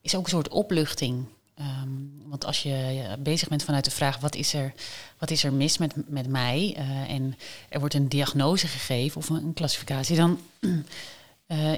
is 0.00 0.14
ook 0.14 0.24
een 0.24 0.30
soort 0.30 0.48
opluchting. 0.48 1.24
Ehm, 1.54 1.88
want 2.26 2.44
als 2.44 2.62
je 2.62 3.04
bezig 3.18 3.48
bent 3.48 3.62
vanuit 3.62 3.84
de 3.84 3.90
vraag 3.90 4.18
wat 4.18 4.34
is 4.34 4.54
er, 4.54 4.72
wat 5.18 5.30
is 5.30 5.44
er 5.44 5.52
mis 5.52 5.78
met, 5.78 5.94
met 6.08 6.28
mij 6.28 6.76
uh, 6.78 7.10
en 7.10 7.36
er 7.68 7.80
wordt 7.80 7.94
een 7.94 8.08
diagnose 8.08 8.66
gegeven 8.66 9.16
of 9.16 9.28
een, 9.28 9.44
een 9.44 9.54
klassificatie, 9.54 10.16
dan 10.16 10.38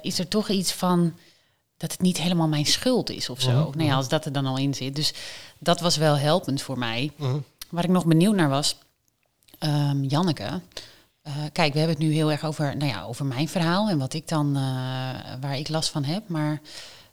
is 0.02 0.18
er 0.18 0.28
toch 0.28 0.48
iets 0.48 0.72
van 0.72 1.14
dat 1.76 1.92
het 1.92 2.00
niet 2.00 2.18
helemaal 2.18 2.48
mijn 2.48 2.66
schuld 2.66 3.10
is 3.10 3.28
of 3.28 3.40
zo. 3.40 3.50
Mm 3.50 3.70
Nou 3.74 3.84
ja, 3.84 3.94
als 3.94 4.08
dat 4.08 4.24
er 4.24 4.32
dan 4.32 4.46
al 4.46 4.58
in 4.58 4.74
zit. 4.74 4.96
Dus 4.96 5.14
dat 5.58 5.80
was 5.80 5.96
wel 5.96 6.18
helpend 6.18 6.62
voor 6.62 6.78
mij. 6.78 7.12
Mm 7.16 7.44
Waar 7.70 7.84
ik 7.84 7.90
nog 7.90 8.06
benieuwd 8.06 8.34
naar 8.34 8.48
was, 8.48 8.76
um, 9.60 10.04
Janneke. 10.04 10.60
Uh, 11.26 11.32
kijk, 11.52 11.72
we 11.72 11.78
hebben 11.78 11.96
het 11.96 12.06
nu 12.06 12.12
heel 12.12 12.30
erg 12.30 12.44
over, 12.44 12.76
nou 12.76 12.90
ja, 12.90 13.02
over 13.02 13.26
mijn 13.26 13.48
verhaal 13.48 13.88
en 13.88 13.98
wat 13.98 14.14
ik 14.14 14.28
dan, 14.28 14.46
uh, 14.46 14.62
waar 15.40 15.58
ik 15.58 15.68
last 15.68 15.88
van 15.88 16.04
heb. 16.04 16.28
Maar 16.28 16.60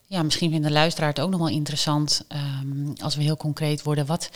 ja, 0.06 0.24
misschien 0.24 0.50
vindt 0.50 0.66
de 0.68 0.72
luisteraar 0.72 1.10
het 1.10 1.20
ook 1.20 1.30
nog 1.30 1.40
wel 1.40 1.50
interessant 1.50 2.26
um, 2.62 2.94
als 3.02 3.16
we 3.16 3.24
heel 3.24 3.38
concreet 3.38 3.84
worden. 3.84 4.06
Wat, 4.06 4.30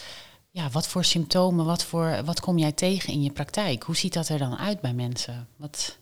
ja, 0.51 0.69
wat 0.69 0.87
voor 0.87 1.03
symptomen, 1.03 1.65
wat, 1.65 1.83
voor, 1.83 2.21
wat 2.25 2.39
kom 2.39 2.57
jij 2.57 2.71
tegen 2.71 3.13
in 3.13 3.23
je 3.23 3.31
praktijk? 3.31 3.83
Hoe 3.83 3.95
ziet 3.95 4.13
dat 4.13 4.29
er 4.29 4.37
dan 4.37 4.57
uit 4.57 4.81
bij 4.81 4.93
mensen? 4.93 5.47
Wat... 5.55 5.97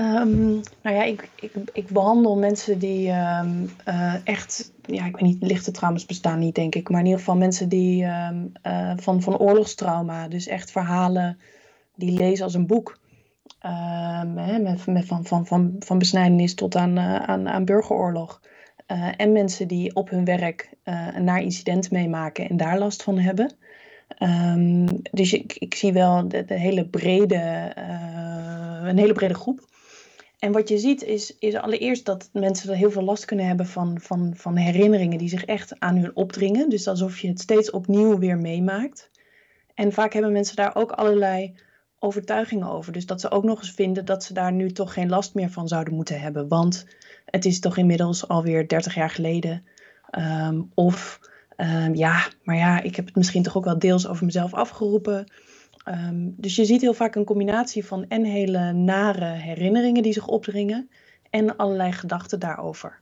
Um, 0.00 0.60
nou 0.82 0.96
ja, 0.96 1.02
ik, 1.02 1.28
ik, 1.40 1.52
ik 1.72 1.88
behandel 1.88 2.38
mensen 2.38 2.78
die 2.78 3.10
um, 3.10 3.70
uh, 3.88 4.14
echt, 4.24 4.72
ja, 4.82 5.06
ik 5.06 5.12
weet 5.12 5.22
niet, 5.22 5.42
lichte 5.42 5.70
trauma's 5.70 6.06
bestaan 6.06 6.38
niet, 6.38 6.54
denk 6.54 6.74
ik. 6.74 6.88
Maar 6.88 7.00
in 7.00 7.06
ieder 7.06 7.20
geval 7.20 7.36
mensen 7.36 7.68
die 7.68 8.04
um, 8.04 8.52
uh, 8.66 8.92
van, 8.96 9.22
van 9.22 9.38
oorlogstrauma, 9.38 10.28
dus 10.28 10.46
echt 10.46 10.70
verhalen 10.70 11.38
die 11.94 12.12
lezen 12.12 12.44
als 12.44 12.54
een 12.54 12.66
boek. 12.66 12.98
Met, 14.34 15.06
van, 15.06 15.24
van, 15.24 15.46
van, 15.46 15.76
van 15.78 15.98
besnijdenis 15.98 16.54
tot 16.54 16.76
aan, 16.76 16.98
uh, 16.98 17.16
aan, 17.16 17.48
aan 17.48 17.64
burgeroorlog. 17.64 18.40
en 19.16 19.32
mensen 19.32 19.68
die 19.68 19.94
op 19.94 20.10
hun 20.10 20.24
werk 20.24 20.70
een 20.84 21.24
naar 21.24 21.42
incident 21.42 21.90
meemaken 21.90 22.48
en 22.48 22.56
daar 22.56 22.78
last 22.78 23.02
van 23.02 23.18
hebben. 23.18 23.52
dus 25.10 25.32
ik, 25.32 25.52
ik 25.52 25.74
zie 25.74 25.92
wel 25.92 26.28
de 26.28 26.44
hele 26.46 26.88
brede, 26.88 27.72
een 28.84 28.98
hele 28.98 29.12
brede 29.12 29.34
groep. 29.34 29.68
En 30.40 30.52
wat 30.52 30.68
je 30.68 30.78
ziet 30.78 31.02
is, 31.02 31.36
is 31.38 31.54
allereerst 31.54 32.04
dat 32.04 32.28
mensen 32.32 32.76
heel 32.76 32.90
veel 32.90 33.02
last 33.02 33.24
kunnen 33.24 33.46
hebben 33.46 33.66
van, 33.66 34.00
van, 34.00 34.32
van 34.36 34.56
herinneringen 34.56 35.18
die 35.18 35.28
zich 35.28 35.44
echt 35.44 35.80
aan 35.80 35.96
hun 35.96 36.16
opdringen. 36.16 36.68
Dus 36.68 36.88
alsof 36.88 37.18
je 37.18 37.28
het 37.28 37.40
steeds 37.40 37.70
opnieuw 37.70 38.18
weer 38.18 38.38
meemaakt. 38.38 39.10
En 39.74 39.92
vaak 39.92 40.12
hebben 40.12 40.32
mensen 40.32 40.56
daar 40.56 40.76
ook 40.76 40.92
allerlei 40.92 41.54
overtuigingen 41.98 42.68
over. 42.68 42.92
Dus 42.92 43.06
dat 43.06 43.20
ze 43.20 43.30
ook 43.30 43.44
nog 43.44 43.58
eens 43.58 43.70
vinden 43.70 44.04
dat 44.04 44.24
ze 44.24 44.32
daar 44.32 44.52
nu 44.52 44.72
toch 44.72 44.92
geen 44.92 45.08
last 45.08 45.34
meer 45.34 45.50
van 45.50 45.68
zouden 45.68 45.94
moeten 45.94 46.20
hebben. 46.20 46.48
Want 46.48 46.86
het 47.24 47.44
is 47.44 47.60
toch 47.60 47.76
inmiddels 47.76 48.28
alweer 48.28 48.68
30 48.68 48.94
jaar 48.94 49.10
geleden. 49.10 49.64
Um, 50.18 50.70
of 50.74 51.20
um, 51.56 51.94
ja, 51.94 52.28
maar 52.42 52.56
ja, 52.56 52.82
ik 52.82 52.96
heb 52.96 53.06
het 53.06 53.16
misschien 53.16 53.42
toch 53.42 53.56
ook 53.56 53.64
wel 53.64 53.78
deels 53.78 54.06
over 54.06 54.24
mezelf 54.24 54.54
afgeroepen. 54.54 55.32
Um, 55.90 56.34
dus 56.36 56.56
je 56.56 56.64
ziet 56.64 56.80
heel 56.80 56.94
vaak 56.94 57.14
een 57.14 57.24
combinatie 57.24 57.86
van 57.86 58.08
en 58.08 58.24
hele 58.24 58.72
nare 58.72 59.24
herinneringen 59.24 60.02
die 60.02 60.12
zich 60.12 60.26
opdringen 60.26 60.90
en 61.30 61.56
allerlei 61.56 61.92
gedachten 61.92 62.40
daarover. 62.40 62.98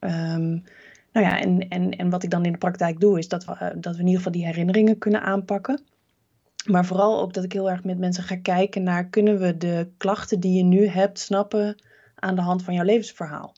Um, 0.00 0.64
nou 1.12 1.26
ja, 1.26 1.40
en, 1.40 1.68
en, 1.68 1.90
en 1.90 2.10
wat 2.10 2.22
ik 2.22 2.30
dan 2.30 2.44
in 2.44 2.52
de 2.52 2.58
praktijk 2.58 3.00
doe, 3.00 3.18
is 3.18 3.28
dat 3.28 3.44
we, 3.44 3.52
uh, 3.52 3.68
dat 3.74 3.94
we 3.94 4.00
in 4.00 4.06
ieder 4.06 4.16
geval 4.16 4.32
die 4.32 4.46
herinneringen 4.46 4.98
kunnen 4.98 5.22
aanpakken. 5.22 5.82
Maar 6.66 6.84
vooral 6.84 7.20
ook 7.20 7.32
dat 7.32 7.44
ik 7.44 7.52
heel 7.52 7.70
erg 7.70 7.84
met 7.84 7.98
mensen 7.98 8.22
ga 8.22 8.36
kijken 8.36 8.82
naar 8.82 9.08
kunnen 9.08 9.38
we 9.38 9.56
de 9.56 9.92
klachten 9.96 10.40
die 10.40 10.56
je 10.56 10.64
nu 10.64 10.86
hebt 10.86 11.18
snappen 11.18 11.82
aan 12.14 12.34
de 12.34 12.40
hand 12.40 12.62
van 12.62 12.74
jouw 12.74 12.84
levensverhaal. 12.84 13.54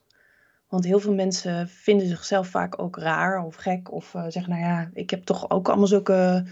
Want 0.69 0.85
heel 0.85 1.01
veel 1.01 1.15
mensen 1.15 1.69
vinden 1.69 2.07
zichzelf 2.07 2.49
vaak 2.49 2.83
ook 2.83 2.97
raar 2.97 3.45
of 3.45 3.55
gek. 3.55 3.93
Of 3.93 4.15
uh, 4.15 4.25
zeggen, 4.29 4.51
nou 4.53 4.63
ja, 4.63 4.91
ik 4.93 5.11
heb 5.11 5.25
toch 5.25 5.51
ook 5.51 5.69
allemaal 5.69 5.87
zulke 5.87 6.45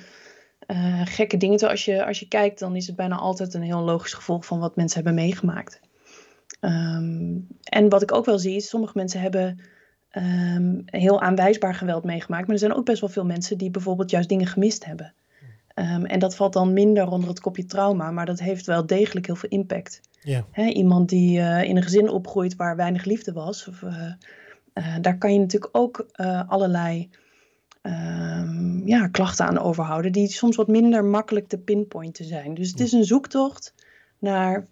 uh, 0.70 1.00
gekke 1.04 1.36
dingen. 1.36 1.56
Terwijl 1.56 1.76
als 1.76 1.84
je, 1.84 2.06
als 2.06 2.20
je 2.20 2.28
kijkt, 2.28 2.58
dan 2.58 2.76
is 2.76 2.86
het 2.86 2.96
bijna 2.96 3.16
altijd 3.16 3.54
een 3.54 3.62
heel 3.62 3.80
logisch 3.80 4.12
gevolg 4.12 4.46
van 4.46 4.58
wat 4.58 4.76
mensen 4.76 5.04
hebben 5.04 5.22
meegemaakt. 5.22 5.80
Um, 6.60 7.46
en 7.62 7.88
wat 7.88 8.02
ik 8.02 8.12
ook 8.12 8.24
wel 8.24 8.38
zie, 8.38 8.56
is 8.56 8.68
sommige 8.68 8.92
mensen 8.94 9.20
hebben 9.20 9.60
um, 10.12 10.82
heel 10.84 11.20
aanwijsbaar 11.20 11.74
geweld 11.74 12.04
meegemaakt. 12.04 12.42
Maar 12.42 12.54
er 12.54 12.60
zijn 12.60 12.74
ook 12.74 12.84
best 12.84 13.00
wel 13.00 13.10
veel 13.10 13.24
mensen 13.24 13.58
die 13.58 13.70
bijvoorbeeld 13.70 14.10
juist 14.10 14.28
dingen 14.28 14.46
gemist 14.46 14.84
hebben. 14.84 15.14
Um, 15.74 16.04
en 16.04 16.18
dat 16.18 16.36
valt 16.36 16.52
dan 16.52 16.72
minder 16.72 17.10
onder 17.10 17.28
het 17.28 17.40
kopje 17.40 17.66
trauma, 17.66 18.10
maar 18.10 18.26
dat 18.26 18.40
heeft 18.40 18.66
wel 18.66 18.86
degelijk 18.86 19.26
heel 19.26 19.36
veel 19.36 19.48
impact. 19.48 20.00
He, 20.50 20.66
iemand 20.66 21.08
die 21.08 21.38
uh, 21.38 21.62
in 21.62 21.76
een 21.76 21.82
gezin 21.82 22.08
opgroeit 22.08 22.56
waar 22.56 22.76
weinig 22.76 23.04
liefde 23.04 23.32
was, 23.32 23.68
of, 23.68 23.82
uh, 23.82 24.12
daar 25.00 25.18
kan 25.18 25.32
je 25.32 25.38
natuurlijk 25.38 25.76
ook 25.76 26.06
allerlei 26.46 27.10
um, 27.82 28.86
ja, 28.86 29.08
klachten 29.08 29.46
aan 29.46 29.58
overhouden, 29.58 30.12
die 30.12 30.28
soms 30.28 30.56
wat 30.56 30.68
minder 30.68 31.04
makkelijk 31.04 31.48
te 31.48 31.58
pinpointen 31.58 32.24
zijn. 32.24 32.54
Dus 32.54 32.70
het 32.70 32.80
is 32.80 32.92
een 32.92 33.04
zoektocht 33.04 33.74
naar 34.18 34.66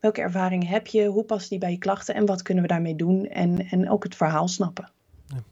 welke 0.00 0.20
ervaring 0.20 0.68
heb 0.68 0.86
je, 0.86 1.06
hoe 1.06 1.24
past 1.24 1.48
die 1.48 1.58
bij 1.58 1.70
je 1.70 1.78
klachten 1.78 2.14
en 2.14 2.26
wat 2.26 2.42
kunnen 2.42 2.62
we 2.62 2.68
daarmee 2.68 2.96
doen 2.96 3.26
en, 3.26 3.66
en 3.68 3.90
ook 3.90 4.02
het 4.02 4.16
verhaal 4.16 4.48
snappen. 4.48 4.90
Ja. 5.26 5.42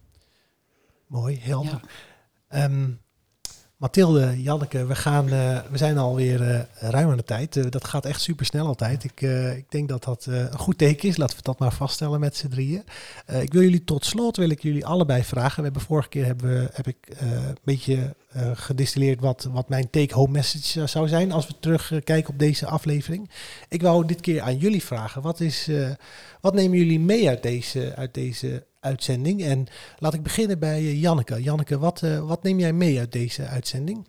Mooi, 1.07 1.39
helder. 1.41 1.81
Ja. 2.51 2.65
Um, 2.65 3.02
Mathilde, 3.83 4.43
Janneke, 4.43 4.87
we, 4.87 4.95
gaan, 4.95 5.29
uh, 5.29 5.59
we 5.71 5.77
zijn 5.77 5.99
alweer 5.99 6.41
uh, 6.41 6.61
ruim 6.91 7.11
aan 7.11 7.17
de 7.17 7.25
tijd. 7.25 7.57
Uh, 7.57 7.65
dat 7.71 7.85
gaat 7.85 8.07
echt 8.07 8.21
super 8.21 8.47
snel 8.47 8.67
altijd. 8.67 9.05
Ik, 9.05 9.21
ik 9.57 9.71
denk 9.71 9.89
dat 9.89 10.05
dat 10.05 10.27
een 10.27 10.59
goed 10.59 10.79
teken 10.79 11.09
is. 11.09 11.17
Laten 11.17 11.37
we 11.37 11.43
dat 11.43 11.59
maar 11.59 11.73
vaststellen 11.73 12.21
met 12.21 12.37
z'n 12.37 12.49
drieën. 12.49 12.85
ik 13.41 13.53
wil 13.53 13.63
jullie 13.63 13.85
tot 13.85 14.05
slot 14.05 14.37
wil 14.37 14.51
ik 14.51 14.63
jullie 14.63 14.87
allebei 14.87 15.25
vragen. 15.25 15.57
We 15.57 15.63
hebben 15.63 15.83
vorige 15.83 16.09
keer 16.09 16.25
hebben 16.25 16.69
heb 16.73 16.87
ik 16.87 16.97
een 17.19 17.57
beetje 17.63 18.15
gedistilleerd 18.55 19.21
wat, 19.21 19.49
wat 19.53 19.69
mijn 19.69 19.91
take-home 19.91 20.33
message 20.33 20.87
zou 20.87 21.09
zijn 21.09 21.33
als 21.33 21.47
we 21.47 21.55
terugkijken 21.61 22.33
op 22.33 22.39
deze 22.39 22.67
aflevering. 22.67 23.31
Ik 23.69 23.83
wou 23.83 24.07
dit 24.07 24.21
keer 24.21 24.41
aan 24.41 24.57
jullie 24.57 24.85
vragen. 24.85 25.23
Wat, 25.23 25.41
is, 25.41 25.71
wat 26.41 26.55
nemen 26.55 26.79
jullie 26.79 27.01
mee 27.01 27.29
uit 27.29 27.43
deze, 27.43 27.95
uit 27.97 28.15
deze 28.15 28.65
uitzending. 28.83 29.43
En 29.43 29.67
laat 29.99 30.15
ik 30.15 30.23
beginnen 30.23 30.59
bij 30.59 30.83
uh, 30.83 31.01
Janneke. 31.01 31.43
Janneke, 31.43 31.79
wat, 31.79 32.03
uh, 32.03 32.29
wat 32.29 32.43
neem 32.43 32.59
jij 32.59 32.73
mee 32.73 32.99
uit 32.99 33.13
deze 33.13 33.47
uitzending? 33.47 34.07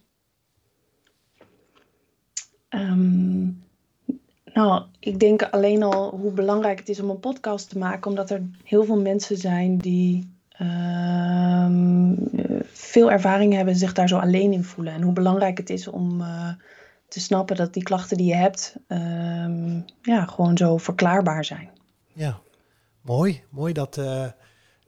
Um, 2.69 3.63
nou, 4.53 4.83
ik 4.99 5.19
denk 5.19 5.43
alleen 5.43 5.83
al 5.83 6.09
hoe 6.09 6.31
belangrijk 6.31 6.79
het 6.79 6.89
is 6.89 6.99
om 6.99 7.09
een 7.09 7.19
podcast 7.19 7.69
te 7.69 7.77
maken, 7.77 8.09
omdat 8.09 8.29
er 8.29 8.41
heel 8.63 8.83
veel 8.83 9.01
mensen 9.01 9.37
zijn 9.37 9.77
die 9.77 10.31
um, 10.61 12.17
veel 12.65 13.11
ervaring 13.11 13.53
hebben 13.53 13.73
en 13.73 13.79
zich 13.79 13.93
daar 13.93 14.07
zo 14.07 14.17
alleen 14.17 14.53
in 14.53 14.63
voelen. 14.63 14.93
En 14.93 15.01
hoe 15.01 15.13
belangrijk 15.13 15.57
het 15.57 15.69
is 15.69 15.87
om 15.87 16.21
uh, 16.21 16.49
te 17.07 17.19
snappen 17.19 17.55
dat 17.55 17.73
die 17.73 17.83
klachten 17.83 18.17
die 18.17 18.27
je 18.27 18.35
hebt, 18.35 18.75
um, 18.87 19.85
ja, 20.01 20.25
gewoon 20.25 20.57
zo 20.57 20.77
verklaarbaar 20.77 21.45
zijn. 21.45 21.69
Ja, 22.13 22.39
mooi. 23.01 23.43
Mooi 23.49 23.73
dat 23.73 23.97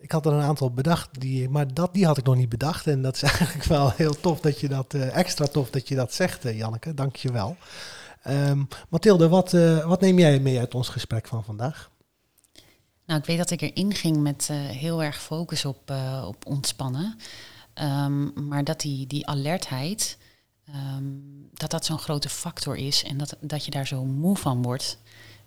ik 0.05 0.11
had 0.11 0.25
er 0.25 0.33
een 0.33 0.41
aantal 0.41 0.71
bedacht, 0.71 1.19
die, 1.19 1.49
maar 1.49 1.73
dat, 1.73 1.93
die 1.93 2.05
had 2.05 2.17
ik 2.17 2.25
nog 2.25 2.35
niet 2.35 2.49
bedacht. 2.49 2.87
En 2.87 3.01
dat 3.01 3.15
is 3.15 3.23
eigenlijk 3.31 3.63
wel 3.63 3.91
heel 3.91 4.19
tof 4.19 4.39
dat 4.39 4.59
je 4.59 4.67
dat, 4.67 4.93
uh, 4.93 5.15
extra 5.15 5.45
tof 5.45 5.69
dat 5.69 5.87
je 5.87 5.95
dat 5.95 6.13
zegt, 6.13 6.45
uh, 6.45 6.57
Janneke. 6.57 6.93
Dank 6.93 7.15
je 7.15 7.31
wel. 7.31 7.57
Um, 8.27 8.67
Mathilde, 8.89 9.29
wat, 9.29 9.53
uh, 9.53 9.87
wat 9.87 10.01
neem 10.01 10.19
jij 10.19 10.39
mee 10.39 10.59
uit 10.59 10.75
ons 10.75 10.89
gesprek 10.89 11.27
van 11.27 11.43
vandaag? 11.43 11.91
Nou, 13.05 13.19
ik 13.19 13.25
weet 13.25 13.37
dat 13.37 13.51
ik 13.51 13.61
erin 13.61 13.93
ging 13.93 14.17
met 14.17 14.47
heel 14.53 15.03
erg 15.03 15.21
focus 15.21 15.65
op, 15.65 15.93
op 16.23 16.45
ontspannen. 16.45 17.17
Um, 17.81 18.47
maar 18.47 18.63
dat 18.63 18.81
die, 18.81 19.07
die 19.07 19.27
alertheid, 19.27 20.17
um, 20.69 21.49
dat 21.53 21.71
dat 21.71 21.85
zo'n 21.85 21.99
grote 21.99 22.29
factor 22.29 22.77
is 22.77 23.03
en 23.03 23.17
dat, 23.17 23.35
dat 23.39 23.65
je 23.65 23.71
daar 23.71 23.87
zo 23.87 24.05
moe 24.05 24.37
van 24.37 24.61
wordt. 24.61 24.97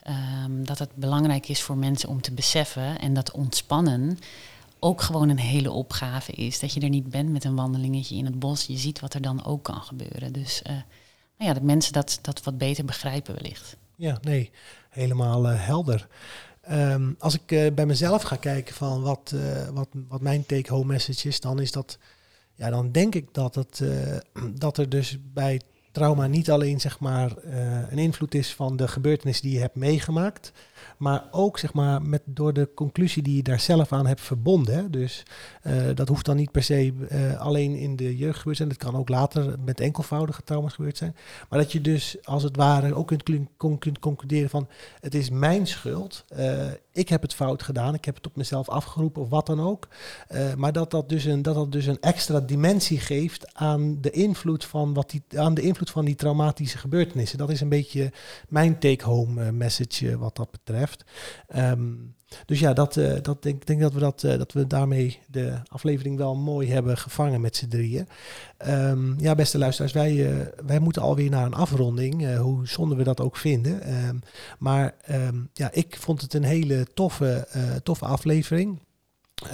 Um, 0.08 0.66
dat 0.66 0.78
het 0.78 0.94
belangrijk 0.94 1.48
is 1.48 1.62
voor 1.62 1.76
mensen 1.76 2.08
om 2.08 2.20
te 2.20 2.32
beseffen 2.32 2.98
en 2.98 3.14
dat 3.14 3.30
ontspannen 3.30 4.18
ook 4.78 5.00
gewoon 5.00 5.28
een 5.28 5.38
hele 5.38 5.70
opgave 5.70 6.32
is. 6.32 6.60
Dat 6.60 6.72
je 6.72 6.80
er 6.80 6.88
niet 6.88 7.10
bent 7.10 7.30
met 7.30 7.44
een 7.44 7.56
wandelingetje 7.56 8.16
in 8.16 8.24
het 8.24 8.38
bos. 8.38 8.66
Je 8.66 8.76
ziet 8.76 9.00
wat 9.00 9.14
er 9.14 9.20
dan 9.20 9.44
ook 9.44 9.62
kan 9.62 9.80
gebeuren. 9.80 10.32
Dus 10.32 10.62
uh, 10.66 10.72
nou 10.72 10.82
ja, 11.48 11.52
dat 11.52 11.62
mensen 11.62 11.92
dat, 11.92 12.18
dat 12.22 12.42
wat 12.42 12.58
beter 12.58 12.84
begrijpen 12.84 13.34
wellicht. 13.34 13.76
Ja, 13.96 14.18
nee, 14.20 14.50
helemaal 14.90 15.52
uh, 15.52 15.64
helder. 15.64 16.08
Um, 16.70 17.14
als 17.18 17.34
ik 17.34 17.52
uh, 17.52 17.72
bij 17.72 17.86
mezelf 17.86 18.22
ga 18.22 18.36
kijken 18.36 18.74
van 18.74 19.02
wat, 19.02 19.34
wat, 19.72 19.88
wat 20.08 20.20
mijn 20.20 20.46
take-home 20.46 20.84
message 20.92 21.28
is, 21.28 21.40
dan 21.40 21.60
is 21.60 21.72
dat, 21.72 21.98
ja, 22.54 22.70
dan 22.70 22.92
denk 22.92 23.14
ik 23.14 23.34
dat, 23.34 23.54
het, 23.54 23.82
dat 24.64 24.78
er 24.78 24.88
dus 24.88 25.16
bij 25.32 25.60
trauma 25.92 26.26
niet 26.26 26.50
alleen 26.50 26.80
zeg 26.80 27.00
maar, 27.00 27.32
uh, 27.44 27.90
een 27.90 27.98
invloed 27.98 28.34
is 28.34 28.54
van 28.54 28.76
de 28.76 28.88
gebeurtenis 28.88 29.40
die 29.40 29.52
je 29.52 29.60
hebt 29.60 29.74
meegemaakt, 29.74 30.52
maar 30.96 31.24
ook 31.30 31.58
zeg 31.58 31.72
maar, 31.72 32.02
met, 32.02 32.22
door 32.24 32.52
de 32.52 32.68
conclusie 32.74 33.22
die 33.22 33.36
je 33.36 33.42
daar 33.42 33.60
zelf 33.60 33.92
aan 33.92 34.06
hebt 34.06 34.20
verbonden. 34.20 34.90
Dus 34.90 35.22
uh, 35.62 35.72
dat 35.94 36.08
hoeft 36.08 36.24
dan 36.24 36.36
niet 36.36 36.50
per 36.50 36.62
se 36.62 36.92
uh, 36.92 37.40
alleen 37.40 37.74
in 37.74 37.96
de 37.96 38.16
jeugd 38.16 38.38
gebeurd 38.38 38.56
zijn, 38.56 38.68
het 38.68 38.78
kan 38.78 38.96
ook 38.96 39.08
later 39.08 39.54
met 39.64 39.80
enkelvoudige 39.80 40.42
trauma's 40.42 40.74
gebeurd 40.74 40.96
zijn. 40.96 41.16
Maar 41.48 41.58
dat 41.58 41.72
je 41.72 41.80
dus 41.80 42.16
als 42.22 42.42
het 42.42 42.56
ware 42.56 42.94
ook 42.94 43.06
kunt, 43.06 43.22
kunt 43.78 43.98
concluderen 43.98 44.50
van 44.50 44.68
het 45.00 45.14
is 45.14 45.30
mijn 45.30 45.66
schuld, 45.66 46.24
ik 46.98 47.08
heb 47.08 47.22
het 47.22 47.34
fout 47.34 47.62
gedaan, 47.62 47.94
ik 47.94 48.04
heb 48.04 48.14
het 48.14 48.26
op 48.26 48.36
mezelf 48.36 48.68
afgeroepen 48.68 49.22
of 49.22 49.28
wat 49.28 49.46
dan 49.46 49.60
ook. 49.60 49.88
Eh, 50.28 50.54
maar 50.54 50.72
dat 50.72 50.90
dat, 50.90 51.08
dus 51.08 51.24
een, 51.24 51.42
dat 51.42 51.54
dat 51.54 51.72
dus 51.72 51.86
een 51.86 52.00
extra 52.00 52.40
dimensie 52.40 53.00
geeft 53.00 53.54
aan 53.54 54.00
de 54.00 54.10
invloed 54.10 54.64
van, 54.64 54.94
wat 54.94 55.10
die, 55.10 55.22
aan 55.36 55.54
de 55.54 55.62
invloed 55.62 55.90
van 55.90 56.04
die 56.04 56.14
traumatische 56.14 56.78
gebeurtenissen. 56.78 57.38
Dat 57.38 57.50
is 57.50 57.60
een 57.60 57.68
beetje 57.68 58.12
mijn 58.48 58.78
take-home 58.78 59.52
message 59.52 60.18
wat 60.18 60.36
dat 60.36 60.50
betreft. 60.50 61.04
Um, 61.56 62.16
dus 62.46 62.58
ja, 62.58 62.72
dat, 62.72 62.96
uh, 62.96 63.12
dat 63.22 63.42
denk, 63.42 63.66
denk 63.66 63.80
dat 63.80 63.92
we, 63.92 64.00
dat, 64.00 64.22
uh, 64.22 64.38
dat 64.38 64.52
we 64.52 64.66
daarmee 64.66 65.18
de 65.26 65.52
aflevering 65.68 66.16
wel 66.16 66.36
mooi 66.36 66.72
hebben 66.72 66.98
gevangen 66.98 67.40
met 67.40 67.56
z'n 67.56 67.68
drieën. 67.68 68.08
Um, 68.66 69.14
ja, 69.18 69.34
beste 69.34 69.58
luisteraars, 69.58 69.92
wij, 69.92 70.12
uh, 70.12 70.46
wij 70.66 70.78
moeten 70.78 71.02
alweer 71.02 71.30
naar 71.30 71.46
een 71.46 71.54
afronding, 71.54 72.36
hoe 72.36 72.68
zonde 72.68 72.94
we 72.94 73.02
dat 73.02 73.20
ook 73.20 73.36
vinden. 73.36 74.04
Um, 74.08 74.20
maar 74.58 74.94
um, 75.10 75.48
ja, 75.52 75.72
ik 75.72 75.96
vond 75.98 76.20
het 76.20 76.34
een 76.34 76.44
hele 76.44 76.86
toffe, 76.94 77.48
toffe 77.82 78.04
aflevering. 78.04 78.78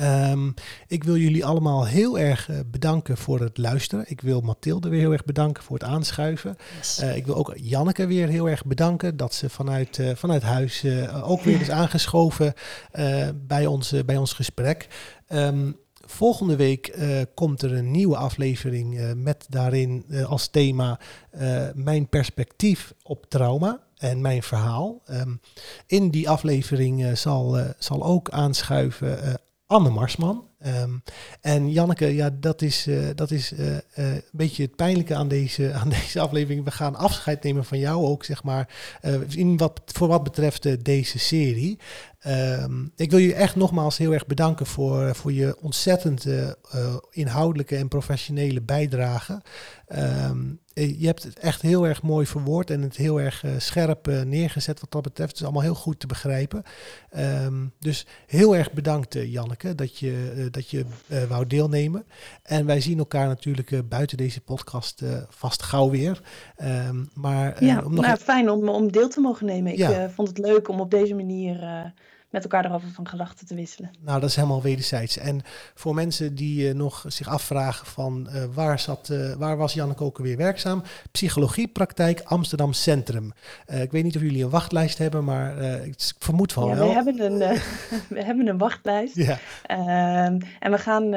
Um, 0.01 0.55
ik 0.87 1.05
wil 1.05 1.17
jullie 1.17 1.45
allemaal 1.45 1.87
heel 1.87 2.19
erg 2.19 2.49
uh, 2.49 2.59
bedanken 2.67 3.17
voor 3.17 3.41
het 3.41 3.59
luisteren. 3.59 4.05
Ik 4.09 4.21
wil 4.21 4.41
Mathilde 4.41 4.89
weer 4.89 5.01
heel 5.01 5.13
erg 5.13 5.25
bedanken 5.25 5.63
voor 5.63 5.79
het 5.79 5.89
aanschuiven. 5.89 6.57
Yes. 6.77 7.03
Uh, 7.03 7.17
ik 7.17 7.27
wil 7.27 7.35
ook 7.35 7.53
Janneke 7.57 8.07
weer 8.07 8.29
heel 8.29 8.49
erg 8.49 8.65
bedanken 8.65 9.17
dat 9.17 9.35
ze 9.35 9.49
vanuit, 9.49 9.99
uh, 9.99 10.15
vanuit 10.15 10.43
huis 10.43 10.85
ook 11.23 11.41
weer 11.41 11.61
is 11.61 11.71
aangeschoven 11.71 12.55
bij, 13.35 13.67
ons, 13.67 13.95
bij 14.07 14.17
ons 14.17 14.33
gesprek. 14.33 14.89
Um, 15.29 15.77
volgende 16.07 16.57
week 16.57 16.99
komt 17.35 17.63
er 17.63 17.73
een 17.73 17.91
nieuwe 17.91 18.17
aflevering 18.17 19.15
met 19.17 19.47
daarin 19.49 20.05
als 20.27 20.49
thema 20.49 21.01
mijn 21.75 22.09
perspectief 22.09 22.95
op 23.03 23.27
trauma 23.29 23.81
en 23.97 24.21
mijn 24.21 24.43
verhaal. 24.43 25.03
Um, 25.11 25.41
in 25.87 26.11
die 26.11 26.29
aflevering 26.29 27.19
zal, 27.19 27.59
zal 27.79 28.05
ook 28.05 28.31
aanschuiven 28.31 29.39
Anne 29.67 29.91
Marsman. 29.91 30.49
Um, 30.67 31.03
en 31.41 31.71
Janneke, 31.71 32.15
ja, 32.15 32.31
dat 32.41 32.63
is, 32.63 32.87
uh, 32.87 33.07
dat 33.15 33.31
is 33.31 33.53
uh, 33.53 33.67
uh, 33.67 33.81
een 33.95 34.23
beetje 34.33 34.63
het 34.63 34.77
pijnlijke 34.77 35.15
aan 35.15 35.29
deze, 35.29 35.73
aan 35.81 35.89
deze 35.89 36.21
aflevering. 36.21 36.65
We 36.65 36.71
gaan 36.71 36.95
afscheid 36.97 37.43
nemen 37.43 37.65
van 37.65 37.79
jou 37.79 38.05
ook, 38.05 38.25
zeg 38.25 38.43
maar, 38.43 38.69
in 39.29 39.57
wat, 39.57 39.81
voor 39.85 40.09
wat 40.09 40.23
betreft 40.23 40.85
deze 40.85 41.19
serie. 41.19 41.79
Um, 42.27 42.93
ik 42.97 43.11
wil 43.11 43.21
je 43.21 43.35
echt 43.35 43.57
nogmaals 43.57 43.99
heel 43.99 44.13
erg 44.13 44.27
bedanken 44.27 44.67
voor, 44.67 45.15
voor 45.15 45.33
je 45.33 45.57
ontzettend 45.61 46.27
inhoudelijke 47.11 47.77
en 47.77 47.89
professionele 47.89 48.63
bijdrage. 48.63 49.43
Um, 50.29 50.63
je 50.75 51.07
hebt 51.07 51.23
het 51.23 51.39
echt 51.39 51.63
heel 51.63 51.87
erg 51.87 52.03
mooi 52.03 52.27
verwoord 52.27 52.71
en 52.71 52.83
het 52.83 52.97
heel 52.97 53.21
erg 53.21 53.43
uh, 53.43 53.51
scherp 53.59 54.09
uh, 54.09 54.23
neergezet 54.23 54.81
wat 54.81 54.91
dat 54.91 55.03
betreft. 55.03 55.31
Het 55.31 55.39
is 55.39 55.45
allemaal 55.45 55.63
heel 55.63 55.75
goed 55.75 56.01
te 56.01 56.07
begrijpen. 56.07 56.63
Um, 57.17 57.73
dus 57.79 58.07
heel 58.27 58.57
erg 58.57 58.73
bedankt 58.73 59.15
Janneke 59.15 59.75
dat 59.75 59.99
je, 59.99 60.49
dat 60.51 60.71
je 60.71 60.85
wou 61.29 61.47
deelnemen. 61.47 62.07
En 62.43 62.67
wij 62.67 62.81
zien 62.81 62.99
elkaar 62.99 63.27
natuurlijk 63.27 63.89
buiten 63.89 64.17
deze 64.17 64.41
podcast 64.41 65.03
vast 65.29 65.63
gauw 65.63 65.91
weer. 65.91 66.21
Maar, 67.15 67.65
ja, 67.65 67.83
om 67.85 67.95
nog 67.95 68.05
nou, 68.05 68.19
fijn 68.19 68.51
om, 68.51 68.69
om 68.69 68.93
deel 68.93 69.09
te 69.09 69.21
mogen 69.21 69.47
nemen. 69.47 69.73
Ik 69.73 69.79
ja. 69.79 70.11
vond 70.11 70.29
het 70.29 70.39
leuk 70.39 70.69
om 70.69 70.81
op 70.81 70.91
deze 70.91 71.15
manier 71.15 71.93
met 72.35 72.43
elkaar 72.43 72.65
erover 72.65 72.91
van 72.91 73.09
gedachten 73.09 73.47
te 73.47 73.55
wisselen. 73.55 73.91
Nou, 74.01 74.21
dat 74.21 74.29
is 74.29 74.37
helemaal 74.37 74.63
wederzijds. 74.63 75.19
En 75.19 75.41
voor 75.75 75.95
mensen 75.95 76.35
die 76.35 76.69
uh, 76.69 76.75
nog 76.75 77.05
zich 77.07 77.29
afvragen 77.29 77.87
van 77.87 78.29
uh, 78.31 78.45
waar, 78.55 78.79
zat, 78.79 79.09
uh, 79.13 79.33
waar 79.33 79.57
was 79.57 79.75
Janneke 79.75 80.05
ook 80.05 80.19
weer 80.19 80.37
werkzaam? 80.37 80.83
Psychologiepraktijk 81.11 82.21
Amsterdam 82.25 82.73
Centrum. 82.73 83.33
ik 83.67 83.91
weet 83.91 84.05
niet 84.05 84.17
of 84.17 84.23
jullie 84.23 84.45
een 84.45 84.51
wachtlijst 84.51 84.99
hebben, 84.99 85.25
maar 85.25 85.63
ik 85.63 85.95
vermoed 86.19 86.53
van 86.53 86.69
ja, 86.69 86.77
wel. 86.77 86.89
We 86.89 86.93
hebben 86.93 87.21
een, 87.21 87.39
we 88.17 88.25
hebben 88.25 88.47
een 88.47 88.59
wachtlijst. 88.59 89.17
Ja. 89.17 89.39
Ehm, 89.67 90.41
en 90.61 90.71
we 90.71 90.79
gaan 90.79 91.15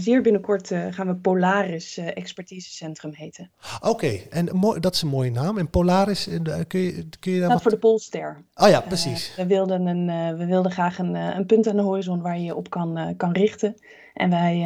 zeer 0.00 0.22
binnenkort 0.22 0.70
gaan 0.90 1.06
we 1.06 1.14
Polaris 1.14 1.96
Expertisecentrum 1.96 3.12
heten. 3.12 3.50
Oké, 3.76 3.88
okay. 3.88 4.26
en 4.30 4.46
dat 4.80 4.94
is 4.94 5.02
een 5.02 5.08
mooie 5.08 5.30
naam. 5.30 5.58
En 5.58 5.70
Polaris, 5.70 6.28
kun 6.66 6.80
je, 6.80 7.08
kun 7.20 7.32
je 7.32 7.38
daar 7.38 7.48
dat 7.48 7.52
wat... 7.52 7.62
voor 7.62 7.70
de 7.70 7.78
Polster. 7.78 8.44
Oh 8.54 8.68
ja, 8.68 8.80
precies. 8.80 9.34
we 9.36 9.46
wilden 9.46 9.86
een 9.86 10.08
we 10.36 10.46
wilden 10.46 10.72
graag 10.72 10.98
een, 10.98 11.16
eh, 11.16 11.36
een 11.36 11.46
punt 11.46 11.68
aan 11.68 11.76
de 11.76 11.82
horizon 11.82 12.20
waar 12.20 12.38
je 12.38 12.44
je 12.44 12.56
op 12.56 12.70
kan, 12.70 12.96
eh, 12.96 13.16
kan 13.16 13.32
richten. 13.32 13.74
En 14.14 14.30
wij, 14.30 14.60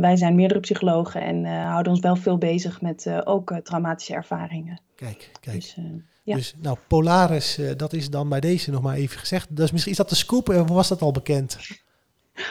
wij 0.00 0.16
zijn 0.16 0.34
meerdere 0.34 0.60
psychologen 0.60 1.22
en 1.22 1.44
houden 1.44 1.92
ons 1.92 2.00
wel 2.00 2.16
veel 2.16 2.38
bezig 2.38 2.80
met 2.80 3.10
ook 3.24 3.60
traumatische 3.62 4.14
ervaringen. 4.14 4.80
Kijk, 4.94 5.30
kijk. 5.40 5.56
Dus, 5.56 5.76
ja. 6.22 6.34
dus 6.34 6.54
nou, 6.62 6.76
Polaris, 6.88 7.60
dat 7.76 7.92
is 7.92 8.10
dan 8.10 8.28
bij 8.28 8.40
deze 8.40 8.70
nog 8.70 8.82
maar 8.82 8.96
even 8.96 9.18
gezegd. 9.18 9.56
Dus 9.56 9.70
misschien 9.70 9.92
is 9.92 9.98
dat 9.98 10.08
de 10.08 10.14
scoop, 10.14 10.48
of 10.48 10.68
was 10.68 10.88
dat 10.88 11.02
al 11.02 11.12
bekend? 11.12 11.58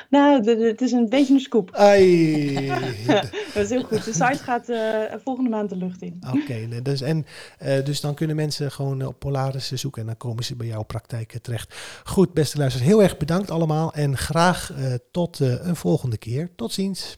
Nou, 0.09 0.49
het 0.49 0.81
is 0.81 0.91
een 0.91 1.09
beetje 1.09 1.33
een 1.33 1.39
scoop. 1.39 1.71
Ai. 1.71 2.67
dat 3.53 3.63
is 3.63 3.69
heel 3.69 3.83
goed. 3.83 4.03
De 4.05 4.13
site 4.13 4.43
gaat 4.43 4.69
uh, 4.69 5.01
volgende 5.23 5.49
maand 5.49 5.69
de 5.69 5.75
lucht 5.75 6.01
in. 6.01 6.21
Oké, 6.27 6.37
okay, 6.37 6.81
dus, 6.81 7.01
en, 7.01 7.25
uh, 7.63 7.85
dus 7.85 8.01
dan 8.01 8.13
kunnen 8.13 8.35
mensen 8.35 8.71
gewoon 8.71 9.05
op 9.05 9.19
Polaris 9.19 9.71
zoeken 9.71 10.01
en 10.01 10.07
dan 10.07 10.17
komen 10.17 10.43
ze 10.43 10.55
bij 10.55 10.67
jouw 10.67 10.83
praktijk 10.83 11.37
terecht. 11.41 11.75
Goed, 12.03 12.33
beste 12.33 12.57
luisteraars, 12.57 12.89
heel 12.89 13.03
erg 13.03 13.17
bedankt 13.17 13.51
allemaal 13.51 13.93
en 13.93 14.17
graag 14.17 14.71
uh, 14.71 14.93
tot 15.11 15.39
een 15.39 15.75
volgende 15.75 16.17
keer. 16.17 16.49
Tot 16.55 16.73
ziens. 16.73 17.17